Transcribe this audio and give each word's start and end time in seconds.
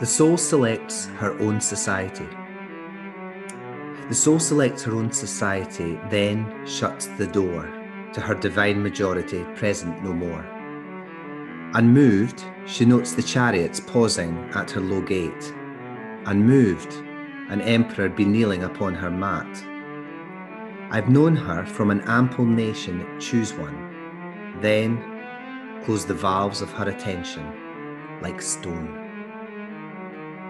The 0.00 0.06
soul 0.06 0.38
selects 0.38 1.08
her 1.18 1.38
own 1.40 1.60
society. 1.60 2.26
The 4.08 4.14
soul 4.14 4.38
selects 4.38 4.82
her 4.84 4.94
own 4.94 5.12
society, 5.12 6.00
then 6.08 6.66
shuts 6.66 7.08
the 7.18 7.26
door 7.26 7.68
to 8.14 8.20
her 8.22 8.34
divine 8.34 8.82
majority 8.82 9.44
present 9.56 10.02
no 10.02 10.14
more. 10.14 10.42
Unmoved, 11.74 12.42
she 12.64 12.86
notes 12.86 13.12
the 13.12 13.22
chariots 13.22 13.78
pausing 13.78 14.38
at 14.54 14.70
her 14.70 14.80
low 14.80 15.02
gate. 15.02 15.52
Unmoved, 16.24 16.94
an 17.50 17.60
emperor 17.60 18.08
be 18.08 18.24
kneeling 18.24 18.64
upon 18.64 18.94
her 18.94 19.10
mat. 19.10 19.64
I've 20.90 21.10
known 21.10 21.36
her 21.36 21.66
from 21.66 21.90
an 21.90 22.00
ample 22.06 22.46
nation 22.46 23.06
choose 23.20 23.52
one, 23.52 24.56
then 24.62 24.96
close 25.84 26.06
the 26.06 26.14
valves 26.14 26.62
of 26.62 26.72
her 26.72 26.88
attention 26.88 28.18
like 28.22 28.40
stone. 28.40 29.09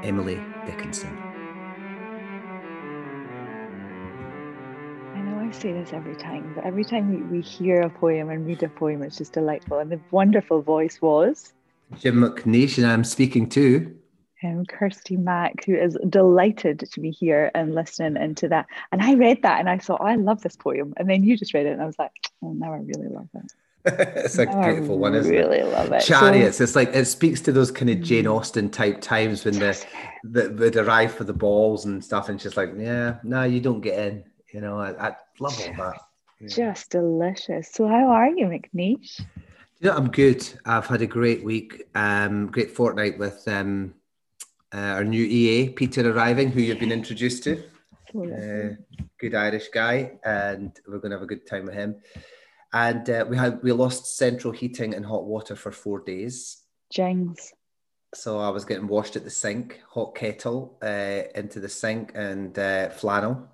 Emily 0.03 0.41
Dickinson. 0.67 1.17
I 5.15 5.21
know 5.21 5.39
I 5.39 5.51
say 5.51 5.73
this 5.73 5.93
every 5.93 6.17
time, 6.17 6.53
but 6.55 6.65
every 6.65 6.85
time 6.85 7.11
we, 7.11 7.39
we 7.39 7.41
hear 7.43 7.81
a 7.83 7.91
poem 7.91 8.31
and 8.31 8.47
read 8.47 8.63
a 8.63 8.69
poem, 8.69 9.03
it's 9.03 9.19
just 9.19 9.33
delightful. 9.33 9.79
And 9.79 9.93
the 9.93 10.01
wonderful 10.11 10.63
voice 10.63 11.01
was 11.03 11.53
Jim 11.99 12.17
McNeish, 12.17 12.79
and 12.79 12.87
I'm 12.87 13.05
speaking 13.05 13.49
to 13.51 13.95
um, 14.43 14.65
Kirsty 14.67 15.17
Mack, 15.17 15.65
who 15.65 15.75
is 15.75 15.99
delighted 16.09 16.81
to 16.91 17.01
be 17.01 17.11
here 17.11 17.51
and 17.55 17.75
listening 17.75 18.23
into 18.23 18.49
that. 18.49 18.67
And 18.93 19.03
I 19.03 19.15
read 19.15 19.43
that 19.43 19.61
and 19.61 19.69
I 19.69 19.79
thought, 19.79 20.01
oh, 20.01 20.07
I 20.07 20.15
love 20.17 20.41
this 20.43 20.57
poem. 20.57 20.95
And 20.97 21.11
then 21.11 21.25
you 21.25 21.37
just 21.37 21.53
read 21.53 21.67
it, 21.67 21.73
and 21.73 21.83
I 21.83 21.87
was 21.87 21.99
like, 21.99 22.13
oh, 22.43 22.53
now 22.53 22.73
I 22.73 22.79
really 22.79 23.09
love 23.09 23.29
it. 23.35 23.53
it's 23.87 24.39
a 24.39 24.47
beautiful 24.47 24.99
one, 24.99 25.15
isn't 25.15 25.31
really 25.31 25.59
it? 25.59 25.63
Really 25.63 25.73
love 25.73 25.93
it. 25.93 26.03
Chariots. 26.03 26.59
So, 26.59 26.65
it's 26.65 26.77
like 26.77 26.95
it 26.95 27.07
speaks 27.07 27.41
to 27.43 27.53
those 27.53 27.71
kind 27.71 27.91
of 27.91 28.01
Jane. 28.03 28.27
Austen 28.27 28.69
type 28.69 29.01
times 29.01 29.45
when 29.45 29.55
the 29.55 29.87
the 30.25 30.55
would 30.59 30.77
arrive 30.77 31.15
for 31.15 31.25
the 31.25 31.33
balls 31.33 31.87
and 31.87 32.05
stuff, 32.05 32.29
and 32.29 32.41
she's 32.41 32.57
like, 32.57 32.73
"Yeah, 32.77 33.17
no, 33.23 33.45
you 33.45 33.61
don't 33.61 33.81
get 33.81 33.99
in." 33.99 34.25
You 34.53 34.61
know, 34.61 34.79
I, 34.79 35.09
I 35.09 35.17
love 35.39 35.59
all 35.59 35.75
that. 35.87 36.01
Yeah. 36.41 36.49
Just 36.49 36.91
delicious. 36.91 37.71
So, 37.73 37.89
how 37.89 38.09
are 38.11 38.29
you, 38.29 38.47
McNeish? 38.47 39.21
You 39.81 39.89
know, 39.89 39.97
I'm 39.97 40.11
good. 40.11 40.47
I've 40.67 40.87
had 40.87 41.01
a 41.01 41.07
great 41.07 41.43
week, 41.43 41.87
um, 41.95 42.49
great 42.49 42.71
fortnight 42.71 43.19
with 43.19 43.47
um, 43.49 43.95
uh, 44.75 44.79
our 44.79 45.05
new 45.05 45.25
EA, 45.25 45.71
Peter 45.71 46.11
arriving, 46.11 46.51
who 46.51 46.61
you've 46.61 46.81
been 46.81 46.93
introduced 46.93 47.45
to. 47.45 47.63
Uh, 48.15 48.75
good 49.19 49.35
Irish 49.35 49.69
guy, 49.69 50.19
and 50.25 50.73
we're 50.87 50.99
going 50.99 51.13
to 51.13 51.17
have 51.17 51.23
a 51.23 51.27
good 51.27 51.47
time 51.47 51.67
with 51.67 51.75
him. 51.75 51.97
And 52.73 53.09
uh, 53.11 53.27
we 53.29 53.37
had 53.37 53.63
we 53.63 53.73
lost 53.73 54.17
central 54.17 54.53
heating 54.53 54.95
and 54.95 55.05
hot 55.05 55.25
water 55.25 55.57
for 55.57 55.73
four 55.73 56.01
days. 56.01 56.63
Jings. 56.93 57.53
So 58.15 58.39
I 58.39 58.49
was 58.49 58.65
getting 58.65 58.89
washed 58.89 59.17
at 59.17 59.25
the 59.25 59.31
sink, 59.31 59.81
hot 59.89 60.15
kettle 60.15 60.79
uh, 60.83 61.23
into 61.35 61.61
the 61.61 61.69
sink, 61.69 62.13
and 62.15 62.59
uh, 62.59 62.91
flannel. 62.91 63.49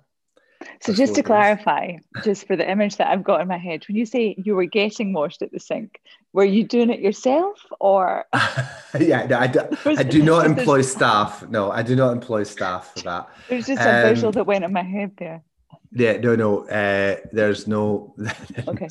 So 0.81 0.93
just 0.93 1.13
to 1.15 1.21
days. 1.21 1.27
clarify, 1.27 1.97
just 2.23 2.47
for 2.47 2.55
the 2.55 2.69
image 2.69 2.97
that 2.97 3.09
I've 3.09 3.23
got 3.23 3.41
in 3.41 3.47
my 3.47 3.57
head, 3.57 3.85
when 3.87 3.95
you 3.95 4.05
say 4.05 4.35
you 4.37 4.55
were 4.55 4.65
getting 4.65 5.13
washed 5.13 5.41
at 5.41 5.51
the 5.51 5.59
sink, 5.59 6.01
were 6.33 6.45
you 6.45 6.63
doing 6.63 6.89
it 6.89 6.99
yourself 6.99 7.63
or? 7.79 8.25
yeah, 8.99 9.25
no, 9.27 9.37
I 9.37 9.47
do, 9.47 9.59
I 9.85 10.03
do 10.03 10.23
not 10.23 10.45
employ 10.45 10.81
staff. 10.81 11.47
No, 11.49 11.71
I 11.71 11.83
do 11.83 11.95
not 11.95 12.11
employ 12.11 12.43
staff 12.43 12.93
for 12.95 13.01
that. 13.01 13.29
There's 13.49 13.67
just 13.67 13.81
a 13.81 14.07
um, 14.07 14.15
visual 14.15 14.31
that 14.31 14.45
went 14.45 14.63
in 14.63 14.73
my 14.73 14.83
head 14.83 15.11
there. 15.17 15.43
Yeah, 15.91 16.17
no, 16.17 16.35
no. 16.35 16.67
Uh, 16.67 17.17
there's 17.31 17.67
no 17.67 18.15
okay. 18.67 18.87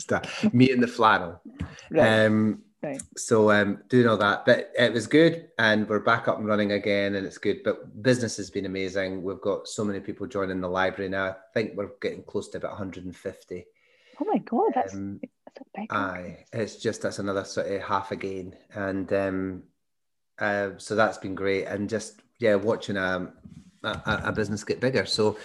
Me 0.52 0.70
and 0.72 0.82
the 0.82 0.88
flannel. 0.88 1.40
Right. 1.90 2.24
Um, 2.24 2.62
right. 2.82 3.00
So 3.16 3.50
um, 3.50 3.82
doing 3.88 4.08
all 4.08 4.16
that, 4.16 4.44
but 4.44 4.70
it 4.78 4.92
was 4.92 5.06
good, 5.06 5.48
and 5.58 5.88
we're 5.88 6.00
back 6.00 6.26
up 6.28 6.38
and 6.38 6.46
running 6.46 6.72
again, 6.72 7.14
and 7.14 7.26
it's 7.26 7.38
good. 7.38 7.62
But 7.64 8.02
business 8.02 8.36
has 8.38 8.50
been 8.50 8.66
amazing. 8.66 9.22
We've 9.22 9.40
got 9.40 9.68
so 9.68 9.84
many 9.84 10.00
people 10.00 10.26
joining 10.26 10.60
the 10.60 10.68
library 10.68 11.10
now. 11.10 11.26
I 11.26 11.34
think 11.54 11.76
we're 11.76 11.90
getting 12.00 12.22
close 12.22 12.48
to 12.48 12.58
about 12.58 12.72
150. 12.72 13.66
Oh 14.18 14.24
my 14.24 14.38
god, 14.38 14.72
that's, 14.74 14.94
um, 14.94 15.20
that's 15.22 15.60
a 15.60 15.80
big. 15.80 15.92
Aye, 15.92 16.44
it's 16.52 16.76
just 16.76 17.02
that's 17.02 17.18
another 17.18 17.44
sort 17.44 17.66
of 17.66 17.82
half 17.82 18.10
again, 18.10 18.56
and 18.74 19.12
um, 19.12 19.62
uh, 20.38 20.70
so 20.78 20.96
that's 20.96 21.18
been 21.18 21.34
great, 21.34 21.66
and 21.66 21.88
just 21.88 22.22
yeah, 22.38 22.54
watching 22.54 22.96
um, 22.96 23.32
a, 23.84 23.88
a, 23.88 24.20
a 24.26 24.32
business 24.32 24.64
get 24.64 24.80
bigger. 24.80 25.04
So 25.04 25.36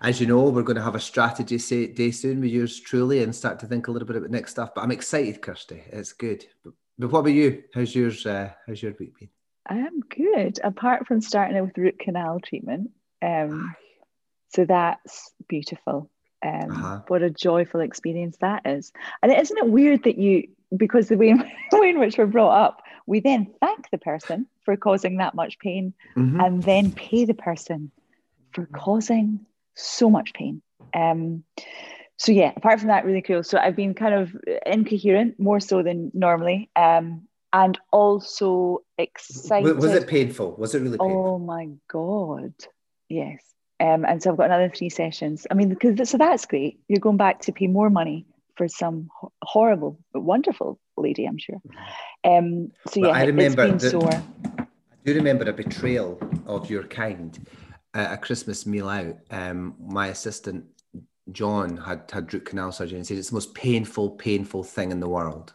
as 0.00 0.20
you 0.20 0.26
know, 0.26 0.44
we're 0.44 0.62
going 0.62 0.76
to 0.76 0.82
have 0.82 0.94
a 0.94 1.00
strategy 1.00 1.58
day 1.88 2.10
soon 2.10 2.40
with 2.40 2.50
yours 2.50 2.80
truly 2.80 3.22
and 3.22 3.34
start 3.34 3.58
to 3.60 3.66
think 3.66 3.88
a 3.88 3.90
little 3.90 4.06
bit 4.06 4.16
about 4.16 4.30
next 4.30 4.52
stuff. 4.52 4.74
But 4.74 4.82
I'm 4.82 4.90
excited, 4.90 5.42
Kirsty. 5.42 5.82
It's 5.86 6.12
good. 6.12 6.44
But, 6.64 6.74
but 6.98 7.10
what 7.10 7.20
about 7.20 7.30
you? 7.30 7.62
How's 7.74 7.94
yours? 7.94 8.26
Uh, 8.26 8.50
how's 8.66 8.82
your 8.82 8.94
week 8.98 9.18
been? 9.18 9.28
I 9.66 9.76
am 9.76 10.00
good. 10.00 10.58
Apart 10.64 11.06
from 11.06 11.20
starting 11.20 11.60
with 11.64 11.78
root 11.78 11.98
canal 11.98 12.40
treatment, 12.40 12.90
um, 13.22 13.74
so 14.48 14.64
that's 14.64 15.32
beautiful. 15.48 16.10
Um, 16.44 16.70
uh-huh. 16.70 17.00
What 17.08 17.22
a 17.22 17.30
joyful 17.30 17.80
experience 17.80 18.36
that 18.40 18.66
is. 18.66 18.92
And 19.22 19.32
isn't 19.32 19.58
it 19.58 19.68
weird 19.68 20.04
that 20.04 20.18
you, 20.18 20.48
because 20.76 21.08
the 21.08 21.16
way, 21.16 21.34
way 21.72 21.90
in 21.90 21.98
which 21.98 22.18
we're 22.18 22.26
brought 22.26 22.60
up, 22.60 22.82
we 23.06 23.20
then 23.20 23.52
thank 23.60 23.90
the 23.90 23.98
person 23.98 24.46
for 24.64 24.76
causing 24.76 25.18
that 25.18 25.34
much 25.34 25.58
pain 25.58 25.94
mm-hmm. 26.16 26.40
and 26.40 26.62
then 26.62 26.92
pay 26.92 27.24
the 27.24 27.34
person 27.34 27.90
for 28.52 28.66
causing 28.66 29.40
so 29.74 30.10
much 30.10 30.32
pain. 30.34 30.62
Um, 30.94 31.44
so 32.16 32.32
yeah, 32.32 32.52
apart 32.56 32.78
from 32.78 32.88
that, 32.88 33.04
really 33.04 33.22
cool. 33.22 33.42
So 33.42 33.58
I've 33.58 33.76
been 33.76 33.94
kind 33.94 34.14
of 34.14 34.36
incoherent 34.64 35.40
more 35.40 35.60
so 35.60 35.82
than 35.82 36.10
normally, 36.14 36.70
um, 36.76 37.26
and 37.52 37.78
also 37.90 38.82
excited. 38.96 39.76
Was 39.76 39.92
it 39.92 40.06
painful? 40.06 40.54
Was 40.56 40.74
it 40.74 40.80
really 40.80 40.98
painful? 40.98 41.26
Oh 41.26 41.38
my 41.38 41.68
god, 41.88 42.54
yes. 43.08 43.42
Um, 43.80 44.04
and 44.04 44.22
so 44.22 44.30
I've 44.30 44.36
got 44.36 44.46
another 44.46 44.70
three 44.70 44.90
sessions. 44.90 45.46
I 45.50 45.54
mean, 45.54 45.68
because 45.68 46.08
so 46.08 46.16
that's 46.16 46.46
great. 46.46 46.78
You're 46.86 47.00
going 47.00 47.16
back 47.16 47.40
to 47.42 47.52
pay 47.52 47.66
more 47.66 47.90
money 47.90 48.26
for 48.56 48.68
some 48.68 49.08
horrible 49.42 49.98
but 50.12 50.20
wonderful 50.20 50.78
lady, 50.96 51.24
I'm 51.24 51.38
sure. 51.38 51.60
Um, 52.22 52.70
so 52.88 53.00
yeah, 53.00 53.08
I 53.08 53.24
remember 53.24 53.64
it's 53.64 53.70
been 53.70 53.78
the, 53.78 53.90
sore. 53.90 54.22
I 54.58 54.66
do 55.04 55.14
remember 55.14 55.50
a 55.50 55.52
betrayal 55.52 56.20
of 56.46 56.70
your 56.70 56.84
kind 56.84 57.36
a 57.94 58.16
Christmas 58.16 58.66
meal 58.66 58.88
out, 58.88 59.16
um, 59.30 59.74
my 59.78 60.08
assistant 60.08 60.64
John 61.30 61.76
had 61.76 62.10
had 62.12 62.32
root 62.32 62.44
canal 62.44 62.72
surgery 62.72 62.96
and 62.96 63.06
said 63.06 63.16
it's 63.16 63.28
the 63.28 63.34
most 63.34 63.54
painful, 63.54 64.10
painful 64.12 64.64
thing 64.64 64.90
in 64.90 65.00
the 65.00 65.08
world. 65.08 65.54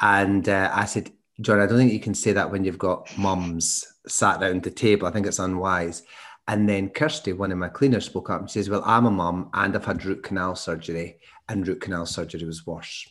And 0.00 0.48
uh, 0.48 0.70
I 0.74 0.84
said, 0.84 1.10
John, 1.40 1.60
I 1.60 1.66
don't 1.66 1.78
think 1.78 1.92
you 1.92 2.00
can 2.00 2.14
say 2.14 2.32
that 2.32 2.50
when 2.50 2.64
you've 2.64 2.78
got 2.78 3.16
mums 3.16 3.86
sat 4.06 4.42
around 4.42 4.62
the 4.62 4.70
table. 4.70 5.06
I 5.06 5.10
think 5.10 5.26
it's 5.26 5.38
unwise. 5.38 6.02
And 6.46 6.68
then 6.68 6.90
Kirsty, 6.90 7.32
one 7.32 7.52
of 7.52 7.58
my 7.58 7.68
cleaners, 7.68 8.04
spoke 8.04 8.28
up 8.28 8.40
and 8.40 8.50
says, 8.50 8.68
Well, 8.68 8.82
I'm 8.84 9.06
a 9.06 9.10
mum 9.10 9.48
and 9.54 9.74
I've 9.74 9.84
had 9.84 10.04
root 10.04 10.22
canal 10.22 10.56
surgery, 10.56 11.18
and 11.48 11.66
root 11.66 11.80
canal 11.80 12.06
surgery 12.06 12.44
was 12.44 12.66
worse. 12.66 13.08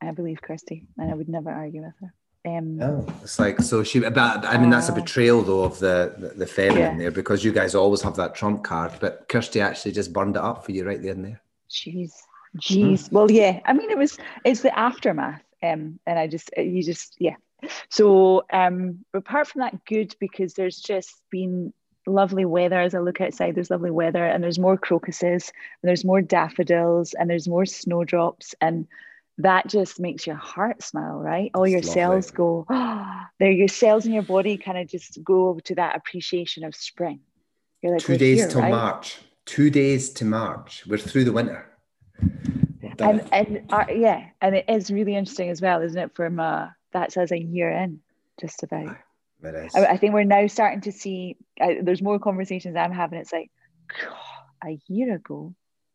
I 0.00 0.10
believe 0.10 0.42
Kirsty, 0.42 0.86
and 0.98 1.12
I 1.12 1.14
would 1.14 1.28
never 1.28 1.50
argue 1.50 1.82
with 1.82 1.94
her. 2.00 2.12
Um, 2.44 2.82
oh, 2.82 3.06
it's 3.22 3.38
like 3.38 3.60
so 3.60 3.84
she. 3.84 4.00
But 4.00 4.44
I 4.44 4.58
mean, 4.58 4.70
that's 4.70 4.88
a 4.88 4.92
uh, 4.92 4.96
betrayal 4.96 5.42
though 5.42 5.62
of 5.62 5.78
the 5.78 6.14
the, 6.18 6.44
the 6.44 6.74
yeah. 6.74 6.96
there 6.96 7.10
because 7.12 7.44
you 7.44 7.52
guys 7.52 7.74
always 7.74 8.02
have 8.02 8.16
that 8.16 8.34
trump 8.34 8.64
card. 8.64 8.92
But 9.00 9.28
Kirsty 9.28 9.60
actually 9.60 9.92
just 9.92 10.12
burned 10.12 10.36
it 10.36 10.42
up 10.42 10.64
for 10.64 10.72
you 10.72 10.84
right 10.84 11.00
there 11.00 11.12
and 11.12 11.24
there. 11.24 11.40
Jeez, 11.70 12.10
jeez. 12.58 13.08
Mm. 13.08 13.12
Well, 13.12 13.30
yeah. 13.30 13.60
I 13.64 13.72
mean, 13.72 13.90
it 13.90 13.98
was 13.98 14.18
it's 14.44 14.62
the 14.62 14.76
aftermath, 14.76 15.42
um, 15.62 16.00
and 16.04 16.18
I 16.18 16.26
just 16.26 16.50
you 16.56 16.82
just 16.82 17.14
yeah. 17.18 17.36
So 17.90 18.42
um, 18.52 19.04
apart 19.14 19.46
from 19.46 19.60
that, 19.60 19.84
good 19.84 20.16
because 20.18 20.54
there's 20.54 20.80
just 20.80 21.14
been 21.30 21.72
lovely 22.08 22.44
weather 22.44 22.80
as 22.80 22.92
I 22.94 22.98
look 22.98 23.20
outside. 23.20 23.54
There's 23.54 23.70
lovely 23.70 23.92
weather, 23.92 24.24
and 24.24 24.42
there's 24.42 24.58
more 24.58 24.76
crocuses, 24.76 25.52
and 25.82 25.88
there's 25.88 26.04
more 26.04 26.20
daffodils, 26.20 27.14
and 27.14 27.30
there's 27.30 27.46
more 27.46 27.66
snowdrops, 27.66 28.56
and 28.60 28.88
that 29.42 29.66
just 29.66 30.00
makes 30.00 30.26
your 30.26 30.36
heart 30.36 30.82
smile, 30.82 31.18
right? 31.18 31.50
All 31.54 31.66
your 31.66 31.82
cells 31.82 32.30
go, 32.30 32.64
oh, 32.68 33.20
there, 33.38 33.50
your 33.50 33.68
cells 33.68 34.06
in 34.06 34.12
your 34.12 34.22
body 34.22 34.56
kind 34.56 34.78
of 34.78 34.88
just 34.88 35.22
go 35.22 35.58
to 35.64 35.74
that 35.74 35.96
appreciation 35.96 36.64
of 36.64 36.74
spring. 36.74 37.20
You're 37.82 37.94
like, 37.94 38.02
two 38.02 38.16
days 38.16 38.38
here, 38.38 38.48
till 38.48 38.60
right? 38.60 38.70
March. 38.70 39.18
Two 39.44 39.70
days 39.70 40.10
to 40.10 40.24
March. 40.24 40.86
We're 40.86 40.98
through 40.98 41.24
the 41.24 41.32
winter. 41.32 41.68
And, 42.98 43.28
and 43.32 43.72
uh, 43.72 43.86
yeah, 43.90 44.26
and 44.40 44.54
it 44.54 44.66
is 44.68 44.90
really 44.90 45.16
interesting 45.16 45.50
as 45.50 45.60
well, 45.60 45.82
isn't 45.82 45.98
it? 45.98 46.14
From 46.14 46.38
uh, 46.38 46.68
that's 46.92 47.16
as 47.16 47.32
a 47.32 47.38
year 47.38 47.70
in, 47.70 48.00
just 48.40 48.62
about. 48.62 48.96
I, 49.74 49.86
I, 49.86 49.96
think 49.96 50.14
we're 50.14 50.24
now 50.24 50.46
starting 50.46 50.82
to 50.82 50.92
see. 50.92 51.36
Uh, 51.60 51.74
there's 51.82 52.02
more 52.02 52.20
conversations 52.20 52.76
I'm 52.76 52.92
having. 52.92 53.18
It's 53.18 53.32
like, 53.32 53.50
a 54.64 54.78
year 54.86 55.16
ago, 55.16 55.54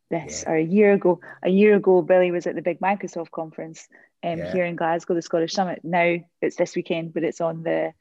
this 0.09 0.43
yeah. 0.45 0.51
or 0.51 0.55
a 0.55 0.63
year 0.63 0.93
ago 0.93 1.19
a 1.43 1.49
year 1.49 1.75
ago 1.75 2.01
billy 2.01 2.31
was 2.31 2.47
at 2.47 2.55
the 2.55 2.61
big 2.61 2.79
microsoft 2.79 3.31
conference 3.31 3.87
um, 4.23 4.39
yeah. 4.39 4.53
here 4.53 4.65
in 4.65 4.75
glasgow 4.75 5.13
the 5.13 5.21
scottish 5.21 5.53
summit 5.53 5.81
now 5.83 6.17
it's 6.41 6.55
this 6.55 6.75
weekend 6.75 7.13
but 7.13 7.23
it's 7.23 7.41
on 7.41 7.63
the 7.63 7.93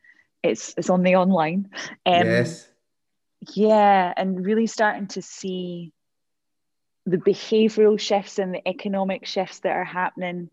it's 0.43 0.75
it's 0.77 0.91
on 0.91 1.03
the 1.03 1.17
online 1.17 1.69
um, 2.07 2.27
yes 2.27 2.69
yeah 3.55 4.13
and 4.17 4.45
really 4.45 4.67
starting 4.67 5.07
to 5.07 5.23
see 5.23 5.93
the 7.05 7.19
behavioral 7.19 7.99
shifts 7.99 8.39
and 8.39 8.55
the 8.55 8.67
economic 8.69 9.27
shifts 9.27 9.61
that 9.61 9.77
are 9.77 9.85
happening 9.85 10.51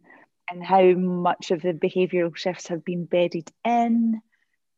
and 0.50 0.64
how 0.64 0.84
much 0.84 1.52
of 1.52 1.62
the 1.62 1.74
behavioral 1.74 2.36
shifts 2.36 2.68
have 2.68 2.84
been 2.84 3.06
bedded 3.06 3.50
in 3.66 4.22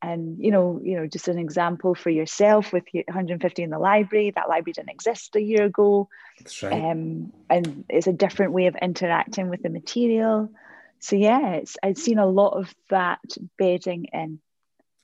and 0.02 0.38
you 0.40 0.52
know 0.52 0.80
you 0.84 0.96
know 0.96 1.08
just 1.08 1.28
an 1.28 1.38
example 1.38 1.96
for 1.96 2.10
yourself 2.10 2.74
with 2.74 2.84
150 2.94 3.64
in 3.64 3.70
the 3.70 3.80
library 3.80 4.32
that 4.36 4.50
library 4.50 4.74
didn't 4.74 4.90
exist 4.90 5.36
a 5.36 5.42
year 5.42 5.66
ago 5.66 6.10
That's 6.40 6.64
right. 6.64 6.74
um, 6.74 7.32
and 7.50 7.86
it's 7.90 8.08
a 8.08 8.14
different 8.14 8.52
way 8.52 8.68
of 8.68 8.76
interacting 8.82 9.50
with 9.50 9.64
the 9.64 9.70
material 9.70 10.52
so 11.00 11.16
yeah 11.16 11.54
it's 11.54 11.78
i've 11.82 11.98
seen 11.98 12.20
a 12.20 12.26
lot 12.26 12.58
of 12.58 12.74
that 12.90 13.20
bedding 13.58 14.06
in 14.14 14.40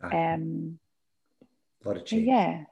ah. 0.03 0.33
um, 0.33 0.79
a 1.83 1.87
lot 1.87 1.97
of 1.97 2.05
change 2.05 2.27
yeah 2.27 2.63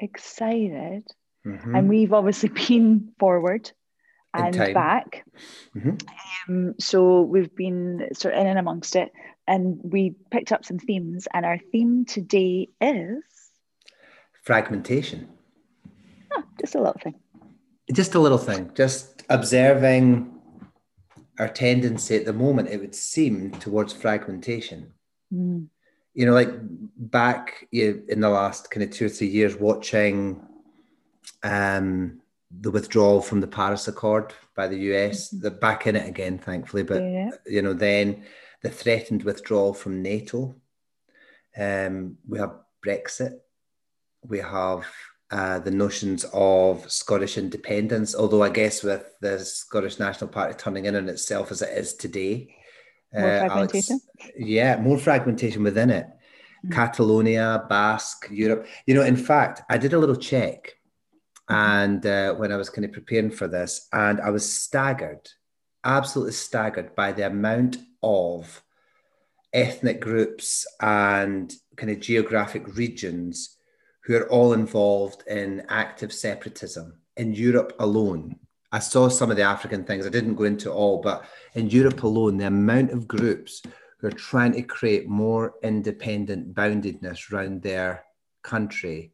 excited 0.00 1.04
mm-hmm. 1.46 1.74
and 1.74 1.88
we've 1.88 2.12
obviously 2.12 2.48
been 2.68 3.12
forward 3.18 3.70
and 4.34 4.56
back 4.72 5.24
mm-hmm. 5.76 5.96
um, 6.48 6.74
so 6.78 7.20
we've 7.20 7.54
been 7.54 8.08
sort 8.14 8.32
of 8.32 8.40
in 8.40 8.46
and 8.46 8.58
amongst 8.58 8.96
it 8.96 9.12
and 9.46 9.80
we 9.82 10.14
picked 10.30 10.52
up 10.52 10.64
some 10.64 10.78
themes, 10.78 11.26
and 11.32 11.44
our 11.44 11.58
theme 11.58 12.04
today 12.04 12.68
is 12.80 13.22
fragmentation. 14.42 15.28
Oh, 16.32 16.42
just 16.60 16.74
a 16.74 16.78
little 16.78 17.00
thing. 17.02 17.14
Just 17.92 18.14
a 18.14 18.18
little 18.18 18.38
thing. 18.38 18.70
Just 18.74 19.22
observing 19.28 20.32
our 21.38 21.48
tendency 21.48 22.16
at 22.16 22.24
the 22.24 22.32
moment, 22.32 22.68
it 22.68 22.80
would 22.80 22.94
seem, 22.94 23.50
towards 23.52 23.92
fragmentation. 23.92 24.92
Mm. 25.32 25.68
You 26.14 26.26
know, 26.26 26.32
like 26.32 26.50
back 26.96 27.66
in 27.72 28.20
the 28.20 28.28
last 28.28 28.70
kind 28.70 28.84
of 28.84 28.90
two 28.90 29.06
or 29.06 29.08
three 29.08 29.28
years, 29.28 29.56
watching 29.56 30.40
um, 31.42 32.20
the 32.60 32.70
withdrawal 32.70 33.20
from 33.20 33.40
the 33.40 33.46
Paris 33.46 33.88
Accord 33.88 34.34
by 34.54 34.68
the 34.68 34.78
US. 34.92 35.28
Mm-hmm. 35.28 35.42
They're 35.42 35.50
back 35.50 35.86
in 35.86 35.96
it 35.96 36.08
again, 36.08 36.38
thankfully. 36.38 36.82
But 36.82 37.02
yeah. 37.02 37.30
you 37.46 37.62
know, 37.62 37.72
then 37.72 38.24
the 38.62 38.70
threatened 38.70 39.22
withdrawal 39.22 39.74
from 39.74 40.02
NATO. 40.02 40.54
Um, 41.56 42.16
we 42.28 42.38
have 42.38 42.54
Brexit. 42.84 43.34
We 44.24 44.38
have 44.38 44.86
uh, 45.30 45.58
the 45.60 45.70
notions 45.70 46.24
of 46.32 46.90
Scottish 46.90 47.38
independence, 47.38 48.14
although 48.14 48.42
I 48.42 48.50
guess 48.50 48.82
with 48.82 49.04
the 49.20 49.38
Scottish 49.38 49.98
National 49.98 50.28
Party 50.28 50.54
turning 50.56 50.84
in 50.84 50.96
on 50.96 51.08
itself 51.08 51.50
as 51.50 51.62
it 51.62 51.76
is 51.76 51.94
today. 51.94 52.54
More 53.12 53.28
uh, 53.28 53.48
fragmentation? 53.48 54.00
Alex, 54.20 54.32
yeah, 54.38 54.76
more 54.80 54.98
fragmentation 54.98 55.62
within 55.62 55.90
it. 55.90 56.06
Mm. 56.66 56.72
Catalonia, 56.72 57.64
Basque, 57.68 58.28
Europe. 58.30 58.66
You 58.86 58.94
know, 58.94 59.02
in 59.02 59.16
fact, 59.16 59.62
I 59.68 59.78
did 59.78 59.92
a 59.92 59.98
little 59.98 60.16
check 60.16 60.74
and 61.48 62.04
uh, 62.06 62.34
when 62.34 62.52
I 62.52 62.56
was 62.56 62.70
kind 62.70 62.84
of 62.84 62.92
preparing 62.92 63.30
for 63.30 63.48
this, 63.48 63.88
and 63.92 64.20
I 64.20 64.30
was 64.30 64.50
staggered, 64.50 65.28
absolutely 65.84 66.32
staggered 66.32 66.94
by 66.94 67.12
the 67.12 67.26
amount 67.26 67.76
of 68.02 68.62
ethnic 69.52 70.00
groups 70.00 70.66
and 70.80 71.52
kind 71.76 71.90
of 71.90 72.00
geographic 72.00 72.76
regions 72.76 73.56
who 74.04 74.16
are 74.16 74.28
all 74.30 74.52
involved 74.52 75.22
in 75.28 75.64
active 75.68 76.12
separatism 76.12 76.94
in 77.16 77.34
Europe 77.34 77.74
alone. 77.78 78.36
I 78.72 78.78
saw 78.78 79.08
some 79.08 79.30
of 79.30 79.36
the 79.36 79.42
African 79.42 79.84
things, 79.84 80.06
I 80.06 80.10
didn't 80.10 80.36
go 80.36 80.44
into 80.44 80.72
all, 80.72 81.00
but 81.02 81.24
in 81.54 81.68
Europe 81.68 82.02
alone, 82.02 82.38
the 82.38 82.46
amount 82.46 82.90
of 82.90 83.06
groups 83.06 83.62
who 83.98 84.06
are 84.06 84.12
trying 84.12 84.52
to 84.52 84.62
create 84.62 85.08
more 85.08 85.54
independent 85.62 86.54
boundedness 86.54 87.30
around 87.30 87.62
their 87.62 88.04
country 88.42 89.12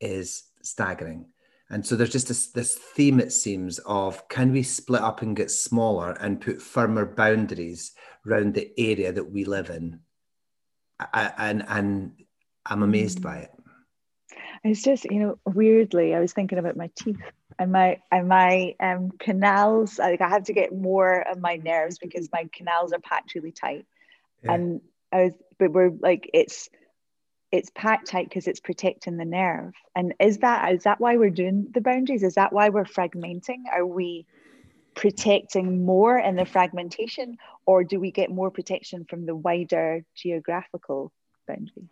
is 0.00 0.44
staggering. 0.62 1.26
And 1.70 1.86
so 1.86 1.94
there's 1.94 2.10
just 2.10 2.28
this, 2.28 2.48
this 2.48 2.74
theme, 2.74 3.20
it 3.20 3.32
seems, 3.32 3.78
of 3.80 4.28
can 4.28 4.50
we 4.50 4.62
split 4.62 5.02
up 5.02 5.22
and 5.22 5.36
get 5.36 5.50
smaller 5.50 6.12
and 6.20 6.40
put 6.40 6.60
firmer 6.60 7.06
boundaries 7.06 7.92
around 8.26 8.54
the 8.54 8.72
area 8.76 9.12
that 9.12 9.30
we 9.30 9.44
live 9.44 9.70
in? 9.70 10.00
I, 10.98 11.32
and, 11.38 11.64
and 11.68 12.12
I'm 12.66 12.82
amazed 12.82 13.22
by 13.22 13.38
it. 13.38 13.50
It's 14.62 14.82
just, 14.82 15.04
you 15.04 15.20
know, 15.20 15.38
weirdly, 15.46 16.14
I 16.14 16.20
was 16.20 16.32
thinking 16.32 16.58
about 16.58 16.76
my 16.76 16.90
teeth 16.94 17.20
and 17.58 17.72
my 17.72 17.98
and 18.12 18.28
my 18.28 18.74
um, 18.78 19.10
canals. 19.18 19.98
Like 19.98 20.20
I 20.20 20.28
have 20.28 20.44
to 20.44 20.52
get 20.52 20.74
more 20.74 21.26
of 21.30 21.40
my 21.40 21.56
nerves 21.56 21.98
because 21.98 22.28
my 22.30 22.46
canals 22.52 22.92
are 22.92 22.98
packed 22.98 23.34
really 23.34 23.52
tight. 23.52 23.86
Yeah. 24.44 24.52
And 24.52 24.80
I 25.12 25.24
was, 25.24 25.32
but 25.58 25.72
we're 25.72 25.92
like, 26.00 26.28
it's 26.34 26.68
it's 27.52 27.70
packed 27.74 28.08
tight 28.08 28.28
because 28.28 28.46
it's 28.46 28.60
protecting 28.60 29.16
the 29.16 29.24
nerve. 29.24 29.72
And 29.96 30.14
is 30.20 30.38
that 30.38 30.72
is 30.72 30.84
that 30.84 31.00
why 31.00 31.16
we're 31.16 31.30
doing 31.30 31.68
the 31.72 31.80
boundaries? 31.80 32.22
Is 32.22 32.34
that 32.34 32.52
why 32.52 32.68
we're 32.68 32.84
fragmenting? 32.84 33.62
Are 33.72 33.86
we 33.86 34.26
protecting 34.94 35.84
more 35.84 36.18
in 36.18 36.36
the 36.36 36.44
fragmentation, 36.44 37.36
or 37.66 37.84
do 37.84 37.98
we 37.98 38.10
get 38.10 38.30
more 38.30 38.50
protection 38.50 39.04
from 39.08 39.26
the 39.26 39.34
wider 39.34 40.04
geographical 40.14 41.12
boundary? 41.46 41.88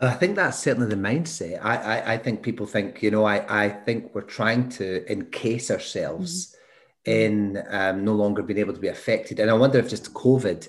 I 0.00 0.14
think 0.14 0.36
that's 0.36 0.58
certainly 0.58 0.88
the 0.88 0.96
mindset. 0.96 1.62
I, 1.62 1.76
I, 1.76 2.12
I 2.14 2.18
think 2.18 2.42
people 2.42 2.66
think, 2.66 3.02
you 3.02 3.10
know, 3.10 3.24
I, 3.24 3.64
I 3.64 3.68
think 3.68 4.14
we're 4.14 4.22
trying 4.22 4.70
to 4.70 5.10
encase 5.12 5.70
ourselves 5.70 6.56
mm-hmm. 7.06 7.20
in 7.20 7.64
um, 7.68 8.04
no 8.04 8.14
longer 8.14 8.42
being 8.42 8.58
able 8.58 8.72
to 8.72 8.80
be 8.80 8.88
affected. 8.88 9.40
And 9.40 9.50
I 9.50 9.54
wonder 9.54 9.78
if 9.78 9.90
just 9.90 10.14
COVID 10.14 10.68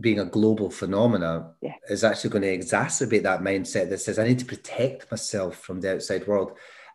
being 0.00 0.18
a 0.18 0.24
global 0.24 0.70
phenomena 0.70 1.52
yeah. 1.60 1.74
is 1.88 2.04
actually 2.04 2.30
going 2.30 2.42
to 2.42 2.58
exacerbate 2.58 3.22
that 3.22 3.42
mindset 3.42 3.90
that 3.90 3.98
says 3.98 4.18
I 4.18 4.26
need 4.26 4.38
to 4.38 4.44
protect 4.44 5.10
myself 5.10 5.56
from 5.56 5.80
the 5.80 5.94
outside 5.94 6.26
world, 6.26 6.52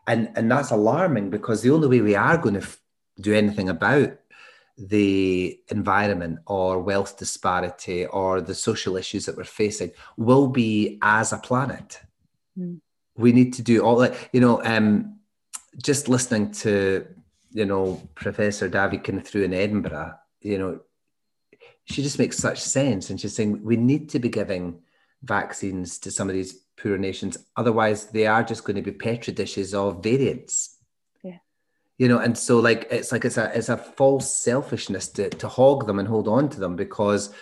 and 0.07 0.29
and 0.35 0.51
that's 0.51 0.71
alarming 0.71 1.29
because 1.29 1.61
the 1.61 1.71
only 1.71 1.87
way 1.87 2.01
we 2.01 2.15
are 2.15 2.37
going 2.37 2.55
to 2.55 2.61
f- 2.61 2.81
do 3.19 3.33
anything 3.33 3.69
about 3.69 4.17
the 4.77 5.59
environment 5.69 6.39
or 6.45 6.79
wealth 6.79 7.17
disparity 7.17 8.05
or 8.05 8.41
the 8.41 8.53
social 8.53 8.95
issues 8.95 9.25
that 9.25 9.35
we're 9.35 9.43
facing 9.43 9.91
will 10.17 10.47
be 10.47 10.99
as 11.01 11.33
a 11.33 11.37
planet. 11.37 11.99
Mm. 12.57 12.79
We 13.15 13.31
need 13.31 13.53
to 13.53 13.63
do 13.63 13.81
all 13.81 13.97
that, 13.97 14.15
you 14.31 14.41
know. 14.41 14.63
Um, 14.63 15.17
just 15.81 16.09
listening 16.09 16.51
to 16.51 17.05
you 17.51 17.65
know 17.65 18.01
Professor 18.15 18.67
David 18.67 19.03
kind 19.03 19.25
through 19.25 19.43
in 19.43 19.53
Edinburgh, 19.53 20.13
you 20.41 20.57
know, 20.57 20.79
she 21.87 22.03
just 22.03 22.19
makes 22.19 22.37
such 22.37 22.59
sense. 22.59 23.09
And 23.09 23.19
she's 23.19 23.35
saying 23.35 23.63
we 23.63 23.77
need 23.77 24.09
to 24.09 24.19
be 24.19 24.29
giving 24.29 24.79
vaccines 25.23 25.99
to 25.99 26.11
some 26.11 26.29
of 26.29 26.35
these 26.35 26.53
poorer 26.81 26.97
nations. 26.97 27.37
Otherwise, 27.55 28.07
they 28.07 28.27
are 28.27 28.43
just 28.43 28.65
going 28.65 28.75
to 28.75 28.81
be 28.81 28.91
petri 28.91 29.33
dishes 29.33 29.73
of 29.73 30.03
variants. 30.03 30.77
Yeah. 31.23 31.37
You 31.97 32.09
know, 32.09 32.19
and 32.19 32.37
so 32.37 32.59
like 32.59 32.87
it's 32.91 33.11
like 33.11 33.25
it's 33.25 33.37
a 33.37 33.57
it's 33.57 33.69
a 33.69 33.77
false 33.77 34.33
selfishness 34.33 35.07
to 35.09 35.29
to 35.29 35.47
hog 35.47 35.87
them 35.87 35.99
and 35.99 36.07
hold 36.07 36.27
on 36.27 36.49
to 36.49 36.59
them 36.59 36.75
because 36.75 37.33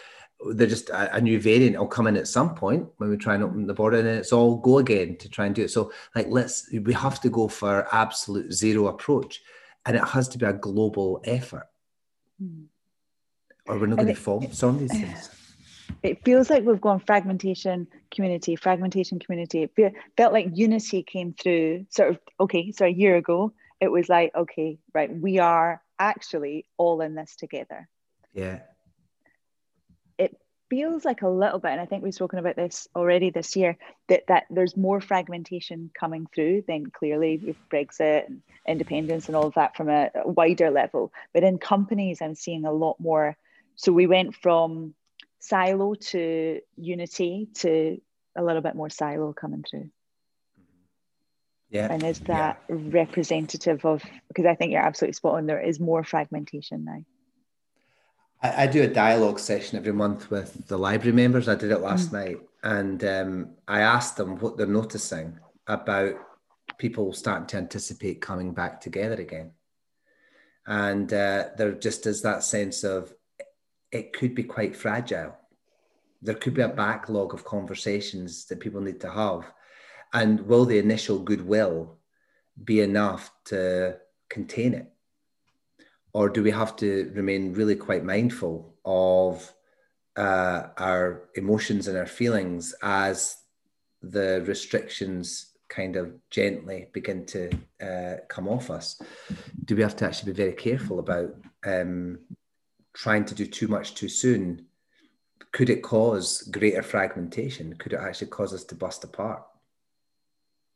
they're 0.52 0.68
just 0.68 0.90
a, 0.90 1.16
a, 1.16 1.22
new 1.22 1.40
variant 1.40 1.80
will 1.80 1.88
come 1.88 2.08
in 2.08 2.18
at 2.18 2.28
some 2.28 2.54
point 2.54 2.88
when 2.98 3.10
we 3.10 3.18
try 3.18 3.34
and 3.34 3.44
open 3.44 3.66
the 3.66 3.74
border 3.74 3.98
and 3.98 4.08
it's 4.08 4.34
all 4.34 4.58
go 4.58 4.78
again 4.78 5.18
to 5.18 5.30
try 5.30 5.46
and 5.48 5.56
do 5.56 5.64
it. 5.64 5.72
So 5.72 5.92
like 6.14 6.28
let's 6.30 6.70
we 6.72 6.94
have 6.94 7.20
to 7.22 7.30
go 7.30 7.48
for 7.48 7.88
absolute 7.92 8.54
zero 8.54 8.88
approach 8.88 9.42
and 9.88 9.96
it 9.96 10.04
has 10.04 10.28
to 10.30 10.38
be 10.38 10.46
a 10.46 10.54
global 10.54 11.22
effort. 11.26 11.68
Mm 12.42 12.66
or 13.68 13.80
we're 13.80 13.88
not 13.88 13.98
going 13.98 14.08
to 14.08 14.16
focus 14.16 14.64
on 14.64 14.78
these 14.78 14.92
things. 14.92 15.30
It 16.02 16.24
feels 16.26 16.50
like 16.50 16.64
we've 16.64 16.82
gone 16.82 17.00
fragmentation, 17.00 17.88
community, 18.14 18.56
fragmentation, 18.56 19.20
community. 19.20 19.64
It 19.64 19.96
felt 20.18 20.34
like 20.34 20.48
unity 20.54 21.04
came 21.04 21.34
through 21.34 21.86
sort 21.90 22.10
of, 22.10 22.20
okay, 22.40 22.72
so 22.72 22.86
a 22.86 22.90
year 22.90 23.16
ago, 23.16 23.54
it 23.80 23.92
was 23.92 24.10
like, 24.10 24.32
okay, 24.36 24.80
right, 24.94 25.16
we 25.16 25.40
are 25.40 25.82
actually 26.00 26.66
all 26.78 27.02
in 27.02 27.16
this 27.16 27.36
together. 27.36 27.88
Yeah. 28.34 28.60
It 30.18 30.38
feels 30.70 31.06
like 31.06 31.22
a 31.22 31.30
little 31.30 31.60
bit, 31.60 31.72
and 31.72 31.82
I 31.82 31.86
think 31.86 32.04
we've 32.04 32.14
spoken 32.14 32.40
about 32.40 32.56
this 32.56 32.88
already 32.96 33.30
this 33.30 33.56
year, 33.56 33.78
that, 34.10 34.28
that 34.28 34.46
there's 34.50 34.76
more 34.76 35.02
fragmentation 35.02 35.92
coming 35.98 36.28
through 36.34 36.64
than 36.68 36.88
clearly 36.88 37.38
with 37.38 37.58
Brexit 37.70 38.28
and 38.28 38.42
independence 38.68 39.28
and 39.28 39.36
all 39.36 39.48
of 39.48 39.54
that 39.54 39.76
from 39.76 39.90
a, 39.90 40.10
a 40.16 40.28
wider 40.28 40.72
level. 40.72 41.12
But 41.34 41.44
in 41.44 41.58
companies, 41.58 42.22
I'm 42.22 42.36
seeing 42.36 42.66
a 42.66 42.72
lot 42.72 43.00
more 43.00 43.38
so 43.76 43.92
we 43.92 44.08
went 44.08 44.36
from 44.36 44.94
silo 45.40 45.94
to 45.94 46.60
unity 46.76 47.48
to 47.56 48.02
a 48.36 48.44
little 48.44 48.62
bit 48.62 48.76
more 48.76 48.90
silo 48.90 49.34
coming 49.34 49.64
through. 49.70 49.90
Yeah. 51.70 51.92
And 51.92 52.04
is 52.04 52.20
that 52.22 52.62
yeah. 52.70 52.76
representative 52.80 53.86
of 53.86 54.04
because 54.28 54.46
I 54.46 54.56
think 54.56 54.72
you're 54.72 54.82
absolutely 54.82 55.14
spot 55.14 55.36
on, 55.36 55.46
there 55.46 55.62
is 55.62 55.80
more 55.80 56.04
fragmentation 56.04 56.86
now. 56.86 57.04
I, 58.42 58.64
I 58.64 58.68
do 58.68 58.84
a 58.84 58.88
dialogue 58.88 59.40
session 59.40 59.78
every 59.78 59.94
month 59.94 60.30
with 60.30 60.68
the 60.68 60.78
library 60.78 61.16
members. 61.16 61.50
I 61.50 61.56
did 61.56 61.72
it 61.72 61.80
last 61.80 62.10
mm. 62.10 62.14
night 62.14 62.38
and 62.64 63.04
um, 63.04 63.50
I 63.68 63.82
asked 63.82 64.18
them 64.18 64.38
what 64.40 64.58
they're 64.58 64.68
noticing 64.68 65.40
about 65.68 66.16
people 66.78 67.14
starting 67.14 67.48
to 67.48 67.58
anticipate 67.58 68.22
coming 68.22 68.54
back 68.54 68.82
together 68.82 69.16
again. 69.16 69.52
And 70.68 71.12
uh, 71.14 71.46
there 71.58 71.74
just 71.74 72.08
is 72.08 72.22
that 72.24 72.44
sense 72.44 72.84
of 72.84 73.14
it 73.92 74.14
could 74.14 74.36
be 74.36 74.44
quite 74.44 74.76
fragile. 74.76 75.36
There 76.22 76.36
could 76.36 76.54
be 76.54 76.62
a 76.62 76.70
backlog 76.70 77.34
of 77.34 77.46
conversations 77.46 78.46
that 78.46 78.60
people 78.60 78.82
need 78.82 79.00
to 79.02 79.12
have. 79.12 79.52
And 80.14 80.42
will 80.42 80.66
the 80.66 80.80
initial 80.80 81.20
goodwill 81.20 81.98
be 82.64 82.82
enough 82.82 83.32
to 83.46 83.98
contain 84.30 84.74
it? 84.74 84.92
Or 86.14 86.30
do 86.30 86.42
we 86.42 86.52
have 86.52 86.76
to 86.78 87.12
remain 87.14 87.54
really 87.54 87.76
quite 87.76 88.04
mindful 88.04 88.76
of 88.86 89.54
uh, 90.16 90.68
our 90.78 91.30
emotions 91.36 91.88
and 91.88 91.98
our 91.98 92.06
feelings 92.06 92.74
as 92.82 93.38
the 94.02 94.44
restrictions 94.48 95.56
kind 95.68 95.96
of 95.96 96.14
gently 96.30 96.88
begin 96.94 97.26
to 97.26 97.50
uh, 97.82 98.18
come 98.30 98.48
off 98.48 98.70
us, 98.70 99.02
do 99.66 99.76
we 99.76 99.82
have 99.82 99.96
to 99.98 100.06
actually 100.06 100.32
be 100.32 100.44
very 100.44 100.54
careful 100.54 101.00
about 101.00 101.36
um, 101.66 102.20
trying 102.96 103.26
to 103.26 103.36
do 103.36 103.46
too 103.46 103.68
much 103.68 103.94
too 103.94 104.10
soon? 104.10 104.66
Could 105.52 105.70
it 105.70 105.84
cause 105.84 106.42
greater 106.52 106.82
fragmentation? 106.82 107.76
Could 107.76 107.94
it 107.94 108.00
actually 108.00 108.28
cause 108.28 108.54
us 108.54 108.64
to 108.66 108.76
bust 108.76 109.04
apart? 109.04 109.44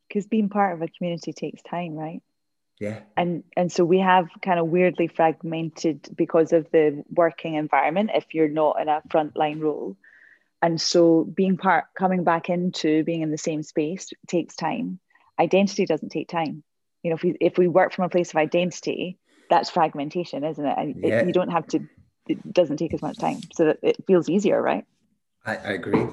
Because 0.07 0.27
being 0.27 0.49
part 0.49 0.73
of 0.73 0.81
a 0.81 0.87
community 0.87 1.33
takes 1.33 1.61
time, 1.63 1.95
right? 1.95 2.21
Yeah. 2.79 2.99
And 3.17 3.43
and 3.57 3.71
so 3.71 3.83
we 3.83 3.99
have 3.99 4.29
kind 4.41 4.59
of 4.59 4.67
weirdly 4.67 5.07
fragmented 5.07 6.07
because 6.15 6.53
of 6.53 6.69
the 6.71 7.03
working 7.13 7.55
environment 7.55 8.11
if 8.13 8.33
you're 8.33 8.47
not 8.47 8.79
in 8.81 8.87
a 8.87 9.01
frontline 9.09 9.61
role 9.61 9.97
and 10.61 10.79
so 10.79 11.23
being 11.23 11.57
part 11.57 11.85
coming 11.97 12.23
back 12.23 12.49
into 12.49 13.03
being 13.03 13.21
in 13.21 13.31
the 13.31 13.37
same 13.37 13.63
space 13.63 14.11
takes 14.27 14.55
time 14.55 14.99
identity 15.39 15.85
doesn't 15.85 16.09
take 16.09 16.27
time 16.27 16.63
you 17.03 17.09
know 17.09 17.15
if 17.15 17.23
we 17.23 17.35
if 17.39 17.57
we 17.57 17.67
work 17.67 17.93
from 17.93 18.05
a 18.05 18.09
place 18.09 18.31
of 18.31 18.35
identity 18.37 19.17
that's 19.49 19.69
fragmentation 19.69 20.43
isn't 20.43 20.65
it 20.65 20.77
and 20.77 20.95
yeah. 21.03 21.19
it, 21.19 21.27
you 21.27 21.33
don't 21.33 21.51
have 21.51 21.67
to 21.67 21.79
it 22.29 22.53
doesn't 22.53 22.77
take 22.77 22.93
as 22.93 23.01
much 23.01 23.17
time 23.17 23.39
so 23.53 23.65
that 23.65 23.79
it 23.81 23.97
feels 24.05 24.29
easier 24.29 24.61
right 24.61 24.85
i, 25.45 25.55
I 25.55 25.71
agree 25.71 26.07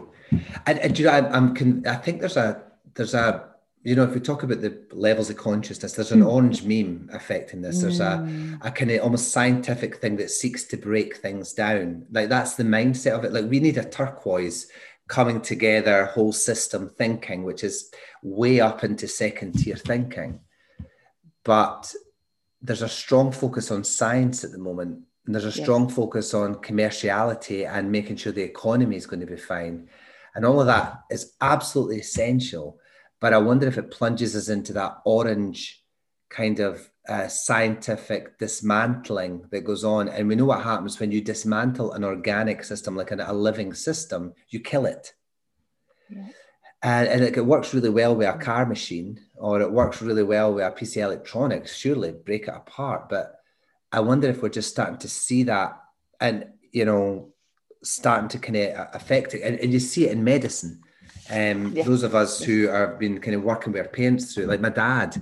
and, 0.67 0.79
and 0.79 0.99
you 0.99 1.07
know 1.07 1.13
I, 1.13 1.29
i'm 1.31 1.83
i 1.87 1.95
think 1.95 2.21
there's 2.21 2.37
a 2.37 2.63
there's 2.95 3.15
a 3.15 3.57
you 3.87 3.95
know, 3.95 4.03
if 4.03 4.15
we 4.15 4.21
talk 4.21 4.43
about 4.43 4.63
the 4.63 4.77
levels 4.91 5.31
of 5.31 5.37
consciousness, 5.37 5.93
there's 5.93 6.11
an 6.11 6.23
hmm. 6.23 6.27
orange 6.27 6.65
meme 6.65 7.09
affecting 7.13 7.63
this. 7.63 7.83
There's 7.83 8.01
a, 8.01 8.17
hmm. 8.17 8.55
a 8.61 8.73
kind 8.73 8.91
of 8.91 9.01
almost 9.03 9.31
scientific 9.31 9.99
thing 9.99 10.17
that 10.17 10.33
seeks 10.33 10.65
to 10.65 10.77
break 10.77 11.19
things 11.19 11.53
down. 11.53 12.05
Like 12.11 12.29
that's 12.29 12.57
the 12.57 12.65
mindset 12.65 13.13
of 13.13 13.23
it. 13.23 13.33
Like 13.33 13.49
we 13.49 13.61
need 13.61 13.79
a 13.79 13.89
turquoise 13.89 14.69
coming 15.07 15.41
together, 15.41 16.07
whole 16.07 16.33
system 16.33 16.89
thinking, 16.99 17.45
which 17.45 17.63
is 17.63 17.93
way 18.25 18.59
up 18.59 18.83
into 18.83 19.07
second 19.07 19.53
tier 19.53 19.77
thinking. 19.77 20.41
But 21.45 21.95
there's 22.61 22.83
a 22.83 22.89
strong 22.89 23.31
focus 23.31 23.71
on 23.71 23.85
science 23.85 24.43
at 24.43 24.51
the 24.51 24.59
moment. 24.59 25.03
And 25.27 25.35
there's 25.35 25.45
a 25.45 25.53
strong 25.53 25.89
focus 25.89 26.33
on 26.35 26.57
commerciality 26.57 27.69
and 27.69 27.91
making 27.91 28.17
sure 28.17 28.33
the 28.33 28.43
economy 28.43 28.97
is 28.97 29.07
going 29.07 29.21
to 29.21 29.27
be 29.27 29.37
fine. 29.37 29.89
And 30.35 30.45
all 30.45 30.61
of 30.61 30.67
that 30.67 31.03
is 31.11 31.33
absolutely 31.41 31.99
essential 31.99 32.79
but 33.21 33.33
I 33.33 33.39
wonder 33.39 33.67
if 33.67 33.79
it 33.79 33.91
plunges 33.91 34.37
us 34.37 34.49
into 34.49 34.73
that 34.75 34.99
orange 35.05 35.83
kind 36.29 36.61
of 36.61 36.91
uh, 37.09 37.29
scientific 37.29 38.39
dismantling 38.39 39.47
that 39.51 39.65
goes 39.65 39.85
on. 39.85 40.09
And 40.09 40.29
we 40.29 40.35
know 40.35 40.45
what 40.45 40.63
happens 40.63 40.99
when 41.01 41.13
you 41.13 41.21
dismantle 41.21 41.93
an 41.93 42.05
organic 42.05 42.65
system, 42.65 42.97
like 42.97 43.13
a, 43.13 43.25
a 43.27 43.33
living 43.33 43.73
system, 43.75 44.35
you 44.49 44.61
kill 44.61 44.87
it. 44.87 45.15
Yeah. 46.11 46.29
And, 46.83 47.09
and 47.09 47.25
it, 47.25 47.37
it, 47.37 47.47
works 47.47 47.73
really 47.73 47.89
well 47.89 48.15
with 48.15 48.29
a 48.29 48.39
car 48.39 48.67
machine 48.67 49.19
or 49.37 49.61
it 49.61 49.73
works 49.73 50.03
really 50.03 50.23
well 50.23 50.55
with 50.55 50.65
a 50.65 50.71
piece 50.71 50.97
of 50.97 51.05
electronics. 51.05 51.75
Surely 51.75 52.13
break 52.13 52.49
it 52.49 52.55
apart. 52.55 53.09
But 53.09 53.36
I 53.93 54.01
wonder 54.01 54.29
if 54.29 54.43
we're 54.43 54.49
just 54.49 54.71
starting 54.71 54.99
to 54.99 55.09
see 55.09 55.45
that 55.45 55.81
and, 56.21 56.47
you 56.73 56.85
know, 56.85 57.33
starting 57.83 58.29
to 58.29 58.39
kind 58.39 58.57
of 58.57 58.89
affect 58.93 59.35
it. 59.35 59.43
And, 59.43 59.59
and 59.61 59.73
you 59.73 59.81
see 59.81 60.07
it 60.07 60.13
in 60.13 60.25
medicine 60.25 60.81
um, 61.31 61.73
yeah. 61.75 61.83
Those 61.83 62.03
of 62.03 62.15
us 62.15 62.43
who 62.43 62.69
have 62.69 62.99
been 62.99 63.21
kind 63.21 63.35
of 63.35 63.43
working 63.43 63.73
with 63.73 63.83
our 63.83 63.89
parents 63.89 64.33
through, 64.35 64.47
like 64.47 64.61
my 64.61 64.71
dad 64.71 65.21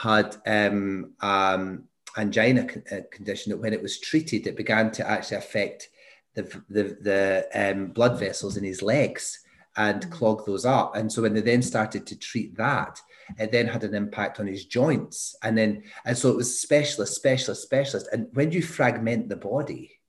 had 0.00 0.36
um, 0.46 1.12
um, 1.20 1.84
angina 2.16 2.66
uh, 2.92 3.00
condition 3.10 3.50
that 3.50 3.58
when 3.58 3.72
it 3.72 3.82
was 3.82 3.98
treated, 3.98 4.46
it 4.46 4.56
began 4.56 4.90
to 4.92 5.08
actually 5.08 5.38
affect 5.38 5.88
the, 6.34 6.42
the, 6.68 6.98
the 7.00 7.48
um, 7.54 7.88
blood 7.88 8.18
vessels 8.18 8.56
in 8.56 8.64
his 8.64 8.82
legs 8.82 9.40
and 9.76 10.02
mm. 10.02 10.10
clog 10.10 10.44
those 10.44 10.66
up. 10.66 10.94
And 10.96 11.10
so 11.10 11.22
when 11.22 11.34
they 11.34 11.40
then 11.40 11.62
started 11.62 12.06
to 12.08 12.18
treat 12.18 12.56
that, 12.58 13.00
it 13.38 13.52
then 13.52 13.66
had 13.66 13.84
an 13.84 13.94
impact 13.94 14.40
on 14.40 14.46
his 14.46 14.64
joints. 14.64 15.36
And 15.42 15.56
then, 15.56 15.82
and 16.04 16.16
so 16.16 16.30
it 16.30 16.36
was 16.36 16.60
specialist, 16.60 17.14
specialist, 17.14 17.62
specialist. 17.62 18.08
And 18.12 18.28
when 18.32 18.52
you 18.52 18.62
fragment 18.62 19.28
the 19.28 19.36
body, 19.36 20.00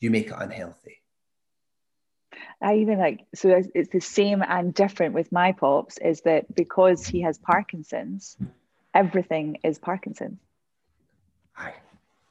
you 0.00 0.10
make 0.10 0.28
it 0.28 0.34
unhealthy. 0.36 1.02
I 2.62 2.76
even 2.76 2.98
like 2.98 3.26
so 3.34 3.62
it's 3.74 3.90
the 3.90 4.00
same 4.00 4.42
and 4.46 4.74
different 4.74 5.14
with 5.14 5.32
my 5.32 5.52
pops 5.52 5.98
is 5.98 6.20
that 6.22 6.54
because 6.54 7.06
he 7.06 7.22
has 7.22 7.38
Parkinson's, 7.38 8.36
everything 8.94 9.58
is 9.64 9.78
Parkinson's. 9.78 10.38
Aye. 11.56 11.74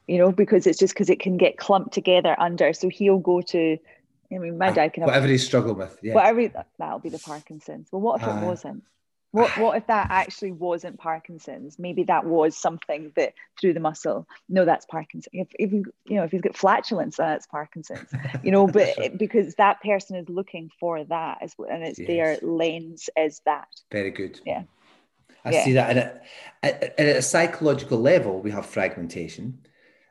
You 0.08 0.20
know, 0.20 0.32
because 0.32 0.68
it's 0.68 0.80
just 0.80 0.94
because 0.94 1.10
it 1.10 1.20
can 1.20 1.38
get 1.38 1.58
clumped 1.58 1.94
together 1.94 2.36
under. 2.40 2.74
So 2.74 2.90
he'll 2.90 3.20
go 3.20 3.42
to, 3.42 3.78
I 4.32 4.38
mean, 4.38 4.58
my 4.58 4.68
Aye. 4.68 4.74
dad 4.74 4.94
can 4.94 5.02
have 5.02 5.08
whatever 5.08 5.28
he's 5.28 5.46
struggling 5.46 5.78
with. 5.78 5.98
Yeah. 6.02 6.14
Whatever 6.14 6.66
that'll 6.78 7.00
be 7.00 7.10
the 7.10 7.20
Parkinson's. 7.20 7.90
Well, 7.92 8.02
what 8.02 8.22
if 8.22 8.28
Aye. 8.28 8.42
it 8.42 8.46
wasn't? 8.46 8.84
What 9.32 9.56
what 9.58 9.78
if 9.78 9.88
that 9.88 10.08
actually 10.10 10.52
wasn't 10.52 10.98
Parkinson's? 10.98 11.78
Maybe 11.78 12.04
that 12.04 12.26
was 12.26 12.58
something 12.58 13.12
that 13.16 13.34
through 13.60 13.74
the 13.74 13.80
muscle. 13.80 14.28
No, 14.48 14.66
that's 14.66 14.86
Parkinson's. 14.88 15.30
If, 15.34 15.48
if 15.60 15.72
you 15.72 15.86
you 16.06 16.16
know 16.16 16.24
if 16.24 16.32
he's 16.32 16.42
got 16.42 16.58
flatulence, 16.58 17.18
that's 17.18 17.46
Parkinson's. 17.46 18.12
You 18.44 18.52
know, 18.52 18.66
but 18.66 18.88
it, 18.98 19.18
because 19.20 19.56
that 19.56 19.82
person 19.82 20.16
is 20.16 20.28
looking 20.30 20.72
for 20.80 21.04
that 21.04 21.40
as 21.42 21.56
and 21.70 21.84
it's 21.84 22.00
yes. 22.00 22.08
their 22.08 22.38
lens 22.42 23.10
is 23.16 23.42
that. 23.46 23.68
Very 23.92 24.12
good. 24.12 24.40
Yeah. 24.46 24.64
I 25.46 25.52
yeah. 25.52 25.64
see 25.64 25.74
that. 25.74 25.90
And 25.90 26.00
at, 26.00 26.26
at, 26.64 27.00
at 27.00 27.16
a 27.18 27.22
psychological 27.22 28.00
level, 28.00 28.42
we 28.42 28.52
have 28.52 28.66
fragmentation. 28.66 29.60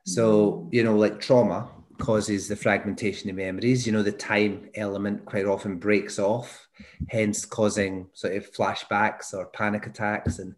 So, 0.05 0.53
mm. 0.53 0.73
you 0.73 0.83
know, 0.83 0.97
like 0.97 1.21
trauma, 1.21 1.69
causes 1.99 2.49
the 2.49 2.57
fragmentation 2.57 3.31
of 3.31 3.37
memories. 3.37 3.87
You 3.87 3.93
know, 3.93 4.03
the 4.03 4.13
time 4.13 4.69
element 4.75 5.25
quite 5.25 5.45
often 5.45 5.79
breaks 5.79 6.19
off, 6.19 6.69
hence 7.09 7.45
causing 7.45 8.09
sort 8.15 8.35
of 8.35 8.53
flashbacks 8.53 9.35
or 9.35 9.47
panic 9.47 9.87
attacks. 9.87 10.39
And 10.39 10.55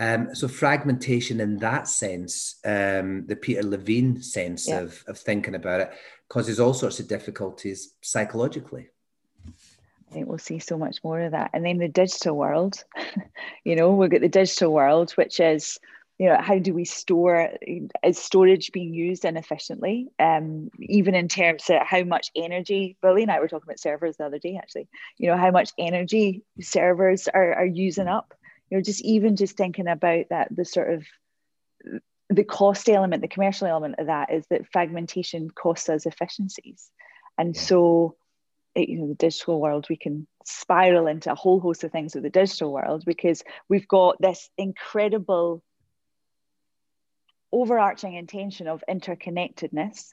um, 0.00 0.34
so, 0.34 0.48
fragmentation 0.48 1.40
in 1.40 1.58
that 1.58 1.88
sense, 1.88 2.56
um, 2.64 3.26
the 3.26 3.36
Peter 3.36 3.62
Levine 3.62 4.22
sense 4.22 4.68
yeah. 4.68 4.80
of, 4.80 5.04
of 5.08 5.18
thinking 5.18 5.54
about 5.54 5.80
it, 5.80 5.92
causes 6.28 6.60
all 6.60 6.74
sorts 6.74 7.00
of 7.00 7.08
difficulties 7.08 7.94
psychologically. 8.00 8.88
I 9.46 10.14
think 10.14 10.28
we'll 10.28 10.38
see 10.38 10.58
so 10.58 10.78
much 10.78 11.02
more 11.04 11.20
of 11.20 11.32
that. 11.32 11.50
And 11.52 11.64
then 11.64 11.78
the 11.78 11.88
digital 11.88 12.36
world, 12.36 12.82
you 13.64 13.76
know, 13.76 13.92
we've 13.92 14.10
got 14.10 14.20
the 14.20 14.28
digital 14.28 14.72
world, 14.72 15.12
which 15.12 15.40
is 15.40 15.78
you 16.18 16.28
know 16.28 16.36
how 16.40 16.58
do 16.58 16.74
we 16.74 16.84
store 16.84 17.50
is 18.02 18.18
storage 18.18 18.72
being 18.72 18.92
used 18.92 19.24
inefficiently? 19.24 20.08
Um, 20.18 20.70
even 20.80 21.14
in 21.14 21.28
terms 21.28 21.70
of 21.70 21.82
how 21.86 22.02
much 22.02 22.30
energy 22.34 22.96
billy 23.00 23.22
and 23.22 23.30
i 23.30 23.38
were 23.38 23.48
talking 23.48 23.68
about 23.68 23.78
servers 23.78 24.16
the 24.16 24.26
other 24.26 24.38
day 24.38 24.58
actually. 24.60 24.88
You 25.16 25.30
know 25.30 25.36
how 25.36 25.52
much 25.52 25.70
energy 25.78 26.42
servers 26.60 27.28
are, 27.28 27.54
are 27.54 27.66
using 27.66 28.08
up. 28.08 28.34
You 28.70 28.78
know 28.78 28.82
just 28.82 29.02
even 29.02 29.36
just 29.36 29.56
thinking 29.56 29.86
about 29.86 30.26
that 30.30 30.48
the 30.54 30.64
sort 30.64 30.92
of 30.92 31.06
the 32.30 32.44
cost 32.44 32.88
element 32.88 33.22
the 33.22 33.28
commercial 33.28 33.68
element 33.68 33.94
of 33.98 34.06
that 34.06 34.32
is 34.32 34.44
that 34.50 34.66
fragmentation 34.72 35.50
costs 35.50 35.88
us 35.88 36.04
efficiencies. 36.04 36.90
And 37.38 37.56
so 37.56 38.16
you 38.74 38.98
know 38.98 39.08
the 39.08 39.14
digital 39.14 39.60
world 39.60 39.86
we 39.88 39.96
can 39.96 40.26
spiral 40.44 41.06
into 41.06 41.30
a 41.30 41.36
whole 41.36 41.60
host 41.60 41.84
of 41.84 41.92
things 41.92 42.14
with 42.14 42.24
the 42.24 42.30
digital 42.30 42.72
world 42.72 43.04
because 43.06 43.42
we've 43.68 43.86
got 43.86 44.20
this 44.20 44.50
incredible 44.58 45.62
overarching 47.52 48.14
intention 48.14 48.68
of 48.68 48.84
interconnectedness 48.88 50.12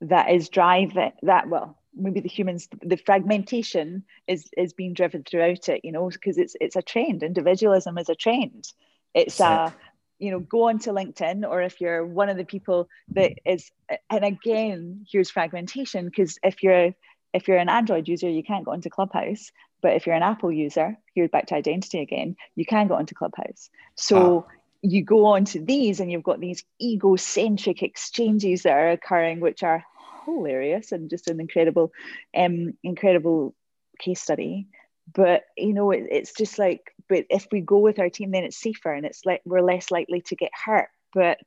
that 0.00 0.30
is 0.30 0.48
driving 0.48 1.12
that 1.22 1.48
well 1.48 1.78
maybe 1.96 2.20
the 2.20 2.28
humans 2.28 2.68
the 2.82 2.96
fragmentation 2.96 4.04
is 4.26 4.48
is 4.56 4.72
being 4.72 4.94
driven 4.94 5.22
throughout 5.22 5.68
it 5.68 5.80
you 5.84 5.92
know 5.92 6.08
because 6.10 6.38
it's 6.38 6.56
it's 6.60 6.76
a 6.76 6.82
trend. 6.82 7.22
Individualism 7.22 7.98
is 7.98 8.08
a 8.08 8.14
trend. 8.14 8.66
It's 9.14 9.38
a 9.40 9.74
you 10.18 10.30
know 10.30 10.40
go 10.40 10.68
onto 10.68 10.92
linkedin 10.92 11.48
or 11.48 11.62
if 11.62 11.80
you're 11.80 12.04
one 12.04 12.28
of 12.28 12.36
the 12.36 12.44
people 12.44 12.88
that 13.10 13.32
is 13.44 13.70
and 14.10 14.24
again 14.24 15.04
here's 15.10 15.30
fragmentation 15.30 16.06
because 16.06 16.38
if 16.42 16.62
you're 16.62 16.94
if 17.32 17.48
you're 17.48 17.58
an 17.58 17.68
android 17.68 18.06
user 18.06 18.28
you 18.28 18.42
can't 18.42 18.64
go 18.64 18.72
into 18.72 18.88
clubhouse 18.88 19.50
but 19.82 19.94
if 19.94 20.06
you're 20.06 20.14
an 20.14 20.22
apple 20.22 20.52
user 20.52 20.96
here's 21.14 21.30
back 21.30 21.46
to 21.46 21.56
identity 21.56 21.98
again 21.98 22.36
you 22.54 22.64
can 22.64 22.86
go 22.86 22.96
into 22.96 23.14
clubhouse. 23.14 23.70
So 23.96 24.46
ah 24.48 24.52
you 24.84 25.02
go 25.02 25.26
on 25.26 25.46
to 25.46 25.60
these 25.60 25.98
and 25.98 26.12
you've 26.12 26.22
got 26.22 26.40
these 26.40 26.62
egocentric 26.80 27.82
exchanges 27.82 28.62
that 28.62 28.72
are 28.72 28.90
occurring, 28.90 29.40
which 29.40 29.62
are 29.62 29.84
hilarious 30.26 30.92
and 30.92 31.08
just 31.08 31.28
an 31.28 31.40
incredible, 31.40 31.90
um, 32.36 32.74
incredible 32.82 33.54
case 33.98 34.20
study. 34.20 34.66
But 35.12 35.44
you 35.56 35.72
know, 35.72 35.90
it, 35.90 36.06
it's 36.10 36.34
just 36.34 36.58
like, 36.58 36.82
but 37.08 37.24
if 37.30 37.46
we 37.50 37.60
go 37.60 37.78
with 37.78 37.98
our 37.98 38.10
team, 38.10 38.30
then 38.30 38.44
it's 38.44 38.60
safer 38.60 38.92
and 38.92 39.06
it's 39.06 39.24
like 39.24 39.40
we're 39.44 39.62
less 39.62 39.90
likely 39.90 40.20
to 40.22 40.36
get 40.36 40.50
hurt. 40.64 40.88
But 41.14 41.38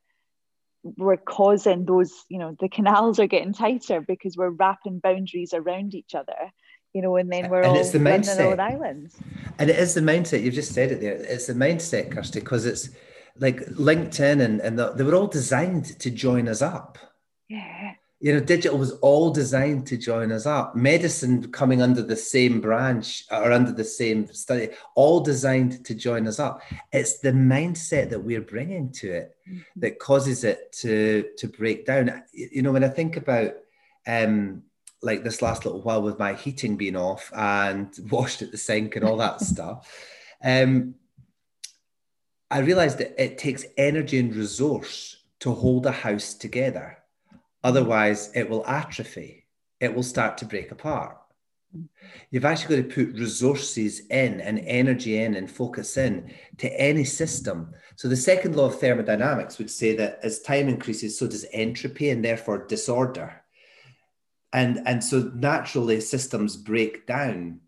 we're 0.83 1.17
causing 1.17 1.85
those, 1.85 2.13
you 2.29 2.39
know, 2.39 2.55
the 2.59 2.69
canals 2.69 3.19
are 3.19 3.27
getting 3.27 3.53
tighter 3.53 4.01
because 4.01 4.35
we're 4.35 4.49
wrapping 4.49 4.99
boundaries 4.99 5.53
around 5.53 5.93
each 5.93 6.15
other 6.15 6.51
you 6.93 7.03
know, 7.03 7.15
and 7.17 7.31
then 7.31 7.47
we're 7.49 7.61
and 7.61 7.67
all 7.67 7.77
it's 7.77 7.91
the 7.91 7.99
mindset. 7.99 8.57
islands. 8.57 9.15
And 9.59 9.69
it 9.69 9.77
is 9.77 9.93
the 9.93 10.01
mindset. 10.01 10.41
You've 10.41 10.55
just 10.55 10.73
said 10.73 10.91
it 10.91 10.99
there. 10.99 11.13
It's 11.13 11.45
the 11.45 11.53
mindset, 11.53 12.11
Kirsty, 12.11 12.39
because 12.39 12.65
it's 12.65 12.89
like 13.39 13.59
LinkedIn 13.65 14.41
and, 14.41 14.59
and 14.61 14.77
the, 14.79 14.91
they 14.91 15.03
were 15.03 15.15
all 15.15 15.27
designed 15.27 15.99
to 15.99 16.09
join 16.09 16.47
us 16.47 16.61
up. 16.61 16.97
Yeah. 17.49 17.93
You 18.19 18.33
know, 18.33 18.39
digital 18.39 18.79
was 18.79 18.93
all 18.93 19.29
designed 19.29 19.85
to 19.87 19.97
join 19.97 20.31
us 20.31 20.47
up. 20.47 20.75
Medicine 20.75 21.51
coming 21.51 21.83
under 21.83 22.01
the 22.01 22.15
same 22.15 22.59
branch 22.59 23.25
or 23.31 23.51
under 23.51 23.71
the 23.71 23.83
same 23.83 24.25
study, 24.33 24.69
all 24.95 25.19
designed 25.19 25.85
to 25.85 25.93
join 25.93 26.27
us 26.27 26.39
up. 26.39 26.63
It's 26.91 27.19
the 27.19 27.31
mindset 27.31 28.09
that 28.09 28.23
we're 28.23 28.41
bringing 28.41 28.91
to 28.93 29.11
it 29.11 29.35
mm-hmm. 29.47 29.79
that 29.81 29.99
causes 29.99 30.43
it 30.43 30.71
to 30.79 31.29
to 31.37 31.47
break 31.47 31.85
down. 31.85 32.23
You 32.33 32.63
know, 32.63 32.71
when 32.71 32.83
I 32.83 32.89
think 32.89 33.17
about 33.17 33.53
um, 34.07 34.63
like 35.03 35.23
this 35.23 35.43
last 35.43 35.63
little 35.63 35.83
while 35.83 36.01
with 36.01 36.17
my 36.17 36.33
heating 36.33 36.75
being 36.75 36.95
off 36.95 37.31
and 37.35 37.93
washed 38.09 38.41
at 38.41 38.51
the 38.51 38.57
sink 38.57 38.95
and 38.95 39.05
all 39.05 39.17
that 39.17 39.41
stuff, 39.41 39.87
um, 40.43 40.95
I 42.49 42.59
realized 42.59 42.99
that 42.99 43.21
it 43.21 43.37
takes 43.37 43.65
energy 43.77 44.19
and 44.19 44.33
resource 44.33 45.17
to 45.39 45.53
hold 45.53 45.85
a 45.85 45.91
house 45.91 46.33
together. 46.33 46.97
Otherwise, 47.63 48.31
it 48.33 48.49
will 48.49 48.65
atrophy, 48.65 49.45
it 49.79 49.93
will 49.93 50.03
start 50.03 50.37
to 50.37 50.45
break 50.45 50.71
apart. 50.71 51.17
You've 52.31 52.45
actually 52.45 52.77
got 52.77 52.89
to 52.89 52.95
put 53.05 53.19
resources 53.19 53.99
in 54.07 54.39
and 54.39 54.59
energy 54.59 55.17
in 55.21 55.35
and 55.35 55.51
focus 55.51 55.97
in 55.97 56.31
to 56.59 56.69
any 56.79 57.03
system. 57.03 57.73
So, 57.97 58.07
the 58.07 58.15
second 58.15 58.55
law 58.55 58.67
of 58.67 58.79
thermodynamics 58.79 59.57
would 59.57 59.69
say 59.69 59.95
that 59.97 60.19
as 60.23 60.39
time 60.39 60.69
increases, 60.69 61.19
so 61.19 61.27
does 61.27 61.45
entropy 61.51 62.09
and 62.09 62.23
therefore 62.23 62.65
disorder. 62.65 63.43
And, 64.53 64.81
and 64.85 65.03
so, 65.03 65.29
naturally, 65.35 65.99
systems 65.99 66.55
break 66.55 67.05
down, 67.05 67.59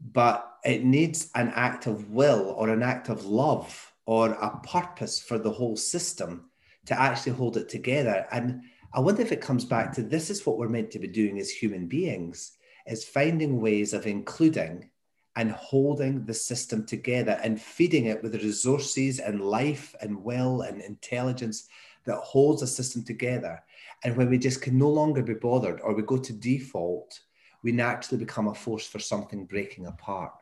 but 0.00 0.56
it 0.64 0.84
needs 0.84 1.30
an 1.36 1.52
act 1.54 1.86
of 1.86 2.10
will 2.10 2.54
or 2.58 2.70
an 2.70 2.82
act 2.82 3.08
of 3.08 3.24
love 3.24 3.87
or 4.08 4.30
a 4.30 4.58
purpose 4.60 5.20
for 5.20 5.38
the 5.38 5.50
whole 5.50 5.76
system 5.76 6.48
to 6.86 6.98
actually 6.98 7.32
hold 7.32 7.58
it 7.58 7.68
together. 7.68 8.26
And 8.32 8.62
I 8.94 9.00
wonder 9.00 9.20
if 9.20 9.32
it 9.32 9.42
comes 9.42 9.66
back 9.66 9.92
to 9.92 10.02
this 10.02 10.30
is 10.30 10.46
what 10.46 10.56
we're 10.56 10.70
meant 10.70 10.90
to 10.92 10.98
be 10.98 11.08
doing 11.08 11.38
as 11.38 11.50
human 11.50 11.86
beings 11.86 12.52
is 12.86 13.04
finding 13.04 13.60
ways 13.60 13.92
of 13.92 14.06
including 14.06 14.88
and 15.36 15.50
holding 15.50 16.24
the 16.24 16.32
system 16.32 16.86
together 16.86 17.38
and 17.44 17.60
feeding 17.60 18.06
it 18.06 18.22
with 18.22 18.32
the 18.32 18.38
resources 18.38 19.18
and 19.18 19.42
life 19.42 19.94
and 20.00 20.24
will 20.24 20.62
and 20.62 20.80
intelligence 20.80 21.68
that 22.06 22.16
holds 22.16 22.62
the 22.62 22.66
system 22.66 23.04
together. 23.04 23.62
And 24.04 24.16
when 24.16 24.30
we 24.30 24.38
just 24.38 24.62
can 24.62 24.78
no 24.78 24.88
longer 24.88 25.22
be 25.22 25.34
bothered 25.34 25.82
or 25.82 25.94
we 25.94 26.02
go 26.02 26.16
to 26.16 26.32
default, 26.32 27.20
we 27.62 27.72
naturally 27.72 28.24
become 28.24 28.48
a 28.48 28.54
force 28.54 28.86
for 28.86 29.00
something 29.00 29.44
breaking 29.44 29.84
apart 29.84 30.32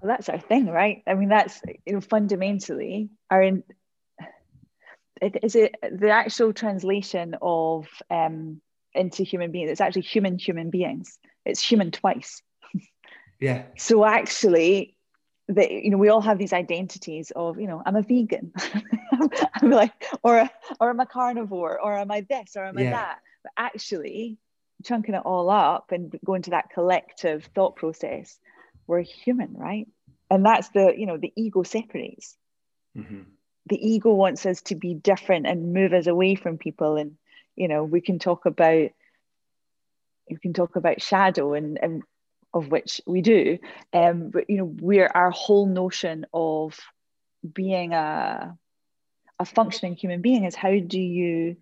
well, 0.00 0.08
that's 0.08 0.28
our 0.28 0.38
thing, 0.38 0.66
right? 0.66 1.02
I 1.06 1.14
mean, 1.14 1.28
that's 1.28 1.60
you 1.86 1.94
know, 1.94 2.00
fundamentally 2.00 3.10
our 3.30 3.42
in, 3.42 3.64
is 5.22 5.54
it 5.54 5.74
the 5.82 6.10
actual 6.10 6.52
translation 6.52 7.36
of 7.40 7.86
um, 8.10 8.60
into 8.94 9.22
human 9.22 9.50
beings? 9.50 9.70
It's 9.70 9.80
actually 9.80 10.02
human 10.02 10.38
human 10.38 10.70
beings. 10.70 11.18
It's 11.44 11.62
human 11.62 11.90
twice. 11.90 12.42
Yeah. 13.40 13.64
so 13.76 14.04
actually, 14.04 14.96
that 15.48 15.70
you 15.70 15.90
know, 15.90 15.98
we 15.98 16.08
all 16.08 16.22
have 16.22 16.38
these 16.38 16.52
identities 16.52 17.30
of 17.34 17.60
you 17.60 17.66
know, 17.66 17.82
I'm 17.84 17.96
a 17.96 18.02
vegan, 18.02 18.52
I'm 19.54 19.70
like, 19.70 20.06
or 20.22 20.38
a, 20.38 20.50
or 20.80 20.90
I'm 20.90 21.00
a 21.00 21.06
carnivore, 21.06 21.78
or 21.80 21.98
am 21.98 22.10
I 22.10 22.22
this, 22.22 22.56
or 22.56 22.64
am 22.64 22.78
yeah. 22.78 22.88
I 22.88 22.90
that? 22.90 23.18
But 23.42 23.52
actually, 23.56 24.38
chunking 24.84 25.14
it 25.14 25.22
all 25.24 25.50
up 25.50 25.92
and 25.92 26.14
going 26.24 26.42
to 26.42 26.50
that 26.50 26.70
collective 26.70 27.48
thought 27.54 27.76
process 27.76 28.38
we're 28.86 29.00
human 29.00 29.54
right? 29.54 29.86
And 30.30 30.44
that's 30.44 30.68
the 30.70 30.94
you 30.96 31.06
know 31.06 31.16
the 31.16 31.32
ego 31.36 31.62
separates. 31.62 32.36
Mm-hmm. 32.96 33.22
the 33.66 33.88
ego 33.88 34.12
wants 34.14 34.46
us 34.46 34.62
to 34.62 34.76
be 34.76 34.94
different 34.94 35.48
and 35.48 35.72
move 35.72 35.92
us 35.92 36.06
away 36.06 36.36
from 36.36 36.58
people. 36.58 36.96
And 36.96 37.16
you 37.56 37.68
know 37.68 37.84
we 37.84 38.00
can 38.00 38.18
talk 38.18 38.46
about 38.46 38.90
you 40.28 40.38
can 40.38 40.52
talk 40.54 40.76
about 40.76 41.02
shadow 41.02 41.54
and, 41.54 41.78
and 41.82 42.02
of 42.52 42.68
which 42.68 43.00
we 43.06 43.20
do. 43.20 43.58
Um, 43.92 44.30
but 44.30 44.48
you 44.48 44.58
know 44.58 44.64
we're 44.64 45.10
our 45.12 45.30
whole 45.30 45.66
notion 45.66 46.26
of 46.32 46.78
being 47.52 47.92
a 47.92 48.56
a 49.38 49.44
functioning 49.44 49.96
human 49.96 50.20
being 50.22 50.44
is 50.44 50.54
how 50.54 50.78
do 50.78 51.00
you 51.00 51.56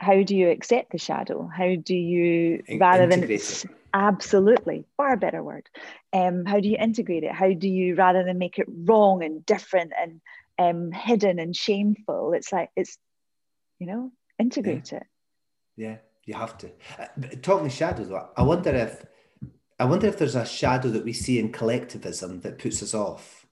how 0.00 0.22
do 0.22 0.34
you 0.34 0.50
accept 0.50 0.92
the 0.92 0.98
shadow? 0.98 1.46
How 1.46 1.74
do 1.76 1.94
you 1.94 2.62
rather 2.78 3.06
than 3.06 3.38
absolutely 3.92 4.84
far 4.96 5.16
better 5.16 5.42
word. 5.42 5.68
Um, 6.12 6.44
how 6.44 6.60
do 6.60 6.68
you 6.68 6.76
integrate 6.78 7.24
it? 7.24 7.32
How 7.32 7.52
do 7.52 7.68
you 7.68 7.96
rather 7.96 8.24
than 8.24 8.38
make 8.38 8.58
it 8.58 8.66
wrong 8.68 9.22
and 9.22 9.44
different 9.44 9.92
and 10.00 10.20
um, 10.60 10.92
hidden 10.92 11.38
and 11.38 11.56
shameful 11.56 12.34
it's 12.34 12.52
like 12.52 12.68
it's 12.76 12.98
you 13.78 13.86
know 13.86 14.12
integrate 14.38 14.92
yeah. 14.92 14.98
it. 14.98 15.06
Yeah 15.76 15.96
you 16.26 16.34
have 16.34 16.56
to. 16.58 16.70
Uh, 16.98 17.06
talking 17.42 17.68
shadows 17.68 18.12
i 18.36 18.42
wonder 18.42 18.70
if 18.70 19.04
i 19.78 19.84
wonder 19.84 20.06
if 20.06 20.18
there's 20.18 20.36
a 20.36 20.44
shadow 20.44 20.88
that 20.88 21.04
we 21.04 21.12
see 21.12 21.38
in 21.38 21.50
collectivism 21.50 22.40
that 22.40 22.58
puts 22.58 22.82
us 22.82 22.94
off. 22.94 23.46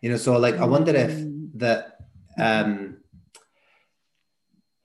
You 0.00 0.10
know 0.10 0.16
so 0.16 0.38
like 0.38 0.56
i 0.56 0.64
wonder 0.64 0.94
if 0.94 1.10
mm. 1.10 1.50
that 1.54 1.98
um 2.38 2.98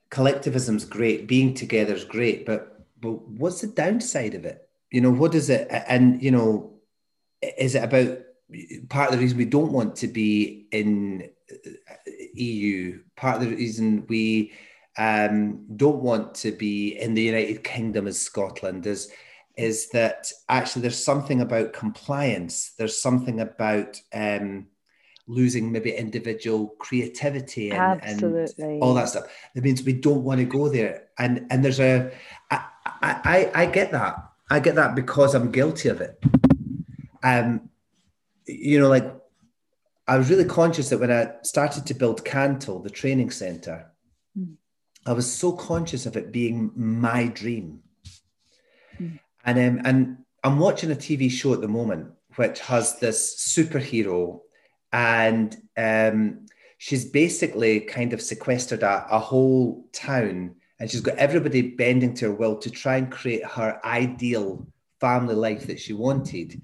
collectivism's 0.09 0.85
great 0.85 1.27
being 1.27 1.53
together 1.53 1.93
is 1.93 2.03
great 2.03 2.45
but 2.45 2.77
but 2.99 3.27
what's 3.27 3.61
the 3.61 3.67
downside 3.67 4.33
of 4.33 4.45
it? 4.45 4.67
You 4.91 5.01
know, 5.01 5.11
what 5.11 5.35
is 5.35 5.49
it? 5.49 5.67
And, 5.69 6.21
you 6.21 6.31
know, 6.31 6.73
is 7.41 7.75
it 7.75 7.83
about 7.83 8.19
part 8.89 9.09
of 9.09 9.15
the 9.15 9.21
reason 9.21 9.37
we 9.37 9.45
don't 9.45 9.71
want 9.71 9.95
to 9.97 10.07
be 10.07 10.67
in 10.71 11.29
uh, 11.51 11.93
EU, 12.33 13.01
part 13.15 13.41
of 13.41 13.49
the 13.49 13.55
reason 13.55 14.05
we 14.07 14.53
um, 14.97 15.65
don't 15.75 16.01
want 16.01 16.33
to 16.35 16.51
be 16.51 16.97
in 16.99 17.13
the 17.13 17.21
United 17.21 17.63
Kingdom 17.63 18.07
as 18.07 18.19
Scotland 18.19 18.85
is 18.87 19.11
is 19.57 19.89
that 19.89 20.31
actually 20.49 20.83
there's 20.83 21.03
something 21.03 21.41
about 21.41 21.73
compliance. 21.73 22.73
There's 22.77 23.01
something 23.01 23.39
about 23.39 23.99
um, 24.13 24.67
losing 25.27 25.71
maybe 25.71 25.91
individual 25.91 26.69
creativity 26.79 27.71
and, 27.71 28.01
and, 28.03 28.81
all 28.81 28.93
that 28.93 29.09
stuff. 29.09 29.25
That 29.53 29.63
means 29.63 29.83
we 29.83 29.93
don't 29.93 30.23
want 30.23 30.39
to 30.39 30.45
go 30.45 30.69
there. 30.69 31.07
And 31.17 31.47
and 31.49 31.63
there's 31.63 31.79
a 31.79 32.11
I, 32.49 32.61
I, 33.01 33.51
I 33.53 33.65
get 33.65 33.91
that. 33.91 34.15
I 34.49 34.59
get 34.59 34.75
that 34.75 34.95
because 34.95 35.35
I'm 35.35 35.51
guilty 35.51 35.89
of 35.89 36.01
it. 36.01 36.23
Um, 37.23 37.69
you 38.45 38.79
know, 38.79 38.87
like 38.87 39.13
I 40.07 40.17
was 40.17 40.29
really 40.29 40.45
conscious 40.45 40.89
that 40.89 40.99
when 40.99 41.11
I 41.11 41.31
started 41.43 41.85
to 41.87 41.93
build 41.93 42.23
Cantle, 42.23 42.79
the 42.79 42.89
training 42.89 43.31
center, 43.31 43.91
mm. 44.37 44.55
I 45.05 45.11
was 45.11 45.31
so 45.31 45.51
conscious 45.51 46.05
of 46.05 46.15
it 46.15 46.31
being 46.31 46.71
my 46.75 47.27
dream. 47.27 47.81
Mm. 48.99 49.19
And 49.43 49.57
um, 49.57 49.85
and 49.85 50.17
I'm 50.43 50.59
watching 50.59 50.91
a 50.91 50.95
TV 50.95 51.29
show 51.29 51.53
at 51.53 51.61
the 51.61 51.67
moment 51.67 52.11
which 52.37 52.59
has 52.61 52.99
this 52.99 53.35
superhero, 53.35 54.39
and 54.93 55.55
um, 55.77 56.45
she's 56.77 57.05
basically 57.05 57.81
kind 57.81 58.13
of 58.13 58.21
sequestered 58.21 58.83
a, 58.83 59.07
a 59.09 59.19
whole 59.19 59.87
town 59.93 60.55
and 60.79 60.89
she's 60.89 61.01
got 61.01 61.17
everybody 61.17 61.61
bending 61.61 62.13
to 62.15 62.25
her 62.25 62.31
will 62.31 62.55
to 62.57 62.69
try 62.69 62.97
and 62.97 63.11
create 63.11 63.45
her 63.45 63.79
ideal 63.83 64.67
family 64.99 65.35
life 65.35 65.67
that 65.67 65.79
she 65.79 65.93
wanted. 65.93 66.61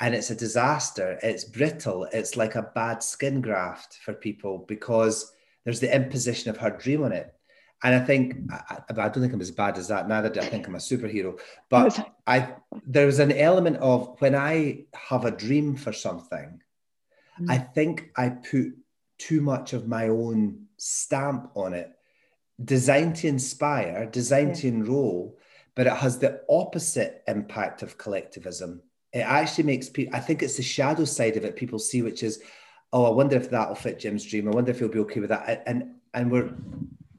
And 0.00 0.14
it's 0.14 0.30
a 0.30 0.36
disaster. 0.36 1.18
It's 1.22 1.44
brittle. 1.44 2.04
It's 2.12 2.36
like 2.36 2.54
a 2.54 2.70
bad 2.74 3.02
skin 3.02 3.40
graft 3.40 3.98
for 4.04 4.14
people 4.14 4.64
because 4.68 5.32
there's 5.64 5.80
the 5.80 5.94
imposition 5.94 6.48
of 6.50 6.56
her 6.58 6.70
dream 6.70 7.02
on 7.02 7.12
it. 7.12 7.34
And 7.82 7.94
I 7.94 8.04
think 8.04 8.36
I, 8.50 8.78
I 8.88 9.08
don't 9.08 9.20
think 9.20 9.32
I'm 9.32 9.40
as 9.40 9.50
bad 9.50 9.78
as 9.78 9.88
that. 9.88 10.08
Neither 10.08 10.28
do 10.28 10.40
I 10.40 10.46
think 10.46 10.66
I'm 10.66 10.74
a 10.74 10.78
superhero. 10.78 11.38
But 11.68 12.12
I 12.26 12.54
there's 12.86 13.18
an 13.18 13.32
element 13.32 13.78
of 13.78 14.16
when 14.20 14.34
I 14.34 14.84
have 14.94 15.24
a 15.24 15.30
dream 15.30 15.76
for 15.76 15.92
something, 15.92 16.60
mm. 17.40 17.50
I 17.50 17.58
think 17.58 18.10
I 18.16 18.30
put 18.30 18.74
too 19.18 19.40
much 19.40 19.72
of 19.72 19.86
my 19.86 20.08
own 20.08 20.66
stamp 20.76 21.50
on 21.54 21.74
it 21.74 21.92
designed 22.64 23.16
to 23.16 23.28
inspire, 23.28 24.06
designed 24.06 24.56
yeah. 24.56 24.62
to 24.62 24.68
enroll, 24.68 25.38
but 25.74 25.86
it 25.86 25.92
has 25.94 26.18
the 26.18 26.42
opposite 26.48 27.22
impact 27.26 27.82
of 27.82 27.98
collectivism. 27.98 28.82
It 29.12 29.20
actually 29.20 29.64
makes 29.64 29.88
people, 29.88 30.14
I 30.14 30.20
think 30.20 30.42
it's 30.42 30.56
the 30.56 30.62
shadow 30.62 31.04
side 31.04 31.36
of 31.36 31.44
it 31.44 31.56
people 31.56 31.78
see, 31.78 32.02
which 32.02 32.22
is, 32.22 32.42
oh, 32.92 33.04
I 33.06 33.10
wonder 33.10 33.36
if 33.36 33.50
that'll 33.50 33.74
fit 33.74 33.98
Jim's 33.98 34.24
dream. 34.24 34.48
I 34.48 34.52
wonder 34.52 34.70
if 34.70 34.78
he'll 34.78 34.88
be 34.88 34.98
okay 35.00 35.20
with 35.20 35.30
that. 35.30 35.62
And 35.66 35.94
and 36.12 36.30
we're 36.30 36.52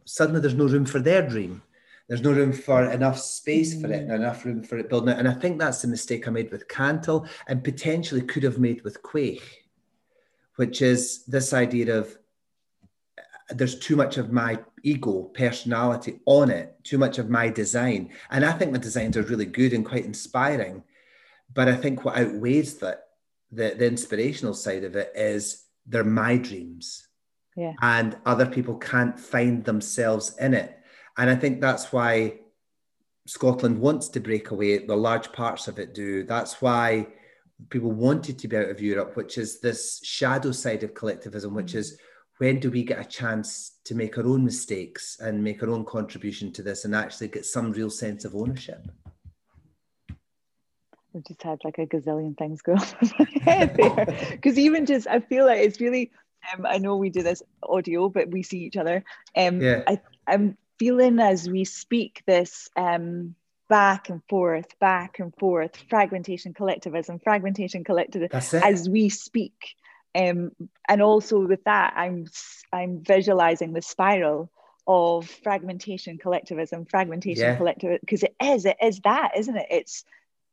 suddenly 0.05 0.41
there's 0.41 0.53
no 0.53 0.67
room 0.67 0.86
for 0.86 0.99
their 0.99 1.27
dream. 1.27 1.62
There's 2.07 2.21
no 2.21 2.34
room 2.34 2.51
for 2.51 2.84
enough 2.91 3.17
space 3.17 3.79
for 3.79 3.88
it 3.88 4.01
and 4.01 4.12
enough 4.12 4.43
room 4.43 4.63
for 4.63 4.77
it 4.77 4.89
building 4.89 5.10
it. 5.10 5.19
And 5.19 5.29
I 5.29 5.34
think 5.34 5.60
that's 5.60 5.81
the 5.81 5.88
mistake 5.88 6.27
I 6.27 6.31
made 6.31 6.51
with 6.51 6.67
Cantle 6.67 7.25
and 7.47 7.63
potentially 7.63 8.21
could 8.21 8.43
have 8.43 8.60
made 8.60 8.84
with 8.84 9.01
Quaich, 9.01 9.41
which 10.55 10.81
is 10.81 11.25
this 11.25 11.53
idea 11.53 11.97
of 11.97 12.17
there's 13.49 13.79
too 13.79 13.95
much 13.95 14.17
of 14.17 14.31
my 14.31 14.59
ego 14.83 15.23
personality 15.33 16.19
on 16.25 16.49
it 16.49 16.75
too 16.83 16.97
much 16.97 17.17
of 17.17 17.29
my 17.29 17.49
design 17.49 18.09
and 18.29 18.45
i 18.45 18.51
think 18.51 18.71
the 18.71 18.79
designs 18.79 19.17
are 19.17 19.23
really 19.23 19.45
good 19.45 19.73
and 19.73 19.85
quite 19.85 20.05
inspiring 20.05 20.83
but 21.53 21.67
i 21.67 21.75
think 21.75 22.03
what 22.03 22.17
outweighs 22.17 22.75
that 22.75 23.07
the, 23.51 23.75
the 23.77 23.85
inspirational 23.85 24.53
side 24.53 24.83
of 24.83 24.95
it 24.95 25.11
is 25.15 25.65
they're 25.85 26.03
my 26.03 26.37
dreams 26.37 27.07
yeah. 27.57 27.73
and 27.81 28.17
other 28.25 28.45
people 28.45 28.75
can't 28.75 29.19
find 29.19 29.65
themselves 29.65 30.37
in 30.37 30.53
it 30.53 30.81
And 31.17 31.29
I 31.29 31.35
think 31.35 31.61
that's 31.61 31.91
why 31.91 32.39
Scotland 33.27 33.79
wants 33.79 34.09
to 34.09 34.19
break 34.19 34.51
away. 34.51 34.79
The 34.79 34.95
large 34.95 35.31
parts 35.31 35.67
of 35.67 35.79
it 35.79 35.93
do. 35.93 36.23
That's 36.23 36.61
why 36.61 37.07
people 37.69 37.91
wanted 37.91 38.39
to 38.39 38.47
be 38.47 38.58
out 38.58 38.69
of 38.69 38.82
Europe, 38.82 39.15
which 39.15 39.38
is 39.38 39.60
this 39.60 40.00
shadow 40.04 40.52
side 40.52 40.84
of 40.84 40.93
collectivism, 40.93 41.54
which 41.54 41.76
is 41.76 41.97
when 42.38 42.60
do 42.60 42.71
we 42.71 42.84
get 42.84 43.00
a 43.00 43.06
chance 43.06 43.80
to 43.86 43.93
make 43.93 44.17
our 44.17 44.26
own 44.26 44.43
mistakes 44.43 45.19
and 45.19 45.43
make 45.43 45.62
our 45.62 45.69
own 45.69 45.86
contribution 45.86 46.52
to 46.54 46.63
this 46.63 46.86
and 46.86 46.95
actually 46.95 47.28
get 47.28 47.45
some 47.45 47.71
real 47.71 47.89
sense 47.89 48.26
of 48.26 48.36
ownership? 48.36 48.88
I've 51.13 51.24
just 51.26 51.43
had 51.43 51.60
like 51.63 51.78
a 51.78 51.86
gazillion 51.86 52.38
things 52.38 52.62
go 52.62 52.74
off 52.76 52.95
in 53.02 53.12
my 53.19 53.43
head 53.43 53.76
there. 53.76 54.28
Because 54.32 54.58
even 54.58 54.86
just, 54.86 55.08
I 55.08 55.19
feel 55.19 55.45
like 55.45 55.60
it's 55.60 55.80
really, 55.80 56.12
um, 56.54 56.65
I 56.65 56.78
know 56.78 56.95
we 56.95 57.10
do 57.10 57.21
this 57.21 57.43
audio, 57.62 58.10
but 58.10 58.30
we 58.30 58.43
see 58.43 58.60
each 58.60 58.78
other. 58.78 59.04
Um, 59.36 59.62
yeah. 59.62 59.84
I, 59.88 60.00
I'm 60.26 60.58
feeling 60.80 61.19
as 61.19 61.47
we 61.47 61.65
speak 61.65 62.24
this 62.26 62.69
um, 62.76 63.36
back 63.71 64.10
and 64.10 64.21
forth, 64.27 64.77
back 64.79 65.19
and 65.19 65.34
forth, 65.38 65.77
fragmentation, 65.89 66.53
collectivism, 66.53 67.19
fragmentation, 67.19 67.86
collectivism, 67.86 68.62
as 68.62 68.89
we 68.89 69.07
speak. 69.07 69.75
Um, 70.13 70.51
and 70.89 71.01
also 71.01 71.47
with 71.47 71.63
that, 71.63 71.93
I'm 71.95 72.27
I'm 72.73 73.01
visualizing 73.01 73.71
the 73.71 73.81
spiral 73.81 74.51
of 74.86 75.29
fragmentation, 75.29 76.17
collectivism, 76.17 76.86
fragmentation, 76.86 77.45
yeah. 77.45 77.55
collectivism, 77.55 77.99
because 78.01 78.23
it 78.23 78.36
is, 78.43 78.65
it 78.65 78.75
is 78.84 78.99
that, 79.05 79.38
isn't 79.38 79.55
it? 79.55 79.67
It's 79.71 80.03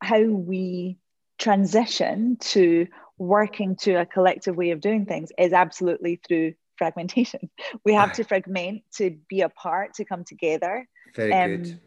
how 0.00 0.22
we 0.22 0.96
transition 1.38 2.36
to 2.36 2.86
working 3.18 3.74
to 3.76 3.94
a 3.94 4.06
collective 4.06 4.56
way 4.56 4.70
of 4.70 4.80
doing 4.80 5.06
things 5.06 5.32
is 5.36 5.52
absolutely 5.52 6.20
through 6.28 6.54
fragmentation. 6.76 7.50
We 7.84 7.94
have 7.94 8.12
to 8.12 8.22
fragment 8.22 8.82
to 8.98 9.18
be 9.28 9.40
apart, 9.40 9.94
to 9.94 10.04
come 10.04 10.22
together. 10.22 10.86
Very 11.16 11.32
um, 11.32 11.56
good. 11.56 11.80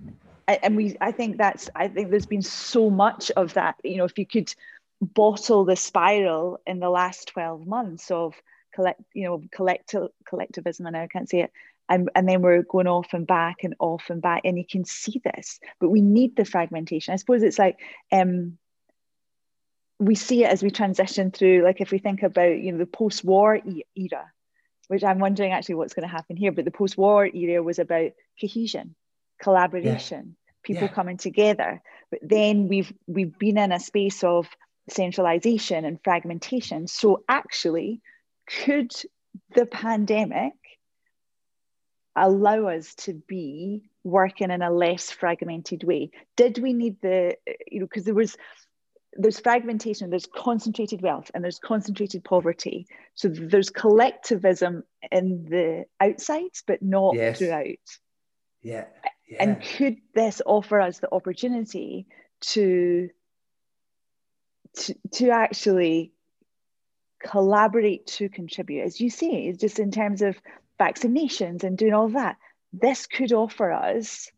And 0.48 0.76
we, 0.76 0.98
I 1.00 1.12
think 1.12 1.38
that's, 1.38 1.70
I 1.76 1.88
think 1.88 2.10
there's 2.10 2.26
been 2.26 2.42
so 2.42 2.90
much 2.90 3.32
of 3.32 3.54
that. 3.54 3.76
You 3.84 3.98
know, 3.98 4.06
if 4.06 4.18
you 4.18 4.26
could 4.26 4.54
bottle 5.02 5.66
the 5.66 5.76
spiral 5.76 6.60
in 6.66 6.80
the 6.80 6.90
last 6.90 7.30
12 7.30 7.66
months 7.66 8.12
of 8.12 8.36
collect, 8.74 9.02
you 9.14 9.26
know, 9.26 9.44
collective 9.52 10.10
collectivism, 10.28 10.86
and 10.86 10.98
I 10.98 11.08
can't 11.08 11.30
say 11.30 11.42
it, 11.42 11.52
and, 11.92 12.10
and 12.16 12.28
then 12.28 12.42
we're 12.42 12.64
going 12.64 12.88
off 12.88 13.14
and 13.14 13.28
back 13.28 13.64
and 13.64 13.76
off 13.80 14.10
and 14.10 14.22
back 14.22 14.42
and 14.46 14.58
you 14.58 14.66
can 14.66 14.86
see 14.86 15.22
this 15.24 15.60
but 15.80 15.90
we 15.90 16.02
need 16.02 16.36
the 16.36 16.46
fragmentation 16.46 17.14
i 17.14 17.18
suppose 17.18 17.44
it's 17.44 17.60
like 17.60 17.80
um, 18.12 18.58
we 20.00 20.16
see 20.16 20.44
it 20.44 20.50
as 20.50 20.64
we 20.64 20.72
transition 20.72 21.32
through 21.32 21.64
like 21.64 21.82
if 21.82 21.92
we 21.92 22.00
think 22.00 22.24
about 22.24 22.58
you 22.58 22.72
know 22.72 22.78
the 22.78 22.86
post-war 22.86 23.60
era 23.96 24.32
which 24.88 25.04
i'm 25.04 25.20
wondering 25.20 25.52
actually 25.52 25.76
what's 25.76 25.94
going 25.94 26.08
to 26.08 26.14
happen 26.14 26.38
here 26.38 26.52
but 26.52 26.66
the 26.66 26.72
post-war 26.72 27.26
era 27.28 27.62
was 27.62 27.78
about 27.78 28.12
cohesion 28.40 28.96
collaboration 29.42 30.36
yeah. 30.38 30.54
people 30.64 30.84
yeah. 30.84 30.94
coming 30.94 31.18
together 31.18 31.82
but 32.10 32.20
then 32.22 32.68
we've 32.68 32.94
we've 33.08 33.38
been 33.38 33.58
in 33.58 33.72
a 33.72 33.80
space 33.80 34.24
of 34.24 34.48
centralization 34.90 35.86
and 35.86 36.00
fragmentation 36.04 36.88
so 36.88 37.24
actually 37.30 38.02
could 38.48 38.92
the 39.56 39.66
pandemic 39.66 40.54
allow 42.16 42.68
us 42.68 42.94
to 42.96 43.14
be 43.28 43.90
working 44.04 44.52
in 44.52 44.62
a 44.62 44.72
less 44.72 45.12
fragmented 45.12 45.84
way 45.84 46.12
did 46.36 46.58
we 46.58 46.74
need 46.74 46.98
the 47.02 47.36
you 47.70 47.80
know 47.80 47.86
because 47.86 48.04
there 48.04 48.14
was 48.14 48.36
there's 49.14 49.40
fragmentation 49.40 50.10
there's 50.10 50.28
concentrated 50.36 51.02
wealth 51.02 51.30
and 51.34 51.44
there's 51.44 51.60
concentrated 51.60 52.24
poverty 52.24 52.88
so 53.14 53.30
there's 53.30 53.70
collectivism 53.70 54.84
in 55.12 55.46
the 55.50 55.86
outsides 56.00 56.64
but 56.66 56.82
not 56.82 57.16
yes. 57.16 57.38
throughout 57.38 57.66
yeah. 58.62 58.86
Yeah. 59.32 59.44
and 59.44 59.62
could 59.62 59.98
this 60.14 60.42
offer 60.46 60.80
us 60.80 61.00
the 61.00 61.12
opportunity 61.12 62.06
to 62.42 63.10
to, 64.74 64.96
to 65.14 65.30
actually 65.30 66.12
collaborate 67.20 68.08
to 68.08 68.30
contribute? 68.30 68.84
As 68.84 69.00
you 69.00 69.10
say 69.10 69.54
just 69.54 69.80
in 69.80 69.92
terms 69.92 70.22
of 70.22 70.38
vaccinations 70.80 71.64
and 71.64 71.78
doing 71.78 71.94
all 71.94 72.10
that, 72.10 72.38
this 72.74 73.08
could 73.08 73.32
offer 73.32 73.72
us 73.72 74.30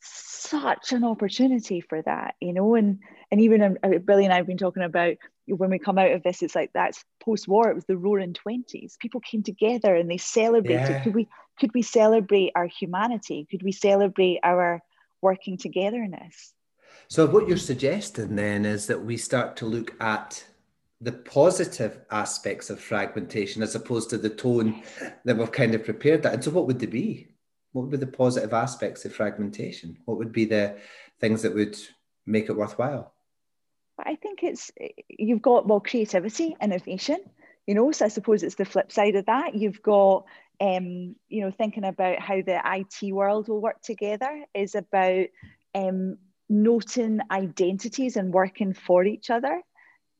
such 0.00 0.92
an 0.92 1.04
opportunity 1.04 1.80
for 1.80 2.02
that, 2.02 2.34
you 2.40 2.52
know, 2.52 2.74
and 2.74 3.00
and 3.32 3.40
even 3.40 3.62
um, 3.62 3.78
uh, 3.82 3.98
Billy 3.98 4.24
and 4.24 4.32
I 4.32 4.36
have 4.36 4.46
been 4.46 4.58
talking 4.58 4.82
about 4.82 5.16
when 5.46 5.70
we 5.70 5.78
come 5.78 5.96
out 5.96 6.12
of 6.12 6.22
this, 6.22 6.42
it's 6.42 6.54
like 6.54 6.70
that's 6.74 7.02
post-war. 7.24 7.70
It 7.70 7.74
was 7.74 7.86
the 7.86 7.96
Roaring 7.96 8.34
Twenties. 8.34 8.98
People 9.00 9.20
came 9.20 9.42
together 9.42 9.96
and 9.96 10.08
they 10.08 10.18
celebrated. 10.18 10.88
Yeah. 10.90 11.02
Could 11.02 11.14
we 11.14 11.28
could 11.58 11.72
we 11.72 11.80
celebrate 11.80 12.52
our 12.54 12.66
humanity? 12.66 13.46
Could 13.50 13.62
we 13.62 13.72
celebrate 13.72 14.40
our 14.42 14.82
working 15.22 15.56
togetherness? 15.56 16.52
So 17.08 17.26
what 17.26 17.48
you're 17.48 17.56
suggesting 17.56 18.36
then 18.36 18.66
is 18.66 18.86
that 18.88 19.02
we 19.02 19.16
start 19.16 19.56
to 19.56 19.66
look 19.66 19.94
at 19.98 20.44
the 21.00 21.12
positive 21.12 22.00
aspects 22.10 22.68
of 22.68 22.80
fragmentation 22.80 23.62
as 23.62 23.74
opposed 23.74 24.10
to 24.10 24.18
the 24.18 24.30
tone 24.30 24.82
that 25.24 25.38
we've 25.38 25.50
kind 25.50 25.74
of 25.74 25.84
prepared 25.84 26.22
that. 26.22 26.34
And 26.34 26.44
so, 26.44 26.50
what 26.50 26.66
would 26.66 26.80
they 26.80 26.86
be? 26.86 27.28
What 27.72 27.82
would 27.82 27.92
be 27.92 27.96
the 27.96 28.06
positive 28.06 28.52
aspects 28.52 29.06
of 29.06 29.14
fragmentation? 29.14 29.96
What 30.04 30.18
would 30.18 30.32
be 30.32 30.44
the 30.44 30.76
things 31.18 31.40
that 31.42 31.54
would 31.54 31.78
make 32.26 32.50
it 32.50 32.56
worthwhile? 32.56 33.11
I 33.98 34.16
think 34.16 34.42
it's 34.42 34.70
you've 35.08 35.42
got 35.42 35.66
well 35.66 35.80
creativity, 35.80 36.56
innovation. 36.60 37.18
You 37.66 37.74
know, 37.74 37.92
so 37.92 38.04
I 38.04 38.08
suppose 38.08 38.42
it's 38.42 38.56
the 38.56 38.64
flip 38.64 38.90
side 38.90 39.14
of 39.14 39.26
that. 39.26 39.54
You've 39.54 39.82
got 39.82 40.24
um, 40.60 41.16
you 41.28 41.42
know 41.42 41.50
thinking 41.50 41.84
about 41.84 42.18
how 42.20 42.42
the 42.42 42.60
IT 42.64 43.12
world 43.12 43.48
will 43.48 43.60
work 43.60 43.82
together 43.82 44.44
is 44.54 44.74
about 44.74 45.26
um, 45.74 46.18
noting 46.48 47.20
identities 47.30 48.16
and 48.16 48.32
working 48.32 48.74
for 48.74 49.04
each 49.04 49.30
other 49.30 49.60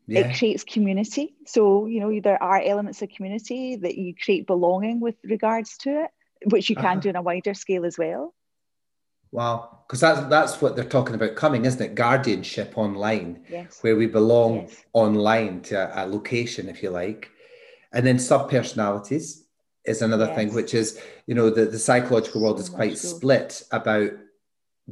yeah. 0.07 0.21
it 0.21 0.39
creates 0.39 0.65
community 0.65 1.35
so 1.47 1.87
you 1.87 2.01
know 2.01 2.21
there 2.21 2.43
are 2.43 2.61
elements 2.61 3.03
of 3.03 3.11
community 3.11 3.77
that 3.77 3.97
you 3.97 4.15
create 4.15 4.47
belonging 4.47 4.99
with 5.01 5.15
regards 5.25 5.77
to 5.77 6.05
it 6.05 6.11
which 6.51 6.71
you 6.71 6.77
can 6.77 6.85
uh-huh. 6.85 7.01
do 7.01 7.09
on 7.11 7.17
a 7.17 7.23
wider 7.23 7.55
scale 7.55 7.85
as 7.85 7.99
well 7.99 8.35
wow 9.33 9.81
because 9.87 10.01
that's 10.01 10.21
that's 10.29 10.63
what 10.63 10.77
they're 10.77 10.85
talking 10.85 11.15
about 11.15 11.35
coming 11.35 11.65
isn't 11.65 11.83
it 11.83 11.95
guardianship 11.95 12.75
online 12.77 13.45
yes. 13.51 13.83
where 13.83 13.97
we 13.97 14.07
belong 14.07 14.61
yes. 14.61 14.85
online 14.93 15.61
to 15.61 15.75
a, 15.75 16.05
a, 16.05 16.07
location 16.07 16.69
if 16.69 16.83
you 16.83 16.91
like 16.91 17.31
and 17.93 18.07
then 18.07 18.17
subpersonalities 18.17 19.43
is 19.85 20.03
another 20.03 20.27
yes. 20.27 20.37
thing 20.37 20.55
which 20.55 20.75
is 20.75 21.01
you 21.27 21.35
know 21.35 21.51
the, 21.51 21.65
the 21.65 21.79
psychological 21.79 22.41
world 22.43 22.61
is 22.61 22.69
quite 22.69 22.97
split 22.97 23.63
about 23.73 24.11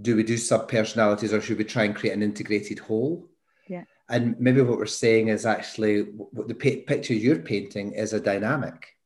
do 0.02 0.16
we 0.16 0.22
do 0.22 0.34
subpersonalities 0.34 1.32
or 1.32 1.40
should 1.40 1.58
we 1.58 1.64
try 1.64 1.84
and 1.84 1.94
create 1.94 2.12
an 2.12 2.22
integrated 2.22 2.78
whole 2.78 3.28
Yeah, 3.68 3.84
and 4.10 4.38
maybe 4.40 4.60
what 4.60 4.78
we're 4.78 4.86
saying 4.86 5.28
is 5.28 5.46
actually 5.46 6.02
what 6.02 6.48
the 6.48 6.54
picture 6.54 7.14
you're 7.14 7.38
painting 7.38 7.92
is 7.92 8.12
a 8.12 8.20
dynamic. 8.20 8.96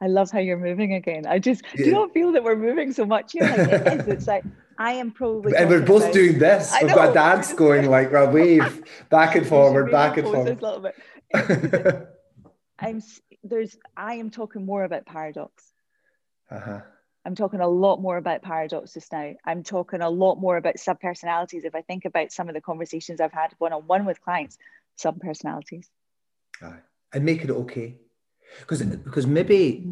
I 0.00 0.06
love 0.06 0.30
how 0.30 0.38
you're 0.38 0.58
moving 0.58 0.94
again. 0.94 1.26
I 1.26 1.38
just 1.38 1.62
yeah. 1.74 1.86
do 1.86 1.92
not 1.92 2.12
feel 2.12 2.32
that 2.32 2.44
we're 2.44 2.56
moving 2.56 2.92
so 2.92 3.04
much 3.04 3.32
here. 3.32 3.44
Like 3.44 3.58
it 3.68 4.00
is. 4.00 4.08
It's 4.08 4.26
like 4.26 4.44
I 4.78 4.92
am 4.92 5.10
probably. 5.12 5.54
And 5.56 5.70
we're 5.70 5.80
both 5.80 6.02
about, 6.02 6.14
doing 6.14 6.38
this. 6.38 6.74
We've 6.80 6.94
got 6.94 7.10
a 7.10 7.14
dance 7.14 7.52
going 7.52 7.88
like 7.88 8.12
a 8.12 8.26
wave 8.30 8.84
back 9.10 9.36
and 9.36 9.46
forward, 9.54 9.90
back 9.90 10.16
and 10.16 10.26
forward. 10.26 10.60
A 10.60 10.64
little 10.64 10.80
bit. 10.80 12.08
I'm 12.78 13.02
there's. 13.42 13.76
I 13.96 14.14
am 14.14 14.30
talking 14.30 14.66
more 14.66 14.84
about 14.84 15.06
paradox. 15.06 15.64
Uh 16.50 16.60
huh. 16.60 16.80
I'm 17.26 17.34
talking 17.34 17.60
a 17.60 17.68
lot 17.68 18.02
more 18.02 18.18
about 18.18 18.42
paradox 18.42 18.92
just 18.92 19.10
now. 19.10 19.32
I'm 19.46 19.62
talking 19.62 20.02
a 20.02 20.10
lot 20.10 20.34
more 20.34 20.58
about 20.58 20.76
subpersonalities. 20.76 21.64
If 21.64 21.74
I 21.74 21.80
think 21.80 22.04
about 22.04 22.32
some 22.32 22.48
of 22.48 22.54
the 22.54 22.60
conversations 22.60 23.20
I've 23.20 23.32
had 23.32 23.54
one 23.58 23.72
on 23.72 23.86
one 23.86 24.04
with 24.04 24.20
clients, 24.20 24.58
subpersonalities. 25.02 25.86
Aye. 26.62 26.80
And 27.14 27.24
make 27.24 27.42
it 27.42 27.50
okay. 27.50 27.96
Because 28.60 28.82
because 28.82 29.26
maybe 29.26 29.84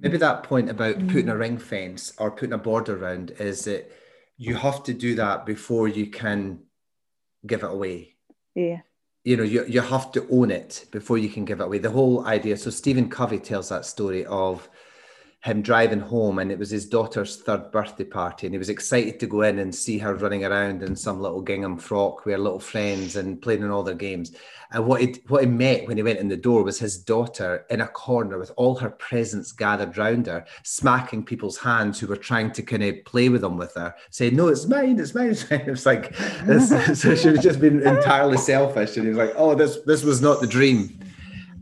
maybe 0.00 0.16
that 0.18 0.42
point 0.42 0.70
about 0.70 0.98
putting 1.08 1.28
a 1.28 1.36
ring 1.36 1.58
fence 1.58 2.12
or 2.18 2.30
putting 2.30 2.52
a 2.52 2.58
border 2.58 2.96
around 2.96 3.32
is 3.38 3.64
that 3.64 3.90
you 4.36 4.54
have 4.54 4.82
to 4.84 4.94
do 4.94 5.14
that 5.14 5.46
before 5.46 5.88
you 5.88 6.08
can 6.08 6.60
give 7.46 7.62
it 7.62 7.70
away. 7.70 8.16
Yeah. 8.54 8.80
You 9.22 9.38
know, 9.38 9.42
you, 9.42 9.64
you 9.66 9.80
have 9.80 10.12
to 10.12 10.26
own 10.30 10.50
it 10.50 10.84
before 10.90 11.16
you 11.16 11.30
can 11.30 11.44
give 11.44 11.60
it 11.60 11.64
away. 11.64 11.78
The 11.78 11.90
whole 11.90 12.26
idea. 12.26 12.56
So 12.56 12.70
Stephen 12.70 13.08
Covey 13.08 13.38
tells 13.38 13.70
that 13.70 13.86
story 13.86 14.26
of 14.26 14.68
him 15.44 15.60
driving 15.60 16.00
home 16.00 16.38
and 16.38 16.50
it 16.50 16.58
was 16.58 16.70
his 16.70 16.86
daughter's 16.86 17.36
third 17.36 17.70
birthday 17.70 18.04
party 18.04 18.46
and 18.46 18.54
he 18.54 18.58
was 18.58 18.70
excited 18.70 19.20
to 19.20 19.26
go 19.26 19.42
in 19.42 19.58
and 19.58 19.74
see 19.74 19.98
her 19.98 20.14
running 20.14 20.42
around 20.42 20.82
in 20.82 20.96
some 20.96 21.20
little 21.20 21.42
gingham 21.42 21.76
frock 21.76 22.24
with 22.24 22.32
her 22.32 22.38
little 22.38 22.58
friends 22.58 23.16
and 23.16 23.42
playing 23.42 23.60
in 23.60 23.70
all 23.70 23.82
their 23.82 23.94
games. 23.94 24.32
And 24.72 24.86
what 24.86 25.02
he 25.02 25.16
what 25.28 25.42
he 25.42 25.46
met 25.46 25.86
when 25.86 25.98
he 25.98 26.02
went 26.02 26.18
in 26.18 26.28
the 26.28 26.36
door 26.38 26.64
was 26.64 26.78
his 26.78 26.96
daughter 26.96 27.66
in 27.68 27.82
a 27.82 27.86
corner 27.86 28.38
with 28.38 28.52
all 28.56 28.74
her 28.76 28.88
presents 28.88 29.52
gathered 29.52 29.98
round 29.98 30.28
her 30.28 30.46
smacking 30.62 31.26
people's 31.26 31.58
hands 31.58 32.00
who 32.00 32.06
were 32.06 32.16
trying 32.16 32.50
to 32.52 32.62
kind 32.62 32.82
of 32.82 33.04
play 33.04 33.28
with 33.28 33.42
them 33.42 33.58
with 33.58 33.74
her 33.74 33.94
saying 34.08 34.34
no 34.34 34.48
it's 34.48 34.64
mine 34.66 34.98
it's 34.98 35.14
mine. 35.14 35.28
It's 35.28 35.50
mine 35.50 35.60
it 35.60 35.70
was 35.70 35.84
like 35.84 36.14
so 36.94 37.14
she 37.14 37.28
was 37.28 37.40
just 37.42 37.60
being 37.60 37.82
entirely 37.82 38.38
selfish 38.38 38.96
and 38.96 39.04
he 39.04 39.10
was 39.10 39.18
like 39.18 39.34
oh 39.36 39.54
this 39.54 39.76
this 39.84 40.04
was 40.04 40.22
not 40.22 40.40
the 40.40 40.46
dream. 40.46 40.98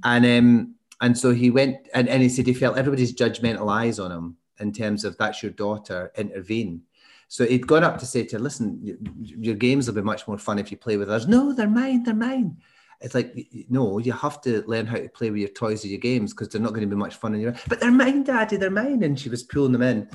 And 0.05 0.25
um 0.25 0.75
and 1.03 1.19
so 1.19 1.33
he 1.33 1.51
went 1.51 1.89
and, 1.95 2.09
and 2.09 2.23
he 2.23 2.29
said 2.29 2.47
he 2.47 2.55
felt 2.55 2.79
everybody's 2.79 3.15
judgmental 3.15 3.71
eyes 3.71 3.99
on 3.99 4.13
him 4.13 4.37
in 4.61 4.73
terms 4.73 5.05
of 5.05 5.19
that's 5.19 5.43
your 5.43 5.51
daughter, 5.53 6.13
intervene. 6.17 6.83
So 7.27 7.45
he'd 7.45 7.67
gone 7.67 7.83
up 7.83 7.99
to 7.99 8.07
say 8.07 8.25
to 8.25 8.37
her, 8.37 8.43
listen, 8.43 8.97
your 9.21 9.57
games 9.57 9.87
will 9.87 9.95
be 9.95 10.03
much 10.03 10.29
more 10.29 10.39
fun 10.39 10.61
if 10.61 10.71
you 10.71 10.77
play 10.77 10.97
with 10.97 11.11
us. 11.11 11.27
No, 11.27 11.53
they're 11.53 11.69
mine, 11.69 12.05
they're 12.05 12.15
mine. 12.15 12.57
It's 13.01 13.17
like, 13.17 13.35
no, 13.69 13.99
you 13.99 14.13
have 14.13 14.41
to 14.43 14.63
learn 14.69 14.87
how 14.87 14.97
to 14.97 15.09
play 15.09 15.31
with 15.31 15.41
your 15.41 15.49
toys 15.49 15.85
or 15.85 15.89
your 15.89 15.99
games 15.99 16.33
because 16.33 16.51
they're 16.51 16.61
not 16.61 16.73
going 16.73 16.89
to 16.89 16.95
be 16.95 16.95
much 16.95 17.17
fun 17.17 17.35
in 17.35 17.41
your. 17.41 17.55
But 17.69 17.81
they're 17.81 17.91
mine, 17.91 18.23
Daddy, 18.23 18.57
they're 18.57 18.71
mine. 18.71 19.03
And 19.03 19.19
she 19.19 19.29
was 19.29 19.43
pulling 19.43 19.73
them 19.73 19.83
in. 19.83 20.09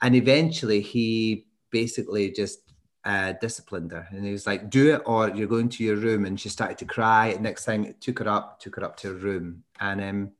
And 0.00 0.14
eventually 0.14 0.80
he 0.80 1.46
basically 1.70 2.30
just 2.30 2.71
uh, 3.04 3.32
disciplined 3.40 3.92
her. 3.92 4.06
And 4.10 4.24
he 4.24 4.32
was 4.32 4.46
like, 4.46 4.70
do 4.70 4.94
it 4.94 5.02
or 5.06 5.30
you're 5.30 5.48
going 5.48 5.68
to 5.70 5.84
your 5.84 5.96
room. 5.96 6.24
And 6.24 6.38
she 6.38 6.48
started 6.48 6.78
to 6.78 6.84
cry. 6.84 7.28
And 7.28 7.42
next 7.42 7.64
thing, 7.64 7.94
took 8.00 8.18
her 8.20 8.28
up, 8.28 8.60
took 8.60 8.76
her 8.76 8.84
up 8.84 8.96
to 8.98 9.08
her 9.08 9.14
room. 9.14 9.64
And 9.80 10.00
um, 10.00 10.32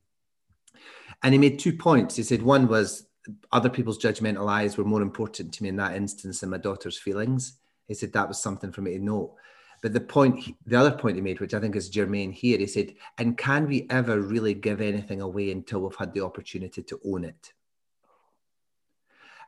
and 1.23 1.35
he 1.35 1.39
made 1.39 1.59
two 1.59 1.73
points. 1.73 2.17
He 2.17 2.23
said 2.23 2.43
one 2.43 2.67
was 2.67 3.07
other 3.53 3.71
people's 3.71 3.99
judgmental 3.99 4.51
eyes 4.51 4.77
were 4.77 4.85
more 4.85 5.03
important 5.03 5.53
to 5.55 5.63
me 5.63 5.69
in 5.69 5.77
that 5.77 5.95
instance 5.95 6.41
than 6.41 6.51
my 6.51 6.59
daughter's 6.59 6.99
feelings. 6.99 7.59
He 7.87 7.95
said 7.95 8.13
that 8.13 8.29
was 8.29 8.41
something 8.41 8.73
for 8.73 8.81
me 8.81 8.99
to 8.99 9.05
note. 9.05 9.35
But 9.83 9.93
the 9.93 10.01
point, 10.01 10.57
the 10.67 10.79
other 10.79 10.93
point 10.93 11.17
he 11.17 11.23
made, 11.23 11.41
which 11.41 11.55
I 11.55 11.61
think 11.61 11.75
is 11.75 11.89
germane 11.89 12.33
here, 12.33 12.59
he 12.59 12.67
said, 12.67 12.95
and 13.19 13.37
can 13.37 13.67
we 13.69 13.87
ever 13.91 14.21
really 14.21 14.55
give 14.55 14.81
anything 14.81 15.21
away 15.21 15.51
until 15.51 15.81
we've 15.81 15.97
had 15.97 16.15
the 16.15 16.25
opportunity 16.25 16.83
to 16.85 17.01
own 17.05 17.25
it? 17.25 17.53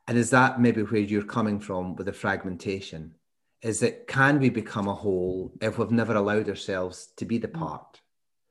And 0.07 0.19
is 0.19 0.31
that 0.31 0.61
maybe 0.61 0.83
where 0.83 1.01
you're 1.01 1.25
coming 1.25 1.61
from 1.61 1.97
with 1.97 2.07
the 2.07 2.13
fragmentation? 2.13 3.15
Is 3.63 3.81
that 3.81 4.07
can 4.07 4.39
we 4.39 4.51
become 4.51 4.89
a 4.89 4.95
whole 4.95 5.53
if 5.61 5.79
we've 5.79 5.91
never 5.91 6.15
allowed 6.15 6.49
ourselves 6.49 7.09
to 7.17 7.25
be 7.25 7.39
the 7.39 7.49
mm-hmm. 7.49 7.65
part? 7.65 8.01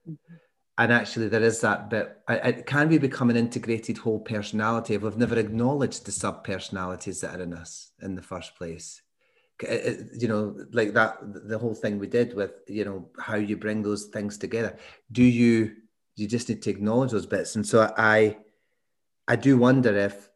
Mm-hmm. 0.09 0.35
And 0.79 0.91
actually, 0.91 1.27
there 1.27 1.43
is 1.43 1.61
that 1.61 1.91
bit. 1.91 2.17
can 2.65 2.89
we 2.89 2.97
become 2.97 3.29
an 3.29 3.35
integrated 3.35 3.99
whole 3.99 4.19
personality 4.19 4.95
if 4.95 5.03
we've 5.03 5.15
never 5.17 5.37
acknowledged 5.37 6.05
the 6.05 6.11
sub 6.11 6.43
personalities 6.43 7.21
that 7.21 7.39
are 7.39 7.43
in 7.43 7.53
us 7.53 7.91
in 8.01 8.15
the 8.15 8.23
first 8.23 8.55
place? 8.55 9.03
you 9.61 10.27
know, 10.27 10.55
like 10.71 10.93
that, 10.93 11.17
the 11.21 11.57
whole 11.57 11.75
thing 11.75 11.99
we 11.99 12.07
did 12.07 12.33
with, 12.33 12.51
you 12.67 12.85
know, 12.85 13.09
how 13.19 13.35
you 13.35 13.57
bring 13.57 13.81
those 13.81 14.05
things 14.05 14.37
together. 14.37 14.77
Do 15.11 15.23
you, 15.23 15.75
you 16.15 16.27
just 16.27 16.49
need 16.49 16.61
to 16.63 16.69
acknowledge 16.69 17.11
those 17.11 17.25
bits. 17.25 17.55
And 17.55 17.65
so 17.65 17.93
I, 17.97 18.37
I 19.27 19.35
do 19.35 19.57
wonder 19.57 19.95
if 19.95 20.29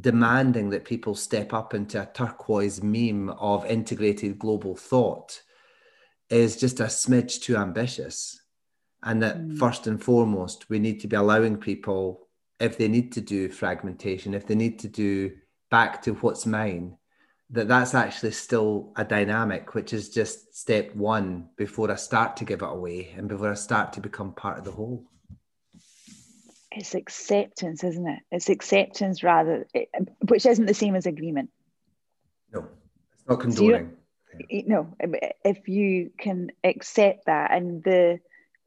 demanding 0.00 0.70
that 0.70 0.84
people 0.84 1.14
step 1.14 1.52
up 1.52 1.74
into 1.74 2.00
a 2.02 2.06
turquoise 2.06 2.82
meme 2.82 3.30
of 3.30 3.64
integrated 3.66 4.38
global 4.38 4.76
thought 4.76 5.40
is 6.28 6.56
just 6.56 6.80
a 6.80 6.84
smidge 6.84 7.40
too 7.40 7.56
ambitious. 7.56 8.40
And 9.02 9.22
that 9.22 9.38
mm. 9.38 9.58
first 9.58 9.86
and 9.86 10.02
foremost, 10.02 10.68
we 10.68 10.78
need 10.78 11.00
to 11.00 11.08
be 11.08 11.16
allowing 11.16 11.58
people, 11.58 12.28
if 12.58 12.76
they 12.76 12.88
need 12.88 13.12
to 13.12 13.20
do 13.20 13.48
fragmentation, 13.48 14.34
if 14.34 14.46
they 14.46 14.56
need 14.56 14.80
to 14.80 14.88
do 14.88 15.32
back 15.70 16.02
to 16.02 16.14
what's 16.14 16.46
mine, 16.46 16.96
that 17.50 17.68
that's 17.68 17.94
actually 17.94 18.32
still 18.32 18.92
a 18.96 19.04
dynamic, 19.04 19.74
which 19.74 19.92
is 19.92 20.10
just 20.10 20.56
step 20.56 20.94
one 20.96 21.48
before 21.56 21.90
I 21.90 21.94
start 21.94 22.36
to 22.38 22.44
give 22.44 22.62
it 22.62 22.68
away 22.68 23.14
and 23.16 23.28
before 23.28 23.52
I 23.52 23.54
start 23.54 23.92
to 23.92 24.00
become 24.00 24.32
part 24.32 24.58
of 24.58 24.64
the 24.64 24.72
whole. 24.72 25.04
It's 26.76 26.94
acceptance, 26.94 27.82
isn't 27.82 28.06
it? 28.06 28.18
It's 28.30 28.50
acceptance 28.50 29.22
rather, 29.22 29.66
which 30.28 30.44
isn't 30.44 30.66
the 30.66 30.74
same 30.74 30.94
as 30.94 31.06
agreement. 31.06 31.50
No, 32.52 32.68
it's 33.14 33.26
not 33.26 33.40
condoning. 33.40 33.96
So 34.38 34.62
no, 34.66 34.94
if 35.42 35.68
you 35.68 36.10
can 36.18 36.52
accept 36.62 37.26
that, 37.26 37.50
and 37.50 37.82
the 37.82 38.20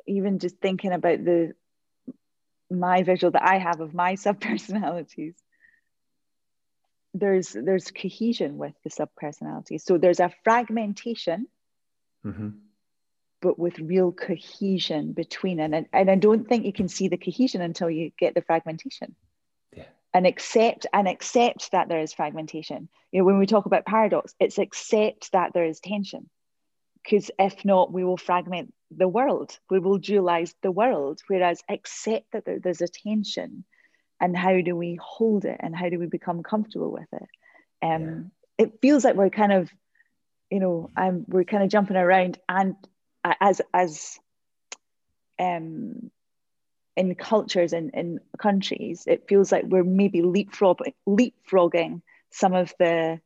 even 0.07 0.39
just 0.39 0.57
thinking 0.57 0.91
about 0.91 1.23
the 1.23 1.53
my 2.71 3.03
visual 3.03 3.29
that 3.31 3.47
I 3.47 3.59
have 3.59 3.79
of 3.79 3.93
my 3.93 4.15
sub 4.23 4.41
personalities, 4.41 5.35
there's 7.13 7.49
there's 7.51 7.91
cohesion 7.91 8.57
with 8.57 8.73
the 8.83 8.89
subpersonality. 8.89 9.79
So 9.79 9.99
there's 9.99 10.19
a 10.19 10.33
fragmentation, 10.43 11.47
mm-hmm. 12.25 12.49
But 13.41 13.57
with 13.57 13.79
real 13.79 14.11
cohesion 14.11 15.13
between. 15.13 15.59
And, 15.59 15.87
and 15.91 16.11
I 16.11 16.15
don't 16.15 16.47
think 16.47 16.65
you 16.65 16.73
can 16.73 16.87
see 16.87 17.07
the 17.07 17.17
cohesion 17.17 17.61
until 17.61 17.89
you 17.89 18.11
get 18.17 18.35
the 18.35 18.41
fragmentation. 18.41 19.15
Yeah. 19.75 19.85
And 20.13 20.27
accept 20.27 20.85
and 20.93 21.07
accept 21.07 21.71
that 21.71 21.89
there 21.89 22.01
is 22.01 22.13
fragmentation. 22.13 22.89
You 23.11 23.21
know, 23.21 23.25
when 23.25 23.39
we 23.39 23.45
talk 23.45 23.65
about 23.65 23.85
paradox, 23.85 24.33
it's 24.39 24.57
accept 24.57 25.31
that 25.31 25.53
there 25.53 25.65
is 25.65 25.79
tension. 25.79 26.29
Because 27.03 27.31
if 27.39 27.63
not, 27.63 27.93
we 27.93 28.03
will 28.03 28.17
fragment 28.17 28.73
the 28.91 29.07
world. 29.07 29.57
We 29.69 29.79
will 29.79 29.99
dualize 29.99 30.53
the 30.61 30.71
world. 30.71 31.21
Whereas 31.27 31.63
accept 31.69 32.33
that 32.33 32.45
there, 32.45 32.59
there's 32.59 32.81
a 32.81 32.87
tension 32.87 33.63
and 34.19 34.35
how 34.35 34.59
do 34.61 34.75
we 34.75 34.97
hold 35.01 35.45
it 35.45 35.57
and 35.59 35.75
how 35.75 35.89
do 35.89 35.99
we 35.99 36.05
become 36.05 36.43
comfortable 36.43 36.91
with 36.91 37.07
it 37.13 37.29
um, 37.81 38.31
yeah. 38.57 38.65
it 38.65 38.81
feels 38.81 39.03
like 39.03 39.15
we're 39.15 39.29
kind 39.29 39.53
of 39.53 39.69
you 40.49 40.59
know 40.59 40.89
I'm, 40.95 41.25
we're 41.27 41.43
kind 41.43 41.63
of 41.63 41.69
jumping 41.69 41.97
around 41.97 42.37
and 42.47 42.75
as 43.23 43.61
as 43.73 44.19
um, 45.39 46.11
in 46.95 47.15
cultures 47.15 47.73
and 47.73 47.91
in 47.93 48.19
countries 48.37 49.03
it 49.07 49.27
feels 49.27 49.51
like 49.51 49.63
we're 49.65 49.83
maybe 49.83 50.21
leapfrog, 50.21 50.79
leapfrogging 51.07 52.01
some 52.31 52.53
of 52.53 52.73
the 52.79 53.19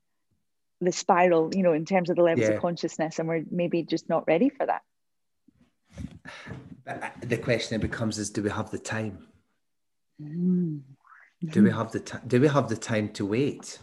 the 0.81 0.91
spiral 0.91 1.49
you 1.55 1.63
know 1.63 1.73
in 1.73 1.85
terms 1.85 2.09
of 2.09 2.15
the 2.15 2.23
levels 2.23 2.47
yeah. 2.47 2.55
of 2.55 2.61
consciousness 2.61 3.19
and 3.19 3.27
we're 3.27 3.43
maybe 3.49 3.83
just 3.83 4.09
not 4.09 4.25
ready 4.27 4.49
for 4.49 4.65
that 4.65 4.81
the 7.21 7.37
question 7.37 7.79
becomes 7.79 8.17
is 8.17 8.29
do 8.29 8.43
we 8.43 8.49
have 8.49 8.69
the 8.71 8.77
time 8.77 9.27
Mm. 10.21 10.81
Do 11.43 11.63
we 11.63 11.71
have 11.71 11.91
the 11.91 11.99
t- 11.99 12.17
do 12.25 12.39
we 12.39 12.47
have 12.47 12.69
the 12.69 12.77
time 12.77 13.09
to 13.13 13.25
wait? 13.25 13.79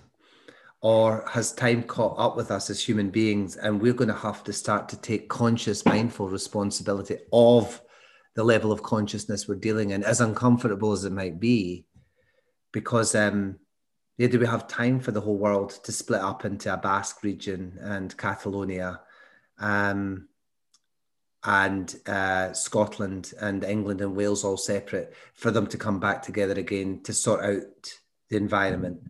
Or 0.83 1.25
has 1.29 1.53
time 1.53 1.83
caught 1.83 2.19
up 2.19 2.37
with 2.37 2.51
us 2.51 2.71
as 2.71 2.83
human 2.83 3.11
beings 3.11 3.57
and 3.57 3.83
we're 3.83 3.93
going 3.93 4.09
to 4.09 4.15
have 4.15 4.43
to 4.45 4.53
start 4.53 4.89
to 4.91 5.01
take 5.01 5.29
conscious, 5.29 5.85
mindful 5.85 6.29
responsibility 6.29 7.19
of 7.33 7.83
the 8.35 8.45
level 8.45 8.73
of 8.73 8.83
consciousness 8.83 9.47
we're 9.47 9.57
dealing 9.57 9.91
in, 9.91 10.03
as 10.05 10.23
uncomfortable 10.23 10.93
as 10.93 11.05
it 11.05 11.13
might 11.13 11.39
be? 11.39 11.85
Because 12.73 13.15
um, 13.15 13.57
yeah, 14.17 14.29
do 14.29 14.39
we 14.39 14.47
have 14.47 14.69
time 14.69 15.01
for 15.01 15.13
the 15.13 15.21
whole 15.21 15.37
world 15.37 15.71
to 15.85 15.93
split 15.93 16.21
up 16.21 16.45
into 16.45 16.73
a 16.73 16.77
Basque 16.77 17.23
region 17.23 17.79
and 17.81 18.17
Catalonia? 18.17 19.01
Um, 19.59 20.29
and 21.45 21.95
uh, 22.07 22.53
Scotland 22.53 23.33
and 23.41 23.65
England 23.65 24.01
and 24.01 24.15
Wales 24.15 24.45
all 24.45 24.57
separate 24.57 25.15
for 25.35 25.51
them 25.51 25.67
to 25.69 25.79
come 25.79 25.99
back 25.99 26.23
together 26.23 26.55
again 26.55 27.03
to 27.05 27.15
sort 27.15 27.45
out 27.45 27.95
the 28.29 28.37
environment? 28.37 29.01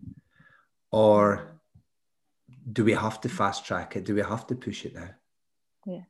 Or 0.92 1.59
do 2.72 2.84
we 2.84 2.92
have 2.92 3.20
to 3.22 3.28
fast 3.28 3.64
track 3.64 3.96
it? 3.96 4.04
Do 4.04 4.14
we 4.14 4.22
have 4.22 4.46
to 4.48 4.54
push 4.54 4.84
it 4.84 4.94
now? 4.94 5.10
Yeah. 5.86 6.02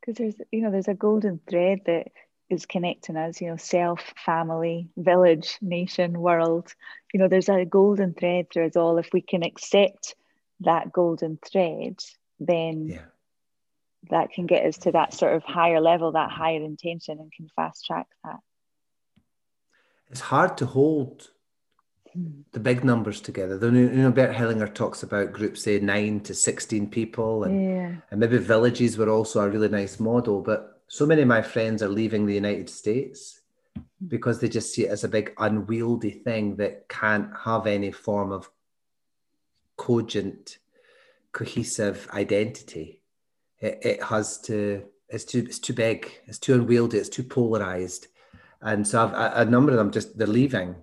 Because 0.00 0.18
there's, 0.18 0.34
you 0.52 0.62
know, 0.62 0.70
there's 0.70 0.88
a 0.88 0.94
golden 0.94 1.40
thread 1.48 1.80
that 1.86 2.08
is 2.48 2.66
connecting 2.66 3.16
us, 3.16 3.40
you 3.40 3.48
know, 3.48 3.56
self, 3.56 4.14
family, 4.24 4.88
village, 4.96 5.58
nation, 5.60 6.18
world. 6.18 6.74
You 7.12 7.20
know, 7.20 7.28
there's 7.28 7.48
a 7.48 7.64
golden 7.64 8.14
thread 8.14 8.46
through 8.52 8.66
us 8.66 8.76
all. 8.76 8.98
If 8.98 9.10
we 9.12 9.20
can 9.20 9.42
accept 9.42 10.14
that 10.60 10.92
golden 10.92 11.38
thread, 11.44 11.98
then 12.40 12.88
yeah 12.88 13.04
that 14.10 14.32
can 14.32 14.46
get 14.46 14.64
us 14.64 14.78
to 14.78 14.92
that 14.92 15.12
sort 15.12 15.34
of 15.34 15.42
higher 15.42 15.80
level, 15.80 16.12
that 16.12 16.30
higher 16.30 16.62
intention, 16.62 17.18
and 17.18 17.32
can 17.32 17.48
fast 17.54 17.84
track 17.84 18.06
that. 18.24 18.38
It's 20.10 20.20
hard 20.20 20.56
to 20.58 20.66
hold. 20.66 21.30
The 22.52 22.60
big 22.60 22.84
numbers 22.84 23.20
together. 23.20 23.58
You 23.70 23.88
know, 23.90 24.10
Bert 24.10 24.34
Hellinger 24.34 24.74
talks 24.74 25.02
about 25.02 25.32
groups, 25.32 25.62
say 25.62 25.78
nine 25.80 26.20
to 26.20 26.34
16 26.34 26.90
people, 26.90 27.44
and, 27.44 27.64
yeah. 27.64 27.92
and 28.10 28.20
maybe 28.20 28.38
villages 28.38 28.96
were 28.96 29.08
also 29.08 29.40
a 29.40 29.48
really 29.48 29.68
nice 29.68 30.00
model. 30.00 30.40
But 30.42 30.80
so 30.88 31.06
many 31.06 31.22
of 31.22 31.28
my 31.28 31.42
friends 31.42 31.82
are 31.82 31.88
leaving 31.88 32.26
the 32.26 32.34
United 32.34 32.70
States 32.70 33.40
because 34.06 34.40
they 34.40 34.48
just 34.48 34.72
see 34.72 34.86
it 34.86 34.90
as 34.90 35.04
a 35.04 35.08
big 35.08 35.34
unwieldy 35.38 36.10
thing 36.10 36.56
that 36.56 36.88
can't 36.88 37.30
have 37.44 37.66
any 37.66 37.90
form 37.90 38.32
of 38.32 38.48
cogent, 39.76 40.58
cohesive 41.32 42.08
identity 42.12 42.98
it, 43.60 43.78
it 43.82 44.02
has 44.02 44.38
to 44.38 44.84
it's 45.08 45.24
too 45.24 45.40
it's 45.40 45.58
too 45.58 45.72
big 45.72 46.10
it's 46.26 46.38
too 46.38 46.54
unwieldy 46.54 46.98
it's 46.98 47.08
too 47.08 47.22
polarized 47.22 48.08
and 48.60 48.86
so 48.86 49.04
I've, 49.04 49.12
a, 49.12 49.32
a 49.42 49.44
number 49.44 49.72
of 49.72 49.78
them 49.78 49.90
just 49.90 50.18
they're 50.18 50.26
leaving 50.26 50.76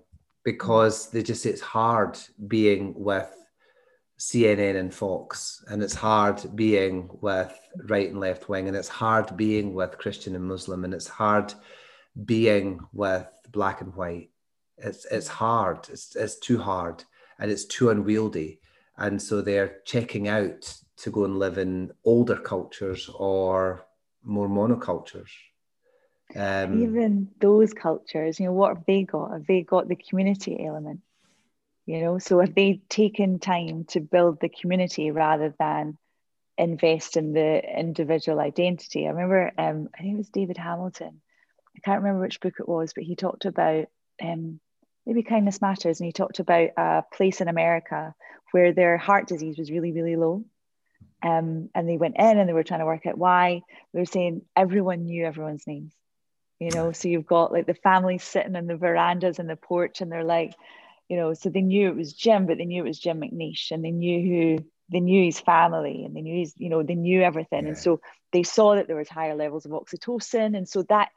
because 0.46 1.10
they 1.10 1.24
just 1.24 1.44
it's 1.44 1.60
hard 1.60 2.16
being 2.46 2.94
with 2.96 3.28
CNN 4.16 4.76
and 4.76 4.94
Fox, 4.94 5.64
and 5.68 5.82
it's 5.82 5.96
hard 5.96 6.40
being 6.54 7.10
with 7.20 7.52
right 7.88 8.08
and 8.08 8.20
left 8.20 8.48
wing, 8.48 8.68
and 8.68 8.76
it's 8.76 8.88
hard 8.88 9.36
being 9.36 9.74
with 9.74 9.98
Christian 9.98 10.36
and 10.36 10.44
Muslim, 10.44 10.84
and 10.84 10.94
it's 10.94 11.08
hard 11.08 11.52
being 12.24 12.78
with 12.92 13.26
black 13.50 13.80
and 13.80 13.92
white. 13.96 14.30
It's 14.78 15.04
it's 15.06 15.26
hard. 15.26 15.88
It's 15.90 16.14
it's 16.14 16.38
too 16.38 16.58
hard, 16.58 17.02
and 17.40 17.50
it's 17.50 17.64
too 17.64 17.90
unwieldy, 17.90 18.60
and 18.98 19.20
so 19.20 19.42
they're 19.42 19.78
checking 19.84 20.28
out 20.28 20.62
to 20.98 21.10
go 21.10 21.24
and 21.24 21.40
live 21.40 21.58
in 21.58 21.90
older 22.04 22.36
cultures 22.36 23.10
or 23.12 23.84
more 24.22 24.48
monocultures. 24.48 25.32
Um, 26.34 26.82
Even 26.82 27.28
those 27.40 27.72
cultures, 27.72 28.40
you 28.40 28.46
know, 28.46 28.52
what 28.52 28.76
have 28.76 28.86
they 28.86 29.04
got? 29.04 29.32
Have 29.32 29.46
they 29.46 29.62
got 29.62 29.88
the 29.88 29.96
community 29.96 30.64
element? 30.64 31.00
You 31.86 32.00
know, 32.00 32.18
so 32.18 32.40
have 32.40 32.54
they 32.54 32.80
taken 32.88 33.38
time 33.38 33.84
to 33.90 34.00
build 34.00 34.40
the 34.40 34.48
community 34.48 35.12
rather 35.12 35.54
than 35.58 35.96
invest 36.58 37.16
in 37.16 37.32
the 37.32 37.62
individual 37.78 38.40
identity? 38.40 39.06
I 39.06 39.10
remember, 39.10 39.52
um, 39.56 39.88
I 39.94 40.02
think 40.02 40.14
it 40.14 40.18
was 40.18 40.28
David 40.30 40.56
Hamilton. 40.56 41.20
I 41.76 41.80
can't 41.80 42.02
remember 42.02 42.22
which 42.22 42.40
book 42.40 42.54
it 42.58 42.68
was, 42.68 42.92
but 42.92 43.04
he 43.04 43.14
talked 43.14 43.44
about 43.44 43.86
um, 44.20 44.58
maybe 45.04 45.22
kindness 45.22 45.60
matters, 45.60 46.00
and 46.00 46.06
he 46.06 46.12
talked 46.12 46.40
about 46.40 46.70
a 46.76 47.04
place 47.12 47.40
in 47.40 47.46
America 47.46 48.14
where 48.50 48.72
their 48.72 48.96
heart 48.96 49.28
disease 49.28 49.56
was 49.58 49.70
really, 49.70 49.92
really 49.92 50.16
low. 50.16 50.44
Um, 51.22 51.70
and 51.74 51.88
they 51.88 51.98
went 51.98 52.16
in 52.18 52.38
and 52.38 52.48
they 52.48 52.52
were 52.52 52.64
trying 52.64 52.80
to 52.80 52.86
work 52.86 53.06
out 53.06 53.18
why. 53.18 53.62
They 53.92 54.00
were 54.00 54.06
saying 54.06 54.42
everyone 54.56 55.04
knew 55.04 55.24
everyone's 55.24 55.66
names 55.66 55.94
you 56.58 56.70
know 56.70 56.92
so 56.92 57.08
you've 57.08 57.26
got 57.26 57.52
like 57.52 57.66
the 57.66 57.74
family 57.74 58.18
sitting 58.18 58.56
in 58.56 58.66
the 58.66 58.76
verandas 58.76 59.38
and 59.38 59.48
the 59.48 59.56
porch 59.56 60.00
and 60.00 60.10
they're 60.10 60.24
like 60.24 60.54
you 61.08 61.16
know 61.16 61.34
so 61.34 61.48
they 61.48 61.60
knew 61.60 61.88
it 61.88 61.96
was 61.96 62.12
jim 62.12 62.46
but 62.46 62.58
they 62.58 62.64
knew 62.64 62.82
it 62.82 62.88
was 62.88 62.98
jim 62.98 63.20
mcneish 63.20 63.70
and 63.70 63.84
they 63.84 63.90
knew 63.90 64.20
who 64.58 64.64
they 64.90 65.00
knew 65.00 65.24
his 65.24 65.40
family 65.40 66.04
and 66.04 66.16
they 66.16 66.20
knew 66.20 66.38
his 66.40 66.54
you 66.56 66.68
know 66.68 66.82
they 66.82 66.94
knew 66.94 67.22
everything 67.22 67.64
yeah. 67.64 67.68
and 67.70 67.78
so 67.78 68.00
they 68.32 68.42
saw 68.42 68.74
that 68.74 68.86
there 68.86 68.96
was 68.96 69.08
higher 69.08 69.34
levels 69.34 69.66
of 69.66 69.72
oxytocin 69.72 70.56
and 70.56 70.68
so 70.68 70.82
that 70.84 71.10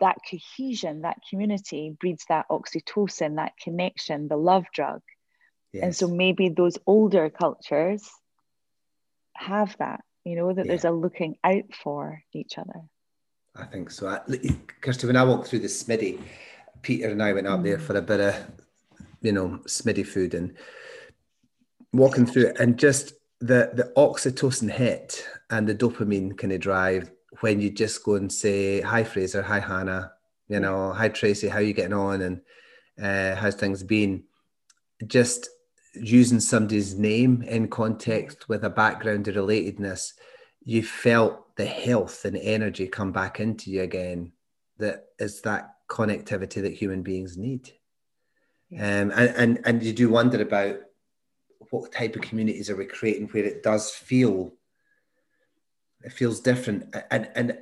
that 0.00 0.18
cohesion 0.28 1.02
that 1.02 1.18
community 1.28 1.94
breeds 2.00 2.24
that 2.28 2.46
oxytocin 2.50 3.36
that 3.36 3.52
connection 3.62 4.28
the 4.28 4.36
love 4.36 4.64
drug 4.72 5.00
yes. 5.72 5.82
and 5.82 5.96
so 5.96 6.08
maybe 6.08 6.48
those 6.48 6.78
older 6.86 7.30
cultures 7.30 8.08
have 9.34 9.76
that 9.78 10.00
you 10.24 10.36
know 10.36 10.52
that 10.52 10.64
yeah. 10.64 10.68
there's 10.68 10.84
a 10.84 10.90
looking 10.90 11.36
out 11.44 11.74
for 11.74 12.22
each 12.32 12.58
other 12.58 12.80
I 13.56 13.64
think 13.64 13.90
so. 13.90 14.08
I, 14.08 14.20
Kirsty, 14.80 15.06
when 15.06 15.16
I 15.16 15.24
walked 15.24 15.48
through 15.48 15.60
the 15.60 15.68
Smitty, 15.68 16.20
Peter 16.82 17.08
and 17.08 17.22
I 17.22 17.32
went 17.32 17.46
up 17.46 17.62
there 17.62 17.78
mm. 17.78 17.80
for 17.80 17.96
a 17.96 18.02
bit 18.02 18.20
of, 18.20 18.34
you 19.22 19.32
know, 19.32 19.60
Smitty 19.66 20.06
food 20.06 20.34
and 20.34 20.54
walking 21.92 22.26
through 22.26 22.46
it, 22.46 22.58
and 22.58 22.78
just 22.78 23.14
the 23.40 23.70
the 23.74 23.92
oxytocin 23.96 24.70
hit 24.70 25.26
and 25.50 25.68
the 25.68 25.74
dopamine 25.74 26.36
kind 26.36 26.52
of 26.52 26.60
drive 26.60 27.10
when 27.40 27.60
you 27.60 27.70
just 27.70 28.02
go 28.04 28.14
and 28.14 28.32
say, 28.32 28.80
"Hi, 28.80 29.04
Fraser. 29.04 29.42
Hi, 29.42 29.60
Hannah. 29.60 30.12
You 30.48 30.60
know, 30.60 30.92
hi, 30.92 31.08
Tracy. 31.08 31.48
How 31.48 31.60
you 31.60 31.72
getting 31.72 31.92
on? 31.92 32.22
And 32.22 32.40
uh, 33.00 33.40
how's 33.40 33.54
things 33.54 33.82
been?" 33.82 34.24
Just 35.06 35.48
using 35.94 36.40
somebody's 36.40 36.94
name 36.96 37.42
in 37.42 37.68
context 37.68 38.48
with 38.48 38.64
a 38.64 38.70
background 38.70 39.28
of 39.28 39.36
relatedness, 39.36 40.12
you 40.64 40.82
felt 40.82 41.56
the 41.56 41.66
health 41.66 42.24
and 42.24 42.36
energy 42.36 42.88
come 42.88 43.12
back 43.12 43.38
into 43.38 43.70
you 43.70 43.82
again 43.82 44.32
that 44.78 45.06
is 45.18 45.42
that 45.42 45.74
connectivity 45.88 46.62
that 46.62 46.72
human 46.72 47.02
beings 47.02 47.36
need. 47.36 47.70
Yeah. 48.70 49.02
um, 49.02 49.12
and, 49.14 49.28
and 49.36 49.60
and 49.64 49.82
you 49.82 49.92
do 49.92 50.08
wonder 50.08 50.40
about 50.42 50.76
what 51.70 51.92
type 51.92 52.16
of 52.16 52.22
communities 52.22 52.70
are 52.70 52.76
we 52.76 52.86
creating 52.86 53.28
where 53.28 53.44
it 53.44 53.62
does 53.62 53.90
feel 53.90 54.52
it 56.02 56.12
feels 56.12 56.40
different. 56.40 56.94
And 57.10 57.28
and 57.34 57.58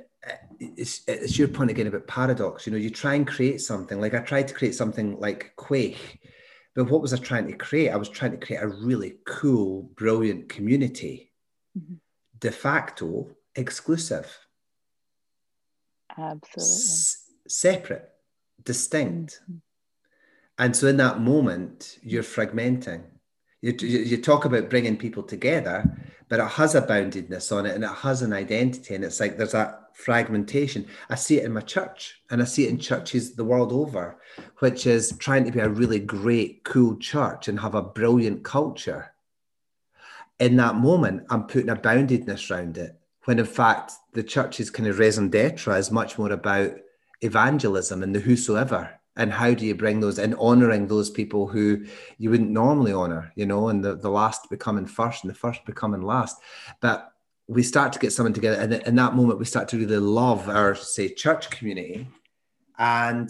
it's, 0.59 1.01
it's 1.07 1.37
your 1.37 1.49
point 1.49 1.71
again 1.71 1.87
about 1.87 2.07
paradox. 2.07 2.65
You 2.65 2.71
know 2.71 2.79
you 2.79 2.89
try 2.89 3.15
and 3.15 3.27
create 3.27 3.61
something 3.61 3.99
like 3.99 4.13
i 4.13 4.19
tried 4.19 4.47
to 4.47 4.53
create 4.53 4.75
something 4.75 5.19
like 5.19 5.53
quake 5.57 6.21
but 6.75 6.89
what 6.89 7.01
was 7.01 7.13
i 7.13 7.17
trying 7.17 7.47
to 7.47 7.53
create? 7.53 7.89
I 7.89 7.97
was 7.97 8.09
trying 8.09 8.31
to 8.31 8.45
create 8.45 8.63
a 8.63 8.67
really 8.67 9.17
cool 9.25 9.83
brilliant 9.95 10.49
community. 10.49 11.31
Mm-hmm. 11.77 11.95
De 12.43 12.51
facto 12.51 13.29
exclusive. 13.55 14.27
Absolutely. 16.17 16.61
S- 16.61 17.23
separate, 17.47 18.09
distinct. 18.65 19.39
Mm-hmm. 19.43 19.59
And 20.59 20.75
so 20.75 20.87
in 20.87 20.97
that 20.97 21.21
moment, 21.21 21.99
you're 22.03 22.21
fragmenting. 22.21 23.03
You, 23.61 23.73
you, 23.79 23.99
you, 23.99 24.17
talk 24.17 24.43
about 24.43 24.69
bringing 24.69 24.97
people 24.97 25.23
together, 25.23 25.89
but 26.27 26.41
it 26.41 26.49
has 26.49 26.75
a 26.75 26.81
boundedness 26.81 27.55
on 27.55 27.65
it 27.65 27.75
and 27.75 27.83
it 27.85 27.87
has 27.87 28.21
an 28.21 28.33
identity. 28.33 28.93
And 28.93 29.05
it's 29.05 29.21
like 29.21 29.37
there's 29.37 29.53
that 29.53 29.95
fragmentation. 29.95 30.85
I 31.09 31.15
see 31.15 31.39
it 31.39 31.45
in 31.45 31.53
my 31.53 31.61
church 31.61 32.21
and 32.29 32.41
I 32.41 32.45
see 32.45 32.65
it 32.65 32.71
in 32.71 32.77
churches 32.77 33.35
the 33.35 33.45
world 33.45 33.71
over, 33.71 34.19
which 34.59 34.85
is 34.85 35.15
trying 35.17 35.45
to 35.45 35.51
be 35.51 35.61
a 35.61 35.69
really 35.69 35.99
great, 35.99 36.65
cool 36.65 36.97
church 36.97 37.47
and 37.47 37.57
have 37.61 37.73
a 37.73 37.81
brilliant 37.81 38.43
culture. 38.43 39.12
In 40.43 40.57
that 40.57 40.75
moment, 40.75 41.23
I'm 41.29 41.47
putting 41.47 41.69
a 41.69 41.75
boundedness 41.77 42.51
around 42.51 42.77
it 42.77 42.99
when 43.23 43.39
in 43.39 43.45
fact 43.45 43.93
the 44.11 44.21
church's 44.21 44.69
kind 44.69 44.89
of 44.89 44.99
raison 44.99 45.29
d'etre 45.29 45.73
is 45.77 45.89
much 45.89 46.19
more 46.19 46.33
about 46.33 46.73
evangelism 47.21 48.03
and 48.03 48.13
the 48.13 48.19
whosoever 48.19 48.99
and 49.15 49.31
how 49.31 49.53
do 49.53 49.65
you 49.65 49.73
bring 49.73 50.01
those 50.01 50.19
and 50.19 50.35
honoring 50.35 50.87
those 50.87 51.09
people 51.09 51.47
who 51.47 51.85
you 52.17 52.29
wouldn't 52.29 52.49
normally 52.49 52.91
honor 52.91 53.31
you 53.37 53.45
know 53.45 53.69
and 53.69 53.85
the, 53.85 53.95
the 53.95 54.09
last 54.09 54.49
becoming 54.49 54.85
first 54.85 55.23
and 55.23 55.31
the 55.31 55.37
first 55.37 55.63
becoming 55.65 56.01
last. 56.01 56.35
But 56.81 57.09
we 57.47 57.63
start 57.63 57.93
to 57.93 57.99
get 57.99 58.11
someone 58.11 58.33
together 58.33 58.59
and 58.61 58.73
in 58.73 58.95
that 58.97 59.15
moment 59.15 59.39
we 59.39 59.45
start 59.45 59.69
to 59.69 59.77
really 59.77 59.95
love 59.95 60.49
our 60.49 60.75
say 60.75 61.07
church 61.07 61.51
community 61.51 62.05
and 62.77 63.29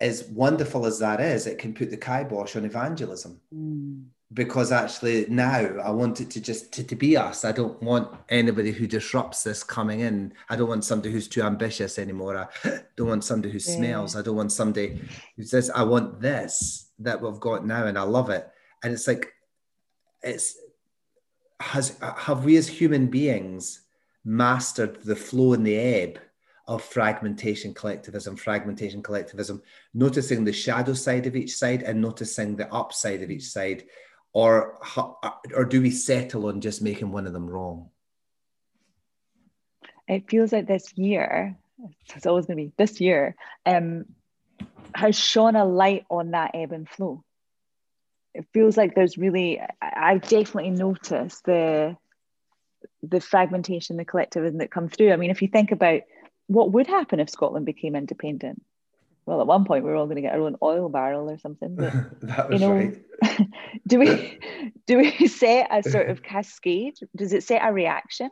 as 0.00 0.24
wonderful 0.24 0.84
as 0.84 0.98
that 0.98 1.20
is 1.20 1.46
it 1.46 1.58
can 1.58 1.74
put 1.74 1.92
the 1.92 1.96
kibosh 1.96 2.56
on 2.56 2.64
evangelism. 2.64 3.40
Mm 3.54 4.06
because 4.34 4.72
actually 4.72 5.26
now 5.28 5.78
I 5.82 5.90
want 5.90 6.20
it 6.20 6.30
to 6.30 6.40
just 6.40 6.72
to, 6.74 6.84
to 6.84 6.94
be 6.94 7.16
us. 7.16 7.44
I 7.44 7.52
don't 7.52 7.82
want 7.82 8.14
anybody 8.28 8.72
who 8.72 8.86
disrupts 8.86 9.42
this 9.42 9.62
coming 9.62 10.00
in. 10.00 10.34
I 10.50 10.56
don't 10.56 10.68
want 10.68 10.84
somebody 10.84 11.12
who's 11.12 11.28
too 11.28 11.42
ambitious 11.42 11.98
anymore. 11.98 12.36
I 12.64 12.80
don't 12.96 13.08
want 13.08 13.24
somebody 13.24 13.52
who 13.52 13.58
yeah. 13.58 13.76
smells. 13.76 14.16
I 14.16 14.22
don't 14.22 14.36
want 14.36 14.52
somebody 14.52 15.00
who 15.36 15.44
says, 15.44 15.70
I 15.70 15.82
want 15.82 16.20
this 16.20 16.90
that 16.98 17.20
we've 17.20 17.40
got 17.40 17.64
now 17.64 17.86
and 17.86 17.98
I 17.98 18.02
love 18.02 18.28
it. 18.28 18.48
And 18.82 18.92
it's 18.92 19.06
like 19.06 19.32
it's 20.22 20.58
has 21.60 21.98
have 22.00 22.44
we 22.44 22.56
as 22.56 22.68
human 22.68 23.06
beings 23.06 23.80
mastered 24.24 25.02
the 25.04 25.16
flow 25.16 25.54
and 25.54 25.66
the 25.66 25.76
ebb 25.76 26.18
of 26.66 26.84
fragmentation 26.84 27.72
collectivism, 27.72 28.36
fragmentation 28.36 29.02
collectivism, 29.02 29.62
noticing 29.94 30.44
the 30.44 30.52
shadow 30.52 30.92
side 30.92 31.26
of 31.26 31.34
each 31.34 31.56
side 31.56 31.82
and 31.82 31.98
noticing 31.98 32.54
the 32.54 32.72
upside 32.72 33.22
of 33.22 33.30
each 33.30 33.44
side 33.44 33.84
or 34.32 34.78
or 35.54 35.64
do 35.64 35.80
we 35.80 35.90
settle 35.90 36.46
on 36.46 36.60
just 36.60 36.82
making 36.82 37.10
one 37.10 37.26
of 37.26 37.32
them 37.32 37.48
wrong? 37.48 37.90
It 40.06 40.28
feels 40.30 40.52
like 40.52 40.66
this 40.66 40.96
year, 40.96 41.56
it's 42.14 42.26
always 42.26 42.46
going 42.46 42.56
to 42.56 42.64
be 42.64 42.72
this 42.76 43.00
year, 43.00 43.34
um, 43.66 44.06
has 44.94 45.18
shone 45.18 45.54
a 45.54 45.64
light 45.64 46.06
on 46.10 46.30
that 46.30 46.52
ebb 46.54 46.72
and 46.72 46.88
flow. 46.88 47.22
It 48.34 48.46
feels 48.54 48.76
like 48.76 48.94
there's 48.94 49.18
really, 49.18 49.60
I've 49.82 50.22
definitely 50.22 50.70
noticed 50.70 51.44
the 51.44 51.96
the 53.02 53.20
fragmentation, 53.20 53.96
the 53.96 54.04
collectivism 54.04 54.58
that 54.58 54.70
come 54.70 54.88
through. 54.88 55.12
I 55.12 55.16
mean, 55.16 55.30
if 55.30 55.42
you 55.42 55.48
think 55.48 55.72
about 55.72 56.02
what 56.46 56.72
would 56.72 56.86
happen 56.86 57.20
if 57.20 57.30
Scotland 57.30 57.66
became 57.66 57.94
independent, 57.94 58.62
well, 59.28 59.42
at 59.42 59.46
one 59.46 59.66
point 59.66 59.84
we 59.84 59.90
were 59.90 59.96
all 59.96 60.06
going 60.06 60.16
to 60.16 60.22
get 60.22 60.34
our 60.34 60.40
own 60.40 60.56
oil 60.62 60.88
barrel 60.88 61.28
or 61.28 61.36
something. 61.36 61.76
But, 61.76 61.92
that 62.22 62.48
was 62.48 62.60
you 62.60 62.66
know, 62.66 62.72
right. 62.72 63.48
do 63.86 63.98
we 63.98 64.38
do 64.86 64.96
we 64.96 65.28
set 65.28 65.68
a 65.70 65.88
sort 65.88 66.08
of 66.08 66.22
cascade? 66.22 66.94
Does 67.14 67.34
it 67.34 67.44
set 67.44 67.60
a 67.62 67.70
reaction? 67.70 68.30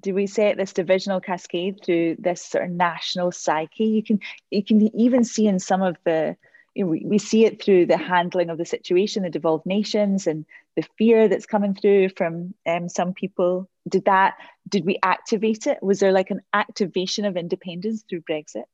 Do 0.00 0.14
we 0.14 0.26
set 0.26 0.56
this 0.56 0.72
divisional 0.72 1.20
cascade 1.20 1.80
through 1.84 2.16
this 2.18 2.42
sort 2.42 2.64
of 2.64 2.70
national 2.70 3.32
psyche? 3.32 3.84
You 3.84 4.02
can 4.02 4.20
you 4.50 4.64
can 4.64 4.96
even 4.96 5.24
see 5.24 5.46
in 5.46 5.58
some 5.58 5.82
of 5.82 5.98
the 6.04 6.36
you 6.74 6.84
know, 6.84 6.90
we, 6.90 7.02
we 7.04 7.18
see 7.18 7.44
it 7.44 7.62
through 7.62 7.86
the 7.86 7.98
handling 7.98 8.50
of 8.50 8.56
the 8.56 8.64
situation, 8.64 9.24
the 9.24 9.30
devolved 9.30 9.66
nations, 9.66 10.26
and 10.26 10.46
the 10.76 10.84
fear 10.96 11.28
that's 11.28 11.44
coming 11.44 11.74
through 11.74 12.10
from 12.10 12.54
um, 12.66 12.88
some 12.88 13.12
people. 13.12 13.68
Did 13.88 14.06
that? 14.06 14.36
Did 14.68 14.86
we 14.86 14.98
activate 15.02 15.66
it? 15.66 15.82
Was 15.82 16.00
there 16.00 16.12
like 16.12 16.30
an 16.30 16.40
activation 16.54 17.26
of 17.26 17.36
independence 17.36 18.04
through 18.08 18.22
Brexit? 18.22 18.64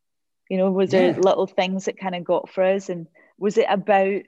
You 0.49 0.59
know, 0.59 0.70
was 0.70 0.92
yeah. 0.92 1.12
there 1.12 1.14
little 1.14 1.47
things 1.47 1.86
that 1.86 1.99
kind 1.99 2.14
of 2.14 2.24
got 2.24 2.51
for 2.51 2.62
us? 2.62 2.88
And 2.88 3.07
was 3.38 3.57
it 3.57 3.66
about, 3.68 4.22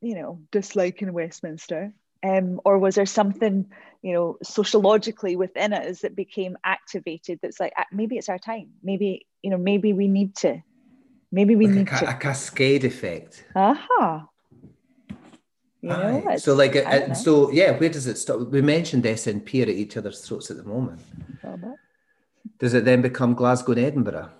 you 0.00 0.14
know, 0.14 0.40
disliking 0.50 1.12
Westminster? 1.12 1.92
Um, 2.22 2.60
or 2.64 2.78
was 2.78 2.96
there 2.96 3.06
something, 3.06 3.66
you 4.02 4.12
know, 4.12 4.36
sociologically 4.42 5.36
within 5.36 5.72
us 5.72 6.00
that 6.00 6.14
became 6.14 6.56
activated 6.64 7.40
that's 7.42 7.58
like, 7.58 7.72
maybe 7.92 8.16
it's 8.16 8.28
our 8.28 8.38
time. 8.38 8.70
Maybe, 8.82 9.26
you 9.42 9.50
know, 9.50 9.58
maybe 9.58 9.92
we 9.92 10.06
need 10.06 10.36
to. 10.36 10.62
Maybe 11.32 11.56
we 11.56 11.66
like 11.66 11.74
need 11.74 11.88
a, 11.88 11.98
to. 11.98 12.10
A 12.10 12.14
cascade 12.14 12.84
effect. 12.84 13.44
Aha. 13.54 14.26
You 15.82 15.88
know, 15.88 16.36
so 16.36 16.54
like 16.54 16.76
uh, 16.76 17.14
so 17.14 17.50
yeah 17.52 17.70
where 17.70 17.88
does 17.88 18.06
it 18.06 18.18
stop 18.18 18.40
we 18.48 18.60
mentioned 18.60 19.04
SNP 19.04 19.60
are 19.60 19.62
at 19.62 19.68
each 19.70 19.96
other's 19.96 20.20
throats 20.20 20.50
at 20.50 20.58
the 20.58 20.62
moment 20.62 21.00
does 22.58 22.74
it 22.74 22.84
then 22.84 23.00
become 23.00 23.32
Glasgow 23.32 23.72
and 23.72 23.80
Edinburgh 23.80 24.30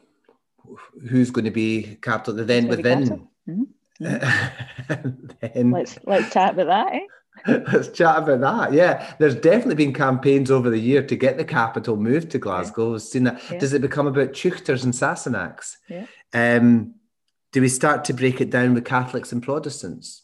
who's 1.09 1.31
going 1.31 1.45
to 1.45 1.51
be 1.51 1.99
capital 2.03 2.35
then 2.45 2.69
within 2.69 3.29
mm-hmm. 3.49 3.65
then 5.41 5.71
let's 5.71 5.99
let's 6.05 6.33
chat 6.33 6.55
about 6.55 6.67
that 6.67 6.95
eh? 6.95 7.07
Let's 7.47 7.89
chat 7.89 8.19
about 8.19 8.41
that. 8.41 8.73
Yeah, 8.73 9.15
there's 9.19 9.35
definitely 9.35 9.77
been 9.77 9.95
campaigns 9.95 10.51
over 10.51 10.69
the 10.69 10.79
year 10.79 11.03
to 11.07 11.17
get 11.17 11.39
the 11.39 11.45
capital 11.45 11.97
moved 11.97 12.31
to 12.33 12.39
Glasgow. 12.39 12.93
Yeah. 12.93 12.99
Seen 12.99 13.25
that. 13.25 13.41
Yeah. 13.51 13.59
Does 13.59 13.73
it 13.73 13.81
become 13.81 14.07
about 14.07 14.33
Teuchters 14.33 14.85
and 14.85 14.93
Sassenachs? 14.93 15.77
Yeah. 15.89 16.07
Um, 16.35 16.97
do 17.53 17.61
we 17.61 17.69
start 17.69 18.05
to 18.05 18.13
break 18.13 18.41
it 18.41 18.51
down 18.51 18.75
with 18.75 18.85
Catholics 18.85 19.33
and 19.33 19.43
Protestants 19.43 20.23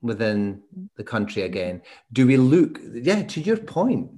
within 0.00 0.62
the 0.96 1.04
country 1.04 1.42
again? 1.42 1.82
Do 2.12 2.26
we 2.26 2.36
look, 2.36 2.80
yeah, 2.92 3.22
to 3.22 3.40
your 3.40 3.56
point, 3.56 4.10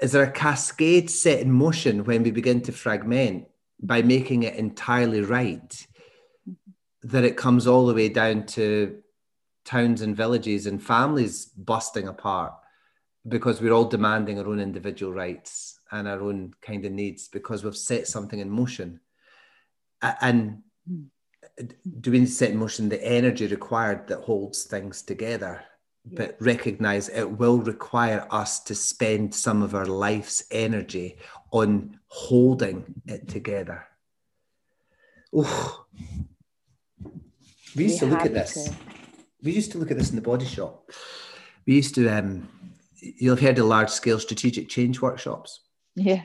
is 0.00 0.12
there 0.12 0.22
a 0.22 0.30
cascade 0.30 1.10
set 1.10 1.40
in 1.40 1.50
motion 1.50 2.04
when 2.04 2.22
we 2.22 2.30
begin 2.30 2.60
to 2.62 2.72
fragment 2.72 3.46
by 3.80 4.02
making 4.02 4.42
it 4.42 4.54
entirely 4.56 5.20
right 5.22 5.86
mm-hmm. 6.48 6.52
that 7.02 7.24
it 7.24 7.36
comes 7.36 7.66
all 7.66 7.86
the 7.86 7.94
way 7.94 8.08
down 8.08 8.44
to 8.46 8.98
towns 9.64 10.02
and 10.02 10.16
villages 10.16 10.66
and 10.66 10.82
families 10.82 11.46
busting 11.46 12.08
apart 12.08 12.54
because 13.28 13.60
we're 13.60 13.72
all 13.72 13.84
demanding 13.84 14.38
our 14.38 14.46
own 14.46 14.60
individual 14.60 15.12
rights 15.12 15.80
and 15.90 16.06
our 16.06 16.22
own 16.22 16.54
kind 16.62 16.84
of 16.84 16.92
needs 16.92 17.28
because 17.28 17.64
we've 17.64 17.76
set 17.76 18.06
something 18.06 18.38
in 18.38 18.48
motion. 18.48 19.00
And 20.20 20.62
mm-hmm. 20.88 21.66
do 22.00 22.10
we 22.12 22.26
set 22.26 22.50
in 22.50 22.56
motion 22.56 22.88
the 22.88 23.04
energy 23.04 23.46
required 23.46 24.06
that 24.08 24.20
holds 24.20 24.64
things 24.64 25.02
together 25.02 25.64
but 26.12 26.36
recognize 26.40 27.08
it 27.08 27.24
will 27.24 27.58
require 27.58 28.26
us 28.30 28.60
to 28.60 28.74
spend 28.74 29.34
some 29.34 29.62
of 29.62 29.74
our 29.74 29.86
life's 29.86 30.44
energy 30.50 31.16
on 31.50 31.95
holding 32.08 33.02
it 33.06 33.28
together. 33.28 33.84
Oh, 35.34 35.84
we 37.74 37.84
used 37.84 37.98
to 37.98 38.06
look 38.06 38.24
at 38.24 38.32
this. 38.32 38.54
To. 38.54 38.74
We 39.42 39.52
used 39.52 39.72
to 39.72 39.78
look 39.78 39.90
at 39.90 39.98
this 39.98 40.10
in 40.10 40.16
the 40.16 40.22
body 40.22 40.46
shop. 40.46 40.90
We 41.66 41.74
used 41.74 41.94
to, 41.96 42.08
um, 42.08 42.48
you'll 43.00 43.36
have 43.36 43.44
heard 43.44 43.58
of 43.58 43.66
large 43.66 43.90
scale 43.90 44.18
strategic 44.18 44.68
change 44.68 45.02
workshops. 45.02 45.60
Yeah. 45.94 46.22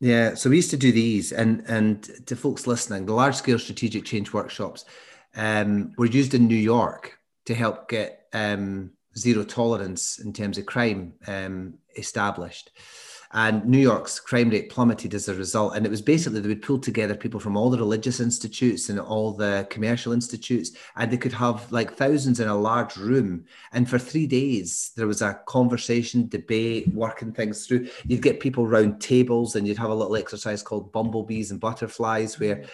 Yeah. 0.00 0.34
So 0.34 0.50
we 0.50 0.56
used 0.56 0.70
to 0.70 0.76
do 0.76 0.90
these, 0.90 1.30
and 1.32 1.64
and 1.68 2.02
to 2.26 2.34
folks 2.34 2.66
listening, 2.66 3.06
the 3.06 3.12
large 3.12 3.36
scale 3.36 3.58
strategic 3.58 4.04
change 4.04 4.32
workshops 4.32 4.84
um, 5.36 5.92
were 5.96 6.06
used 6.06 6.34
in 6.34 6.48
New 6.48 6.56
York 6.56 7.18
to 7.46 7.54
help 7.54 7.88
get 7.88 8.26
um, 8.32 8.90
zero 9.16 9.44
tolerance 9.44 10.18
in 10.18 10.32
terms 10.32 10.58
of 10.58 10.66
crime 10.66 11.14
um, 11.26 11.74
established. 11.96 12.70
And 13.34 13.64
New 13.64 13.78
York's 13.78 14.20
crime 14.20 14.50
rate 14.50 14.68
plummeted 14.68 15.14
as 15.14 15.28
a 15.28 15.34
result. 15.34 15.74
And 15.74 15.86
it 15.86 15.90
was 15.90 16.02
basically 16.02 16.40
they 16.40 16.48
would 16.48 16.62
pull 16.62 16.78
together 16.78 17.14
people 17.14 17.40
from 17.40 17.56
all 17.56 17.70
the 17.70 17.78
religious 17.78 18.20
institutes 18.20 18.90
and 18.90 19.00
all 19.00 19.32
the 19.32 19.66
commercial 19.70 20.12
institutes, 20.12 20.72
and 20.96 21.10
they 21.10 21.16
could 21.16 21.32
have 21.32 21.70
like 21.72 21.94
thousands 21.94 22.40
in 22.40 22.48
a 22.48 22.56
large 22.56 22.96
room. 22.96 23.44
And 23.72 23.88
for 23.88 23.98
three 23.98 24.26
days, 24.26 24.92
there 24.96 25.06
was 25.06 25.22
a 25.22 25.40
conversation, 25.46 26.28
debate, 26.28 26.92
working 26.94 27.32
things 27.32 27.66
through. 27.66 27.88
You'd 28.06 28.22
get 28.22 28.40
people 28.40 28.66
round 28.66 29.00
tables, 29.00 29.56
and 29.56 29.66
you'd 29.66 29.78
have 29.78 29.90
a 29.90 29.94
little 29.94 30.16
exercise 30.16 30.62
called 30.62 30.92
bumblebees 30.92 31.50
and 31.50 31.60
butterflies, 31.60 32.38
where 32.38 32.64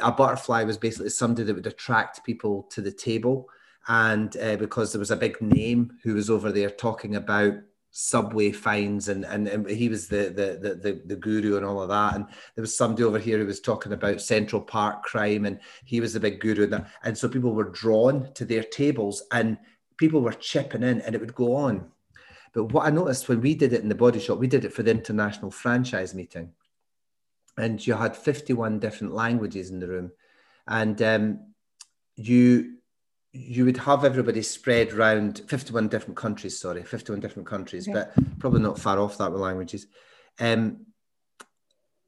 a 0.00 0.12
butterfly 0.12 0.62
was 0.64 0.78
basically 0.78 1.10
somebody 1.10 1.44
that 1.44 1.54
would 1.54 1.66
attract 1.66 2.24
people 2.24 2.64
to 2.70 2.80
the 2.80 2.92
table 2.92 3.48
and 3.88 4.36
uh, 4.38 4.56
because 4.56 4.92
there 4.92 4.98
was 4.98 5.10
a 5.10 5.16
big 5.16 5.40
name 5.40 5.98
who 6.02 6.14
was 6.14 6.30
over 6.30 6.50
there 6.50 6.70
talking 6.70 7.16
about 7.16 7.54
subway 7.96 8.50
fines 8.50 9.06
and, 9.06 9.24
and, 9.24 9.46
and 9.46 9.70
he 9.70 9.88
was 9.88 10.08
the, 10.08 10.24
the 10.24 10.74
the 10.74 11.00
the 11.06 11.14
guru 11.14 11.56
and 11.56 11.64
all 11.64 11.80
of 11.80 11.88
that. 11.88 12.16
And 12.16 12.26
there 12.54 12.62
was 12.62 12.76
somebody 12.76 13.04
over 13.04 13.20
here 13.20 13.38
who 13.38 13.46
was 13.46 13.60
talking 13.60 13.92
about 13.92 14.20
central 14.20 14.60
park 14.60 15.04
crime 15.04 15.44
and 15.44 15.60
he 15.84 16.00
was 16.00 16.12
the 16.12 16.18
big 16.18 16.40
guru 16.40 16.64
and, 16.64 16.72
that, 16.72 16.90
and 17.04 17.16
so 17.16 17.28
people 17.28 17.52
were 17.52 17.70
drawn 17.70 18.32
to 18.34 18.44
their 18.44 18.64
tables 18.64 19.22
and 19.30 19.56
people 19.96 20.20
were 20.20 20.32
chipping 20.32 20.82
in 20.82 21.02
and 21.02 21.14
it 21.14 21.20
would 21.20 21.36
go 21.36 21.54
on. 21.54 21.88
But 22.52 22.72
what 22.72 22.84
i 22.84 22.90
noticed 22.90 23.28
when 23.28 23.40
we 23.40 23.54
did 23.54 23.72
it 23.72 23.82
in 23.82 23.88
the 23.88 23.94
body 23.94 24.18
shop 24.18 24.38
we 24.38 24.48
did 24.48 24.64
it 24.64 24.72
for 24.72 24.82
the 24.82 24.90
international 24.90 25.52
franchise 25.52 26.14
meeting. 26.14 26.50
And 27.56 27.84
you 27.86 27.94
had 27.94 28.16
51 28.16 28.80
different 28.80 29.14
languages 29.14 29.70
in 29.70 29.78
the 29.78 29.86
room. 29.86 30.10
And 30.66 31.00
um, 31.00 31.38
you 32.16 32.73
you 33.34 33.64
would 33.64 33.76
have 33.78 34.04
everybody 34.04 34.42
spread 34.42 34.92
around 34.92 35.42
51 35.48 35.88
different 35.88 36.16
countries, 36.16 36.60
sorry, 36.60 36.84
51 36.84 37.18
different 37.18 37.48
countries, 37.48 37.88
but 37.92 38.12
probably 38.38 38.60
not 38.60 38.78
far 38.78 39.00
off 39.00 39.18
that 39.18 39.32
with 39.32 39.40
languages. 39.40 39.88
Um, 40.38 40.86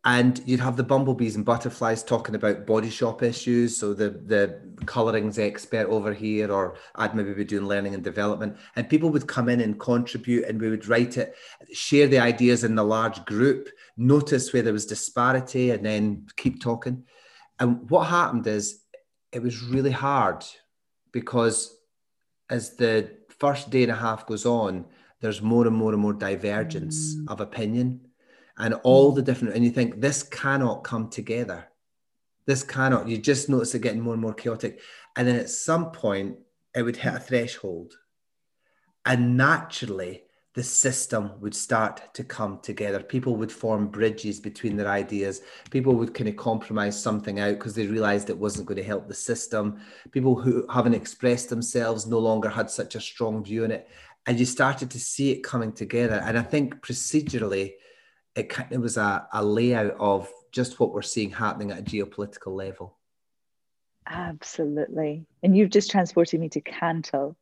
and 0.05 0.41
you'd 0.47 0.61
have 0.61 0.77
the 0.77 0.85
bumblebees 0.85 1.35
and 1.35 1.45
butterflies 1.45 2.05
talking 2.05 2.37
about 2.37 2.65
body 2.65 2.91
shop 2.91 3.25
issues. 3.25 3.77
So 3.77 3.93
the 3.93 4.11
the 4.11 4.61
colorings 4.87 5.37
expert 5.37 5.89
over 5.89 6.15
here, 6.15 6.53
or 6.53 6.77
I'd 6.95 7.17
maybe 7.17 7.35
be 7.35 7.45
doing 7.45 7.67
learning 7.67 7.95
and 7.95 8.05
development, 8.05 8.57
and 8.77 8.89
people 8.89 9.11
would 9.11 9.27
come 9.27 9.49
in 9.49 9.61
and 9.61 9.81
contribute, 9.81 10.45
and 10.45 10.61
we 10.61 10.71
would 10.71 10.87
write 10.87 11.17
it, 11.17 11.35
share 11.73 12.07
the 12.07 12.21
ideas 12.21 12.63
in 12.63 12.77
the 12.77 12.85
large 12.85 13.25
group, 13.25 13.69
notice 13.97 14.53
where 14.53 14.63
there 14.63 14.73
was 14.73 14.87
disparity, 14.87 15.73
and 15.73 15.85
then 15.85 16.29
keep 16.37 16.63
talking. 16.63 17.03
And 17.59 17.91
what 17.91 18.07
happened 18.07 18.47
is 18.47 18.83
it 19.33 19.43
was 19.43 19.61
really 19.61 19.91
hard 19.91 20.45
because 21.13 21.77
as 22.51 22.77
the 22.77 23.11
first 23.39 23.71
day 23.71 23.83
and 23.83 23.93
a 23.93 23.97
half 23.97 24.27
goes 24.27 24.47
on, 24.47 24.87
there's 25.21 25.43
more 25.43 25.67
and 25.67 25.77
more 25.77 25.93
and 25.93 26.01
more 26.01 26.13
divergence 26.13 27.17
mm. 27.17 27.29
of 27.29 27.41
opinion 27.41 28.01
and 28.59 28.75
all 28.85 29.13
the 29.13 29.23
different, 29.23 29.55
and 29.55 29.65
you 29.65 29.71
think 29.71 30.01
this 30.01 30.23
cannot 30.23 30.85
come 30.85 31.09
together. 31.09 31.67
This 32.47 32.63
cannot, 32.63 33.09
you 33.09 33.19
just 33.19 33.49
notice 33.49 33.75
it 33.75 33.83
getting 33.83 34.01
more 34.01 34.15
and 34.15 34.23
more 34.23 34.35
chaotic. 34.35 34.81
And 35.17 35.27
then 35.27 35.37
at 35.37 35.51
some 35.51 35.91
point, 35.91 36.37
it 36.75 36.83
would 36.83 36.97
hit 36.97 37.15
a 37.15 37.19
threshold. 37.19 37.95
And 39.05 39.37
naturally, 39.37 40.23
the 40.57 40.63
system 40.63 41.33
would 41.39 41.55
start 41.55 42.15
to 42.15 42.25
come 42.25 42.59
together. 42.63 42.99
People 42.99 43.37
would 43.37 43.53
form 43.53 43.89
bridges 43.89 44.41
between 44.41 44.75
their 44.75 44.89
ideas. 44.89 45.43
People 45.71 45.95
would 45.97 46.15
kind 46.15 46.31
of 46.31 46.37
compromise 46.37 47.01
something 47.01 47.39
out 47.39 47.59
because 47.59 47.75
they 47.75 47.87
realized 47.87 48.31
it 48.31 48.39
wasn't 48.39 48.67
going 48.67 48.79
to 48.79 48.83
help 48.83 49.07
the 49.07 49.15
system. 49.15 49.79
People 50.13 50.35
who 50.35 50.67
haven't 50.73 50.95
expressed 50.95 51.51
themselves 51.51 52.07
no 52.07 52.19
longer 52.19 52.49
had 52.49 52.71
such 52.71 52.95
a 52.95 53.01
strong 53.01 53.45
view 53.45 53.65
in 53.65 53.71
it. 53.71 53.87
And 54.25 54.41
you 54.41 54.47
started 54.47 54.91
to 54.93 54.99
see 54.99 55.31
it 55.31 55.45
coming 55.45 55.73
together. 55.73 56.23
And 56.25 56.39
I 56.39 56.43
think 56.43 56.81
procedurally, 56.81 57.75
it, 58.35 58.51
it 58.71 58.79
was 58.79 58.97
a, 58.97 59.29
a 59.35 59.45
layout 59.45 59.95
of 60.01 60.33
just 60.53 60.81
what 60.81 60.91
we're 60.91 61.03
seeing 61.03 61.31
happening 61.33 61.71
at 61.71 61.81
a 61.81 61.83
geopolitical 61.83 62.57
level. 62.57 62.97
Absolutely. 64.07 65.27
And 65.43 65.55
you've 65.55 65.69
just 65.69 65.91
transported 65.91 66.41
me 66.41 66.49
to 66.49 66.63
Cantal 66.63 67.37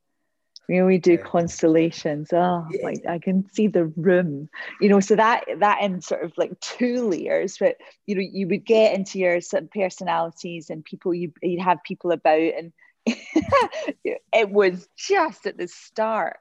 you 0.69 0.81
know 0.81 0.87
we 0.87 0.99
do 0.99 1.13
yeah. 1.13 1.23
constellations 1.23 2.33
oh 2.33 2.67
yeah. 2.71 2.85
like 2.85 3.05
i 3.07 3.19
can 3.19 3.49
see 3.53 3.67
the 3.67 3.87
room 3.97 4.49
you 4.81 4.89
know 4.89 5.01
so 5.01 5.15
that 5.17 5.45
that 5.59 5.83
in 5.83 6.01
sort 6.01 6.25
of 6.25 6.33
like 6.37 6.59
two 6.61 7.09
layers 7.09 7.57
but 7.59 7.77
you 8.07 8.15
know 8.15 8.23
you 8.23 8.49
would 8.49 8.65
get 8.65 8.95
into 8.95 9.19
your 9.19 9.39
personalities 9.75 10.71
and 10.71 10.85
people 10.85 11.15
you 11.15 11.33
you'd 11.43 11.61
have 11.61 11.83
people 11.85 12.11
about 12.11 12.41
and 12.41 12.73
it 13.07 14.51
was 14.51 14.89
just 14.97 15.47
at 15.47 15.59
the 15.59 15.69
start 15.69 16.39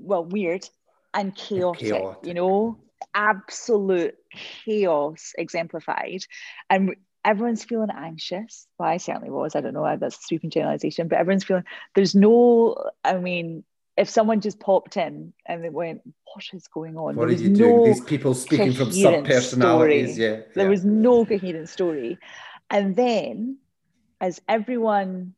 well 0.00 0.24
weird 0.24 0.68
and 1.14 1.34
chaotic, 1.34 1.80
chaotic. 1.80 2.26
you 2.26 2.34
know 2.34 2.78
absolute 3.14 4.16
chaos 4.64 5.32
exemplified 5.38 6.24
and 6.68 6.96
everyone's 7.28 7.64
feeling 7.64 7.90
anxious. 7.94 8.66
Well, 8.78 8.88
I 8.88 8.96
certainly 8.96 9.30
was. 9.30 9.54
I 9.54 9.60
don't 9.60 9.74
know. 9.74 9.96
That's 9.98 10.16
a 10.16 10.22
sweeping 10.22 10.50
generalization, 10.50 11.08
but 11.08 11.18
everyone's 11.18 11.44
feeling. 11.44 11.64
There's 11.94 12.14
no. 12.14 12.90
I 13.04 13.18
mean, 13.18 13.64
if 13.98 14.08
someone 14.08 14.40
just 14.40 14.58
popped 14.58 14.96
in 14.96 15.34
and 15.46 15.62
they 15.62 15.68
went, 15.68 16.00
"What 16.32 16.44
is 16.54 16.66
going 16.68 16.96
on?" 16.96 17.16
What 17.16 17.28
there 17.28 17.36
are 17.36 17.40
you 17.40 17.50
no 17.50 17.58
doing? 17.58 17.84
These 17.84 18.00
people 18.00 18.34
speaking 18.34 18.72
from 18.72 18.92
sub 18.92 19.26
personalities. 19.26 20.18
Yeah, 20.18 20.28
yeah, 20.28 20.40
there 20.54 20.70
was 20.70 20.84
no 20.84 21.26
coherent 21.26 21.68
story, 21.68 22.18
and 22.70 22.96
then 22.96 23.58
as 24.20 24.40
everyone, 24.48 25.34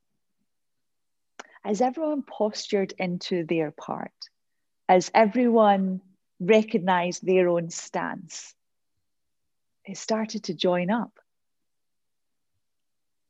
as 1.65 1.81
everyone 1.81 2.23
postured 2.23 2.95
into 2.99 3.45
their 3.45 3.73
part, 3.73 4.13
as 4.89 5.11
everyone 5.13 6.03
recognized 6.39 7.27
their 7.27 7.49
own 7.49 7.69
stance, 7.69 8.55
it 9.85 9.99
started 9.99 10.45
to 10.45 10.55
join 10.55 10.91
up 10.91 11.20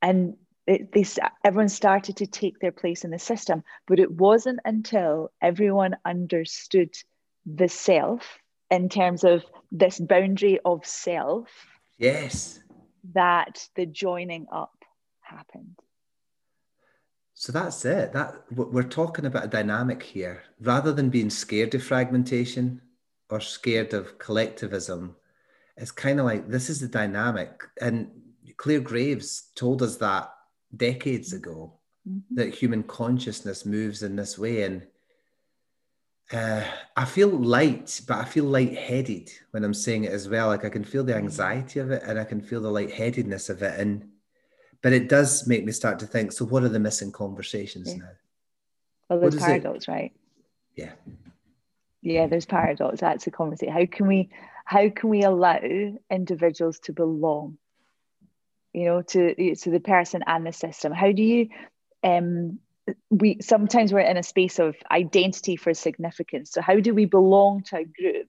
and 0.02 0.34
it, 0.66 0.92
they, 0.92 1.04
everyone 1.44 1.68
started 1.68 2.16
to 2.18 2.26
take 2.26 2.60
their 2.60 2.72
place 2.72 3.04
in 3.04 3.10
the 3.10 3.18
system. 3.18 3.62
But 3.86 3.98
it 3.98 4.10
wasn't 4.10 4.60
until 4.64 5.32
everyone 5.42 5.96
understood 6.04 6.94
the 7.46 7.68
self 7.68 8.38
in 8.70 8.88
terms 8.88 9.24
of 9.24 9.44
this 9.72 9.98
boundary 9.98 10.60
of 10.64 10.86
self. 10.86 11.48
Yes. 11.98 12.60
That 13.14 13.66
the 13.74 13.86
joining 13.86 14.46
up 14.52 14.84
happened. 15.20 15.76
So 17.34 17.52
that's 17.52 17.84
it. 17.84 18.12
That 18.12 18.34
we're 18.50 18.82
talking 18.82 19.24
about 19.24 19.46
a 19.46 19.48
dynamic 19.48 20.02
here. 20.02 20.42
Rather 20.60 20.92
than 20.92 21.08
being 21.08 21.30
scared 21.30 21.74
of 21.74 21.82
fragmentation 21.82 22.82
or 23.30 23.40
scared 23.40 23.94
of 23.94 24.18
collectivism, 24.18 25.16
it's 25.76 25.90
kind 25.90 26.20
of 26.20 26.26
like 26.26 26.48
this 26.48 26.68
is 26.68 26.80
the 26.80 26.88
dynamic. 26.88 27.62
And 27.80 28.10
Clare 28.60 28.80
Graves 28.80 29.48
told 29.54 29.82
us 29.82 29.96
that 29.96 30.30
decades 30.76 31.32
ago 31.32 31.72
mm-hmm. 32.06 32.34
that 32.34 32.54
human 32.54 32.82
consciousness 32.82 33.64
moves 33.64 34.02
in 34.02 34.16
this 34.16 34.38
way. 34.38 34.64
And 34.64 34.86
uh, 36.30 36.64
I 36.94 37.06
feel 37.06 37.30
light, 37.30 38.02
but 38.06 38.18
I 38.18 38.24
feel 38.26 38.44
lightheaded 38.44 39.30
when 39.52 39.64
I'm 39.64 39.72
saying 39.72 40.04
it 40.04 40.12
as 40.12 40.28
well. 40.28 40.48
Like 40.48 40.66
I 40.66 40.68
can 40.68 40.84
feel 40.84 41.04
the 41.04 41.14
mm-hmm. 41.14 41.24
anxiety 41.24 41.80
of 41.80 41.90
it 41.90 42.02
and 42.04 42.18
I 42.18 42.24
can 42.24 42.42
feel 42.42 42.60
the 42.60 42.70
lightheadedness 42.70 43.48
of 43.48 43.62
it. 43.62 43.80
And 43.80 44.10
but 44.82 44.92
it 44.92 45.08
does 45.08 45.46
make 45.46 45.64
me 45.64 45.72
start 45.72 45.98
to 46.00 46.06
think 46.06 46.30
so 46.30 46.44
what 46.44 46.62
are 46.62 46.68
the 46.68 46.78
missing 46.78 47.12
conversations 47.12 47.88
yeah. 47.88 47.96
now 47.98 48.10
well 49.08 49.20
there's 49.20 49.36
paradox 49.36 49.88
it? 49.88 49.90
right 49.90 50.12
yeah 50.76 50.92
yeah 52.02 52.26
there's 52.26 52.46
paradox 52.46 53.00
that's 53.00 53.26
a 53.26 53.30
conversation 53.30 53.74
how 53.74 53.86
can 53.86 54.06
we 54.06 54.30
how 54.64 54.88
can 54.88 55.10
we 55.10 55.22
allow 55.22 55.60
individuals 56.10 56.78
to 56.78 56.92
belong 56.92 57.58
you 58.72 58.84
know 58.84 59.02
to 59.02 59.54
to 59.56 59.70
the 59.70 59.80
person 59.80 60.22
and 60.26 60.46
the 60.46 60.52
system. 60.52 60.92
How 60.92 61.12
do 61.12 61.22
you 61.22 61.48
um 62.02 62.58
we 63.10 63.38
sometimes 63.40 63.92
we're 63.92 64.00
in 64.00 64.16
a 64.16 64.22
space 64.22 64.58
of 64.58 64.76
identity 64.90 65.56
for 65.56 65.74
significance. 65.74 66.50
So 66.50 66.60
how 66.60 66.80
do 66.80 66.94
we 66.94 67.04
belong 67.04 67.62
to 67.64 67.78
a 67.78 67.84
group 67.84 68.28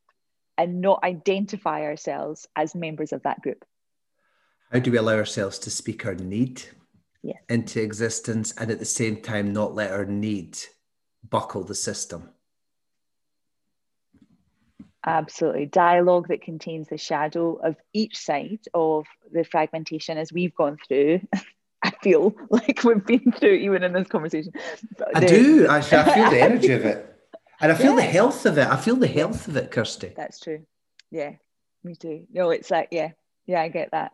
and 0.58 0.82
not 0.82 1.04
identify 1.04 1.82
ourselves 1.82 2.48
as 2.56 2.76
members 2.76 3.14
of 3.14 3.24
that 3.24 3.42
group? 3.42 3.64
How 4.72 4.80
do 4.80 4.92
we 4.92 4.98
allow 4.98 5.16
ourselves 5.16 5.60
to 5.60 5.72
speak 5.72 6.06
our 6.06 6.16
need 6.16 6.64
into 7.50 7.82
existence 7.82 8.54
and 8.58 8.72
at 8.72 8.80
the 8.80 8.86
same 8.86 9.18
time 9.18 9.52
not 9.52 9.76
let 9.76 9.92
our 9.92 10.06
need 10.06 10.58
buckle 11.30 11.64
the 11.64 11.76
system 11.76 12.30
absolutely. 15.06 15.66
Dialogue 15.66 16.28
that 16.30 16.42
contains 16.42 16.88
the 16.88 16.98
shadow 16.98 17.56
of 17.56 17.76
each 17.94 18.18
side 18.18 18.60
of 18.74 19.06
the 19.32 19.44
fragmentation 19.44 20.18
as 20.18 20.32
we've 20.32 20.56
gone 20.56 20.78
through. 20.88 21.22
I 21.84 21.92
feel 22.04 22.36
like 22.50 22.84
we've 22.84 23.06
been 23.06 23.32
through 23.32 23.56
even 23.56 23.84
in 23.84 23.94
this 23.94 24.08
conversation. 24.08 24.54
I 25.16 25.22
the, 25.22 25.28
do 25.28 25.68
actually. 25.68 25.98
I 25.98 26.14
feel 26.14 26.30
the 26.30 26.42
energy 26.42 26.72
of 26.74 26.86
it. 26.86 27.08
And 27.60 27.72
i 27.72 27.76
feel 27.76 27.92
yeah. 27.92 27.98
the 27.98 28.12
health 28.12 28.46
of 28.46 28.58
it. 28.58 28.68
I 28.68 28.76
feel 28.76 28.96
the 28.96 29.08
health 29.08 29.48
of 29.48 29.56
it 29.56 29.72
kirsty. 29.72 30.14
That's 30.16 30.40
true. 30.40 30.66
Yeah 31.12 31.34
me 31.84 31.96
too. 31.96 32.26
No 32.32 32.50
it's 32.50 32.72
like 32.72 32.90
yeah. 32.92 33.12
Yeah 33.46 33.62
i 33.62 33.68
get 33.68 33.92
that. 33.92 34.14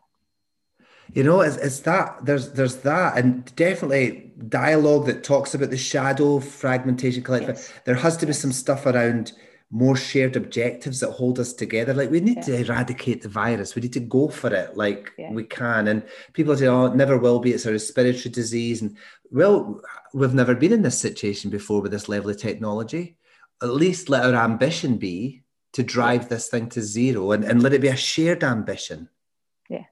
You 1.14 1.24
know 1.24 1.42
it's, 1.42 1.58
it's 1.58 1.80
that 1.82 2.26
there's 2.26 2.52
there's 2.52 2.78
that. 2.78 3.18
And 3.18 3.54
definitely 3.56 4.32
dialogue 4.48 5.06
that 5.08 5.24
talks 5.24 5.54
about 5.54 5.70
the 5.70 5.78
shadow 5.78 6.40
fragmentation 6.40 7.24
collective 7.24 7.56
yes. 7.56 7.74
there 7.86 7.96
has 7.96 8.18
to 8.18 8.26
be 8.26 8.34
some 8.34 8.52
stuff 8.52 8.86
around 8.86 9.34
more 9.70 9.98
shared 9.98 10.36
objectives 10.38 11.02
that 11.02 11.12
hold 11.12 11.40
us 11.40 11.54
together. 11.54 11.94
Like 11.94 12.10
we 12.10 12.22
need 12.22 12.38
yeah. 12.38 12.44
to 12.44 12.66
eradicate 12.66 13.22
the 13.22 13.30
virus. 13.30 13.76
We 13.76 13.82
need 13.82 13.94
to 13.94 14.00
go 14.00 14.30
for 14.30 14.54
it 14.54 14.78
like 14.78 15.12
yeah. 15.18 15.32
we 15.32 15.44
can. 15.44 15.90
And 15.90 16.04
people 16.34 16.56
say 16.56 16.68
oh 16.68 16.86
it 16.86 16.96
never 16.96 17.18
will 17.18 17.40
be. 17.40 17.52
It's 17.52 17.66
a 17.66 17.72
respiratory 17.72 18.32
disease. 18.32 18.82
And 18.82 18.98
well 19.30 19.82
we've 20.14 20.34
never 20.34 20.56
been 20.56 20.72
in 20.72 20.84
this 20.84 21.00
situation 21.00 21.50
before 21.50 21.82
with 21.82 21.92
this 21.92 22.08
level 22.08 22.30
of 22.30 22.38
technology. 22.38 23.18
At 23.62 23.70
least 23.70 24.08
let 24.08 24.24
our 24.24 24.44
ambition 24.44 24.98
be 24.98 25.44
to 25.74 25.84
drive 25.84 26.30
this 26.30 26.48
thing 26.48 26.70
to 26.70 26.82
zero 26.82 27.32
and, 27.34 27.44
and 27.44 27.62
let 27.62 27.74
it 27.74 27.82
be 27.82 27.90
a 27.90 27.96
shared 27.96 28.44
ambition. 28.44 29.10
Yeah. 29.70 29.84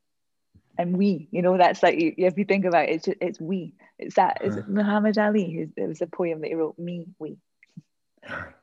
and 0.77 0.97
we 0.97 1.27
you 1.31 1.41
know 1.41 1.57
that's 1.57 1.83
like 1.83 1.95
if 1.97 2.37
you 2.37 2.45
think 2.45 2.63
about 2.63 2.87
it 2.87 3.07
it's, 3.07 3.07
it's 3.19 3.41
we. 3.41 3.73
It's 3.99 4.15
that 4.15 4.41
is 4.41 4.55
uh. 4.55 4.59
it 4.59 4.69
muhammad 4.69 5.17
ali 5.17 5.51
who's 5.51 5.69
it 5.75 5.87
was 5.87 6.01
a 6.01 6.07
poem 6.07 6.41
that 6.41 6.47
he 6.47 6.55
wrote 6.55 6.79
me 6.79 7.07
we 7.19 7.37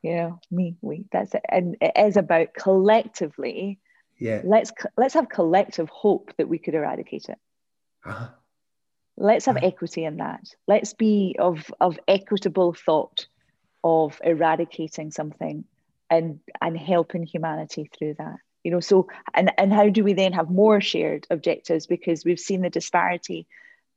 know 0.02 0.40
me 0.50 0.76
we 0.80 1.04
that's 1.12 1.34
it. 1.34 1.42
And 1.48 1.76
it 1.80 1.92
is 1.96 2.16
about 2.16 2.54
collectively 2.54 3.78
yeah. 4.18 4.40
let's 4.44 4.72
let's 4.96 5.14
have 5.14 5.28
collective 5.28 5.88
hope 5.88 6.32
that 6.38 6.48
we 6.48 6.58
could 6.58 6.74
eradicate 6.74 7.28
it. 7.28 7.38
Uh-huh. 8.04 8.28
let's 9.16 9.46
have 9.46 9.56
uh-huh. 9.56 9.66
equity 9.66 10.04
in 10.04 10.16
that. 10.16 10.44
Let's 10.66 10.94
be 10.94 11.36
of 11.38 11.72
of 11.80 11.98
equitable 12.08 12.74
thought 12.74 13.26
of 13.84 14.20
eradicating 14.24 15.10
something 15.10 15.64
and 16.10 16.40
and 16.60 16.76
helping 16.76 17.24
humanity 17.24 17.90
through 17.96 18.14
that 18.18 18.38
you 18.62 18.70
know? 18.70 18.80
So 18.80 19.08
and 19.34 19.52
and 19.58 19.72
how 19.72 19.88
do 19.88 20.04
we 20.04 20.12
then 20.12 20.32
have 20.32 20.50
more 20.50 20.80
shared 20.80 21.26
objectives? 21.30 21.86
Because 21.86 22.24
we've 22.24 22.40
seen 22.40 22.62
the 22.62 22.70
disparity 22.70 23.46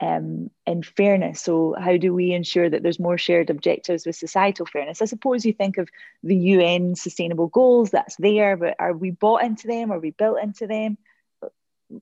um, 0.01 0.49
in 0.65 0.83
fairness. 0.83 1.41
So 1.41 1.75
how 1.79 1.97
do 1.97 2.13
we 2.13 2.31
ensure 2.33 2.69
that 2.69 2.83
there's 2.83 2.99
more 2.99 3.17
shared 3.17 3.49
objectives 3.49 4.05
with 4.05 4.15
societal 4.15 4.65
fairness? 4.65 5.01
I 5.01 5.05
suppose 5.05 5.45
you 5.45 5.53
think 5.53 5.77
of 5.77 5.89
the 6.23 6.35
un 6.35 6.95
sustainable 6.95 7.47
goals 7.47 7.91
that's 7.91 8.15
there 8.17 8.57
but 8.57 8.75
are 8.79 8.93
we 8.93 9.11
bought 9.11 9.43
into 9.43 9.67
them? 9.67 9.91
Are 9.91 9.99
we 9.99 10.11
built 10.11 10.39
into 10.41 10.67
them? 10.67 10.97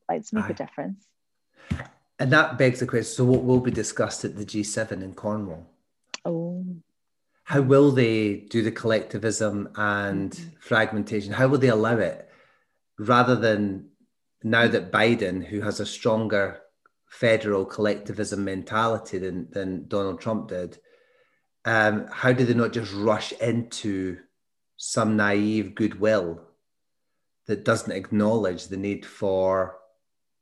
Let's 0.10 0.34
make 0.34 0.46
Aye. 0.46 0.50
a 0.50 0.54
difference. 0.54 1.06
And 2.20 2.32
that 2.32 2.58
begs 2.58 2.80
the 2.80 2.88
question 2.88 3.14
so 3.16 3.26
what 3.26 3.44
will 3.44 3.60
be 3.60 3.72
discussed 3.72 4.26
at 4.26 4.38
the 4.38 4.46
g7 4.46 5.04
in 5.04 5.14
cornwall? 5.14 5.68
Oh. 6.26 6.66
How 7.46 7.62
will 7.62 7.91
they 7.91 8.36
do 8.36 8.62
the 8.62 8.72
collectivism 8.72 9.70
and 9.76 10.32
mm-hmm. 10.32 10.50
fragmentation? 10.62 11.34
How 11.34 11.48
will 11.48 11.58
they 11.58 11.68
allow 11.68 11.98
it? 11.98 12.30
Rather 12.98 13.36
than 13.36 13.89
now 14.44 14.68
that 14.68 14.91
Biden, 14.91 15.44
who 15.46 15.62
has 15.62 15.80
a 15.80 15.86
stronger 15.86 16.62
federal 17.20 17.66
collectivism 17.66 18.43
mentality 18.43 19.18
than, 19.18 19.47
than 19.51 19.88
Donald 19.88 20.20
Trump 20.20 20.49
did, 20.49 20.78
um, 21.66 22.07
how 22.11 22.34
do 22.34 22.45
they 22.45 22.53
not 22.53 22.74
just 22.74 22.93
rush 22.93 23.32
into 23.34 24.18
some 24.78 25.16
naive 25.16 25.76
goodwill 25.76 26.41
that 27.45 27.64
doesn't 27.64 27.95
acknowledge 27.95 28.68
the 28.68 28.78
need 28.78 29.05
for 29.05 29.76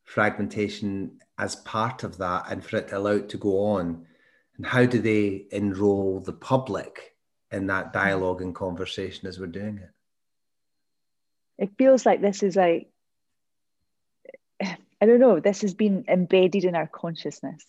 fragmentation 0.04 1.20
as 1.38 1.56
part 1.58 2.04
of 2.04 2.18
that 2.18 2.46
and 2.50 2.64
for 2.64 2.78
it 2.78 2.88
to 2.90 2.98
allow 2.98 3.12
it 3.12 3.30
to 3.30 3.38
go 3.38 3.66
on? 3.66 4.06
And 4.58 4.66
how 4.66 4.86
do 4.86 5.00
they 5.00 5.48
enroll 5.52 6.22
the 6.22 6.34
public 6.34 7.16
in 7.52 7.68
that 7.68 7.94
dialogue 7.94 8.42
and 8.42 8.56
conversation 8.56 9.28
as 9.28 9.40
we're 9.40 9.48
doing 9.48 9.78
it? 9.78 9.90
it 11.62 11.70
feels 11.78 12.08
like 12.08 12.22
this 12.22 12.42
is 12.42 12.56
like 12.56 12.90
I 15.02 15.08
don't 15.08 15.20
know, 15.20 15.40
this 15.40 15.62
has 15.62 15.74
been 15.74 16.06
embedded 16.08 16.64
in 16.64 16.76
our 16.76 16.88
consciousness. 16.88 17.66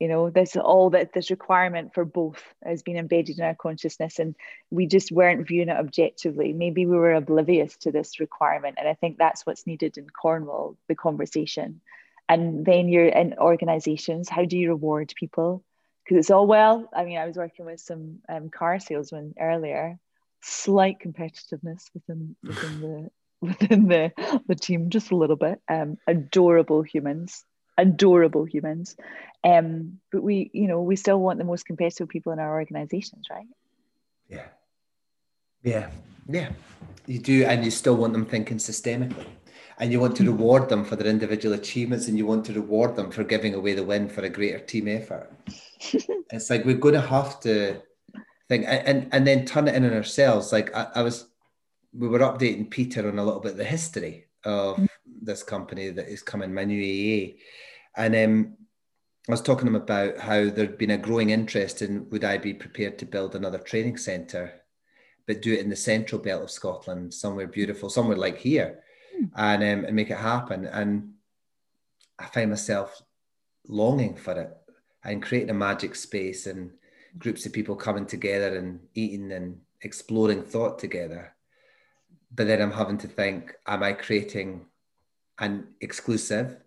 You 0.00 0.08
know, 0.08 0.30
this 0.30 0.56
all 0.56 0.90
that 0.90 1.12
this 1.12 1.30
requirement 1.30 1.92
for 1.92 2.04
both 2.04 2.42
has 2.64 2.82
been 2.82 2.96
embedded 2.96 3.38
in 3.38 3.44
our 3.44 3.54
consciousness, 3.54 4.18
and 4.18 4.36
we 4.70 4.86
just 4.86 5.10
weren't 5.10 5.46
viewing 5.46 5.68
it 5.68 5.76
objectively. 5.76 6.52
Maybe 6.52 6.86
we 6.86 6.96
were 6.96 7.14
oblivious 7.14 7.76
to 7.78 7.92
this 7.92 8.20
requirement, 8.20 8.76
and 8.78 8.88
I 8.88 8.94
think 8.94 9.18
that's 9.18 9.44
what's 9.44 9.66
needed 9.66 9.98
in 9.98 10.08
Cornwall, 10.08 10.76
the 10.88 10.94
conversation. 10.94 11.80
And 12.28 12.64
then 12.64 12.88
you're 12.88 13.06
in 13.06 13.34
organizations. 13.38 14.28
How 14.28 14.44
do 14.44 14.56
you 14.56 14.68
reward 14.68 15.12
people? 15.16 15.64
Because 16.04 16.18
it's 16.18 16.30
all 16.30 16.46
well. 16.46 16.88
I 16.94 17.04
mean, 17.04 17.18
I 17.18 17.26
was 17.26 17.36
working 17.36 17.64
with 17.64 17.80
some 17.80 18.18
um, 18.28 18.50
car 18.50 18.78
salesmen 18.78 19.34
earlier, 19.40 19.98
slight 20.42 21.00
competitiveness 21.00 21.90
within 21.94 22.36
within 22.44 22.80
the 22.80 23.10
within 23.48 23.88
the 23.88 24.12
the 24.46 24.54
team 24.54 24.90
just 24.90 25.10
a 25.10 25.16
little 25.16 25.36
bit. 25.36 25.60
Um 25.68 25.98
adorable 26.06 26.82
humans 26.82 27.44
adorable 27.76 28.44
humans. 28.44 28.96
Um 29.44 30.00
but 30.10 30.22
we 30.22 30.50
you 30.52 30.68
know 30.68 30.82
we 30.82 30.96
still 30.96 31.20
want 31.20 31.38
the 31.38 31.44
most 31.44 31.64
competitive 31.64 32.08
people 32.08 32.32
in 32.32 32.38
our 32.38 32.58
organizations 32.58 33.26
right? 33.30 33.46
Yeah. 34.28 34.46
Yeah. 35.62 35.90
Yeah. 36.28 36.50
You 37.06 37.18
do 37.18 37.44
and 37.44 37.64
you 37.64 37.70
still 37.70 37.96
want 37.96 38.12
them 38.12 38.26
thinking 38.26 38.58
systemically. 38.58 39.26
And 39.80 39.92
you 39.92 40.00
want 40.00 40.16
to 40.16 40.24
reward 40.24 40.68
them 40.68 40.84
for 40.84 40.96
their 40.96 41.06
individual 41.06 41.54
achievements 41.54 42.08
and 42.08 42.18
you 42.18 42.26
want 42.26 42.44
to 42.46 42.52
reward 42.52 42.96
them 42.96 43.12
for 43.12 43.22
giving 43.22 43.54
away 43.54 43.74
the 43.74 43.84
win 43.84 44.08
for 44.08 44.22
a 44.22 44.28
greater 44.28 44.58
team 44.58 44.88
effort. 44.88 45.30
It's 46.30 46.50
like 46.50 46.66
we're 46.66 46.76
going 46.76 46.94
to 46.94 47.00
have 47.00 47.40
to 47.40 47.80
thing 48.48 48.66
and 48.66 49.08
and 49.12 49.26
then 49.26 49.46
turn 49.46 49.68
it 49.68 49.74
in 49.74 49.84
on 49.84 49.92
ourselves. 49.92 50.52
Like 50.52 50.74
I, 50.74 50.88
I, 50.96 51.02
was 51.02 51.26
we 51.92 52.08
were 52.08 52.18
updating 52.18 52.70
peter 52.70 53.08
on 53.08 53.18
a 53.18 53.24
little 53.24 53.40
bit 53.40 53.56
the 53.56 53.64
history 53.64 54.26
of 54.44 54.76
mm-hmm. 54.76 54.86
this 55.22 55.42
company 55.42 55.90
that 55.90 56.08
is 56.08 56.22
coming 56.22 56.52
my 56.52 56.64
new 56.64 56.82
aa 56.82 58.02
and 58.02 58.14
um, 58.14 58.56
i 59.28 59.32
was 59.32 59.42
talking 59.42 59.66
to 59.66 59.70
him 59.70 59.82
about 59.82 60.18
how 60.18 60.48
there'd 60.48 60.78
been 60.78 60.90
a 60.90 60.98
growing 60.98 61.30
interest 61.30 61.82
in 61.82 62.08
would 62.10 62.24
i 62.24 62.36
be 62.36 62.54
prepared 62.54 62.98
to 62.98 63.06
build 63.06 63.34
another 63.34 63.58
training 63.58 63.96
center 63.96 64.52
but 65.26 65.42
do 65.42 65.52
it 65.52 65.60
in 65.60 65.68
the 65.68 65.76
central 65.76 66.20
belt 66.20 66.42
of 66.42 66.50
scotland 66.50 67.12
somewhere 67.12 67.46
beautiful 67.46 67.90
somewhere 67.90 68.16
like 68.16 68.38
here 68.38 68.80
mm. 69.18 69.30
and 69.36 69.62
um, 69.62 69.84
and 69.84 69.96
make 69.96 70.10
it 70.10 70.18
happen 70.18 70.66
and 70.66 71.12
i 72.18 72.26
find 72.26 72.50
myself 72.50 73.02
longing 73.66 74.14
for 74.14 74.40
it 74.40 74.50
and 75.04 75.22
creating 75.22 75.50
a 75.50 75.54
magic 75.54 75.94
space 75.94 76.46
and 76.46 76.70
groups 77.18 77.46
of 77.46 77.52
people 77.52 77.76
coming 77.76 78.06
together 78.06 78.56
and 78.56 78.80
eating 78.94 79.32
and 79.32 79.58
exploring 79.82 80.42
thought 80.42 80.78
together. 80.78 81.34
But 82.34 82.46
then 82.46 82.60
I'm 82.60 82.72
having 82.72 82.98
to 82.98 83.08
think, 83.08 83.54
am 83.66 83.82
I 83.82 83.92
creating 83.92 84.66
an 85.38 85.68
exclusive, 85.80 86.58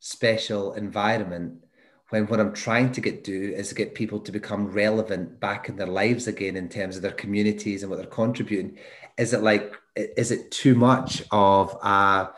special 0.00 0.74
environment 0.74 1.64
when 2.10 2.26
what 2.26 2.38
I'm 2.38 2.52
trying 2.52 2.92
to 2.92 3.00
get 3.00 3.24
do 3.24 3.52
is 3.56 3.72
get 3.72 3.94
people 3.94 4.20
to 4.20 4.32
become 4.32 4.68
relevant 4.68 5.40
back 5.40 5.68
in 5.68 5.76
their 5.76 5.88
lives 5.88 6.28
again 6.28 6.56
in 6.56 6.68
terms 6.68 6.96
of 6.96 7.02
their 7.02 7.12
communities 7.12 7.82
and 7.82 7.90
what 7.90 7.96
they're 7.96 8.06
contributing? 8.06 8.78
Is 9.18 9.32
it 9.32 9.42
like, 9.42 9.74
is 9.96 10.30
it 10.30 10.50
too 10.52 10.76
much 10.76 11.24
of 11.32 11.76
a, 11.82 12.30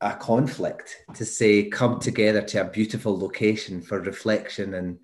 a 0.00 0.14
conflict 0.14 0.96
to 1.14 1.24
say, 1.24 1.64
come 1.64 1.98
together 1.98 2.42
to 2.42 2.60
a 2.60 2.70
beautiful 2.70 3.18
location 3.18 3.82
for 3.82 4.00
reflection 4.00 4.74
and 4.74 4.98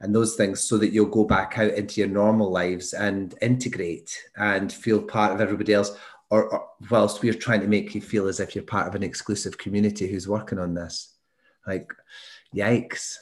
and 0.00 0.14
those 0.14 0.36
things 0.36 0.60
so 0.62 0.76
that 0.76 0.92
you'll 0.92 1.06
go 1.06 1.24
back 1.24 1.56
out 1.56 1.72
into 1.72 2.00
your 2.00 2.08
normal 2.08 2.50
lives 2.50 2.92
and 2.92 3.34
integrate 3.40 4.24
and 4.36 4.72
feel 4.72 5.00
part 5.00 5.32
of 5.32 5.40
everybody 5.40 5.72
else 5.72 5.96
or, 6.30 6.48
or, 6.48 6.68
whilst 6.90 7.22
we're 7.22 7.34
trying 7.34 7.60
to 7.60 7.68
make 7.68 7.94
you 7.94 8.00
feel 8.00 8.26
as 8.26 8.40
if 8.40 8.54
you're 8.54 8.64
part 8.64 8.88
of 8.88 8.94
an 8.94 9.02
exclusive 9.02 9.58
community 9.58 10.08
who's 10.08 10.28
working 10.28 10.58
on 10.58 10.74
this 10.74 11.14
like 11.66 11.92
Yikes. 12.54 13.16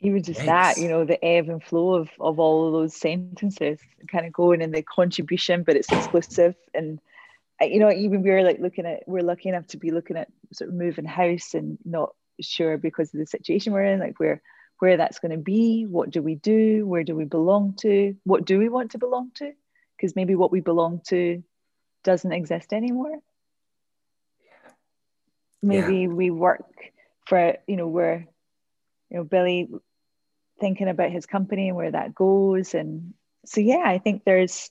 Even 0.00 0.22
just 0.22 0.40
Yikes. 0.40 0.46
that, 0.46 0.76
you 0.76 0.88
know, 0.88 1.04
the 1.04 1.22
ebb 1.24 1.48
and 1.48 1.62
flow 1.62 1.94
of, 1.94 2.10
of 2.20 2.38
all 2.38 2.66
of 2.66 2.72
those 2.72 2.94
sentences 2.94 3.80
kind 4.10 4.26
of 4.26 4.32
going 4.32 4.62
in 4.62 4.70
the 4.70 4.82
contribution, 4.82 5.62
but 5.62 5.76
it's 5.76 5.90
exclusive. 5.90 6.54
And, 6.74 7.00
uh, 7.60 7.66
you 7.66 7.78
know, 7.78 7.90
even 7.90 8.22
we 8.22 8.30
are 8.30 8.44
like 8.44 8.60
looking 8.60 8.86
at, 8.86 9.02
we're 9.06 9.22
lucky 9.22 9.48
enough 9.48 9.66
to 9.68 9.78
be 9.78 9.90
looking 9.90 10.16
at 10.16 10.28
sort 10.52 10.70
of 10.70 10.76
moving 10.76 11.04
house 11.04 11.54
and 11.54 11.78
not 11.84 12.14
sure 12.40 12.76
because 12.76 13.12
of 13.14 13.20
the 13.20 13.26
situation 13.26 13.72
we're 13.72 13.84
in, 13.84 13.98
like 13.98 14.20
where, 14.20 14.42
where 14.78 14.96
that's 14.96 15.18
going 15.18 15.32
to 15.32 15.38
be, 15.38 15.86
what 15.86 16.10
do 16.10 16.22
we 16.22 16.34
do, 16.34 16.86
where 16.86 17.02
do 17.02 17.16
we 17.16 17.24
belong 17.24 17.74
to, 17.78 18.14
what 18.24 18.44
do 18.44 18.58
we 18.58 18.68
want 18.68 18.90
to 18.90 18.98
belong 18.98 19.30
to? 19.36 19.52
Because 19.96 20.14
maybe 20.14 20.34
what 20.34 20.52
we 20.52 20.60
belong 20.60 21.00
to 21.08 21.42
doesn't 22.06 22.32
exist 22.32 22.72
anymore. 22.72 23.18
Maybe 25.62 25.98
yeah. 26.02 26.06
we 26.06 26.30
work 26.30 26.64
for, 27.26 27.56
you 27.66 27.76
know, 27.76 27.88
we're, 27.88 28.24
you 29.10 29.16
know, 29.16 29.24
Billy 29.24 29.68
thinking 30.60 30.88
about 30.88 31.10
his 31.10 31.26
company 31.26 31.68
and 31.68 31.76
where 31.76 31.90
that 31.90 32.14
goes. 32.14 32.74
And 32.74 33.12
so, 33.44 33.60
yeah, 33.60 33.82
I 33.84 33.98
think 33.98 34.22
there's, 34.24 34.70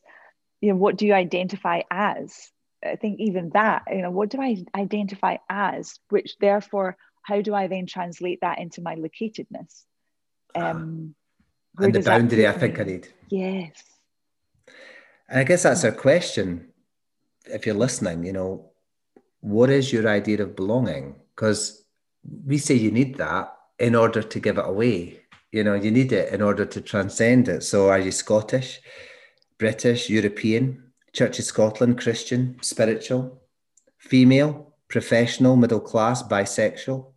you 0.61 0.69
know, 0.69 0.77
what 0.77 0.95
do 0.95 1.05
you 1.05 1.13
identify 1.13 1.81
as? 1.91 2.49
I 2.83 2.95
think 2.95 3.19
even 3.19 3.49
that, 3.49 3.83
you 3.91 4.01
know, 4.01 4.11
what 4.11 4.29
do 4.29 4.41
I 4.41 4.63
identify 4.73 5.37
as? 5.49 5.99
Which 6.09 6.37
therefore, 6.39 6.97
how 7.23 7.41
do 7.41 7.53
I 7.53 7.67
then 7.67 7.85
translate 7.85 8.39
that 8.41 8.59
into 8.59 8.81
my 8.81 8.95
locatedness? 8.95 9.83
Uh-huh. 10.55 10.69
Um, 10.69 11.15
and 11.77 11.93
the 11.93 11.99
boundary 11.99 12.47
I 12.47 12.53
think 12.53 12.79
I 12.79 12.83
need. 12.83 13.07
Yes. 13.29 13.83
And 15.27 15.39
I 15.39 15.43
guess 15.43 15.63
that's 15.63 15.83
our 15.83 15.91
question. 15.91 16.71
If 17.47 17.65
you're 17.65 17.75
listening, 17.75 18.23
you 18.23 18.33
know, 18.33 18.71
what 19.41 19.69
is 19.69 19.93
your 19.93 20.07
idea 20.07 20.41
of 20.41 20.55
belonging? 20.55 21.15
Because 21.35 21.85
we 22.45 22.57
say 22.57 22.75
you 22.75 22.91
need 22.91 23.17
that 23.17 23.53
in 23.77 23.95
order 23.95 24.23
to 24.23 24.39
give 24.39 24.57
it 24.57 24.65
away. 24.65 25.19
You 25.51 25.63
know, 25.63 25.75
you 25.75 25.91
need 25.91 26.11
it 26.11 26.33
in 26.33 26.41
order 26.41 26.65
to 26.65 26.81
transcend 26.81 27.47
it. 27.47 27.63
So 27.63 27.89
are 27.89 27.99
you 27.99 28.11
Scottish, 28.11 28.81
British, 29.57 30.09
European, 30.09 30.91
Church 31.13 31.39
of 31.39 31.45
Scotland, 31.45 31.99
Christian, 31.99 32.57
spiritual, 32.61 33.41
female, 33.99 34.73
professional, 34.89 35.55
middle 35.55 35.79
class, 35.79 36.23
bisexual, 36.23 37.13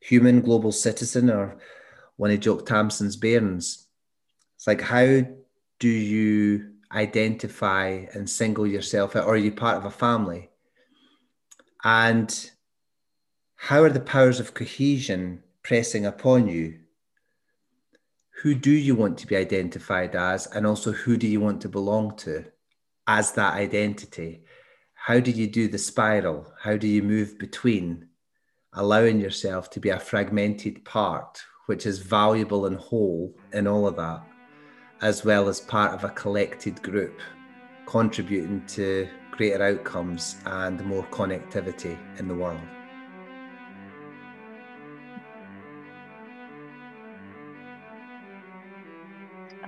human, 0.00 0.42
global 0.42 0.72
citizen, 0.72 1.30
or 1.30 1.58
one 2.16 2.30
of 2.30 2.40
Jock 2.40 2.66
Tamson's 2.66 3.16
bairns? 3.16 3.86
It's 4.56 4.66
like, 4.66 4.80
how 4.80 5.22
do 5.80 5.88
you 5.88 6.72
identify 6.92 8.06
and 8.12 8.28
single 8.28 8.66
yourself 8.66 9.16
out, 9.16 9.26
or 9.26 9.34
are 9.34 9.36
you 9.36 9.52
part 9.52 9.76
of 9.76 9.84
a 9.84 9.90
family? 9.90 10.50
And 11.84 12.50
how 13.56 13.82
are 13.82 13.90
the 13.90 14.00
powers 14.00 14.40
of 14.40 14.54
cohesion 14.54 15.42
pressing 15.62 16.06
upon 16.06 16.48
you? 16.48 16.80
Who 18.42 18.54
do 18.54 18.70
you 18.70 18.94
want 18.94 19.18
to 19.18 19.26
be 19.26 19.36
identified 19.36 20.14
as? 20.14 20.46
And 20.46 20.66
also, 20.66 20.92
who 20.92 21.16
do 21.16 21.26
you 21.26 21.40
want 21.40 21.62
to 21.62 21.68
belong 21.68 22.16
to 22.18 22.44
as 23.06 23.32
that 23.32 23.54
identity? 23.54 24.44
How 24.94 25.20
do 25.20 25.30
you 25.30 25.46
do 25.46 25.68
the 25.68 25.78
spiral? 25.78 26.52
How 26.60 26.76
do 26.76 26.86
you 26.86 27.02
move 27.02 27.38
between 27.38 28.08
allowing 28.74 29.20
yourself 29.20 29.70
to 29.70 29.80
be 29.80 29.88
a 29.88 29.98
fragmented 29.98 30.84
part, 30.84 31.42
which 31.66 31.86
is 31.86 31.98
valuable 31.98 32.66
and 32.66 32.76
whole 32.76 33.34
in 33.52 33.66
all 33.66 33.86
of 33.86 33.96
that, 33.96 34.22
as 35.02 35.24
well 35.24 35.48
as 35.48 35.60
part 35.60 35.92
of 35.92 36.04
a 36.04 36.10
collected 36.10 36.82
group, 36.82 37.20
contributing 37.86 38.64
to 38.66 39.08
greater 39.30 39.62
outcomes 39.62 40.36
and 40.46 40.82
more 40.84 41.04
connectivity 41.04 41.98
in 42.18 42.28
the 42.28 42.34
world? 42.34 42.60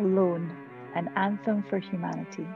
Alone, 0.00 0.50
an 0.94 1.10
anthem 1.16 1.62
for 1.68 1.78
humanity. 1.78 2.46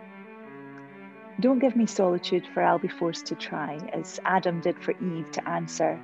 Don't 1.41 1.59
give 1.59 1.77
me 1.77 1.87
solitude, 1.87 2.47
for 2.55 2.63
I'll 2.63 2.79
be 2.79 2.89
forced 2.89 3.27
to 3.27 3.35
try, 3.35 3.79
as 3.93 4.21
Adam 4.25 4.61
did 4.61 4.79
for 4.83 4.93
Eve, 4.93 5.31
to 5.33 5.49
answer, 5.49 6.01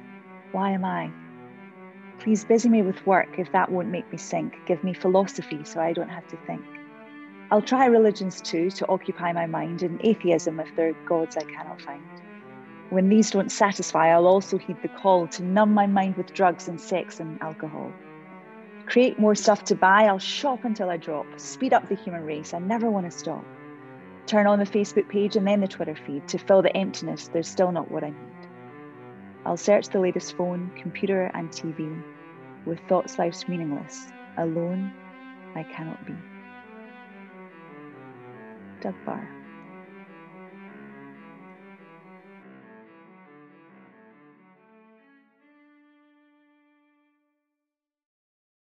Why 0.52 0.70
am 0.70 0.84
I? 0.84 1.12
Please 2.20 2.44
busy 2.44 2.68
me 2.68 2.82
with 2.82 3.06
work 3.06 3.38
if 3.38 3.50
that 3.52 3.70
won't 3.70 3.88
make 3.88 4.10
me 4.10 4.18
sink. 4.18 4.54
Give 4.66 4.82
me 4.82 4.92
philosophy 4.92 5.64
so 5.64 5.80
I 5.80 5.92
don't 5.92 6.08
have 6.08 6.26
to 6.28 6.36
think. 6.46 6.64
I'll 7.50 7.62
try 7.62 7.86
religions 7.86 8.40
too 8.40 8.70
to 8.72 8.88
occupy 8.88 9.32
my 9.32 9.46
mind, 9.46 9.82
and 9.82 10.00
atheism 10.04 10.60
if 10.60 10.68
there 10.76 10.90
are 10.90 11.06
gods 11.06 11.36
I 11.36 11.44
cannot 11.44 11.80
find. 11.80 12.02
When 12.90 13.08
these 13.08 13.30
don't 13.30 13.52
satisfy, 13.52 14.08
I'll 14.08 14.26
also 14.26 14.58
heed 14.58 14.82
the 14.82 14.88
call 14.88 15.26
to 15.28 15.42
numb 15.42 15.72
my 15.72 15.86
mind 15.86 16.16
with 16.16 16.34
drugs 16.34 16.68
and 16.68 16.80
sex 16.80 17.20
and 17.20 17.40
alcohol 17.40 17.92
create 18.88 19.18
more 19.18 19.34
stuff 19.34 19.64
to 19.64 19.74
buy. 19.74 20.04
I'll 20.04 20.18
shop 20.18 20.64
until 20.64 20.90
I 20.90 20.96
drop, 20.96 21.26
speed 21.36 21.72
up 21.72 21.88
the 21.88 21.94
human 21.94 22.24
race. 22.24 22.54
I 22.54 22.58
never 22.58 22.90
want 22.90 23.10
to 23.10 23.16
stop. 23.16 23.44
Turn 24.26 24.46
on 24.46 24.58
the 24.58 24.64
Facebook 24.64 25.08
page 25.08 25.36
and 25.36 25.46
then 25.46 25.60
the 25.60 25.68
Twitter 25.68 25.94
feed 25.94 26.26
to 26.28 26.38
fill 26.38 26.62
the 26.62 26.76
emptiness. 26.76 27.28
There's 27.28 27.48
still 27.48 27.72
not 27.72 27.90
what 27.90 28.04
I 28.04 28.10
need. 28.10 28.27
I'll 29.48 29.56
search 29.56 29.88
the 29.88 29.98
latest 29.98 30.36
phone, 30.36 30.70
computer, 30.76 31.30
and 31.32 31.48
TV. 31.48 32.04
With 32.66 32.78
thoughts 32.86 33.18
life's 33.18 33.48
meaningless, 33.48 33.98
alone 34.36 34.92
I 35.54 35.62
cannot 35.62 36.04
be. 36.04 36.12
Doug 38.82 38.94
Barr. 39.06 39.37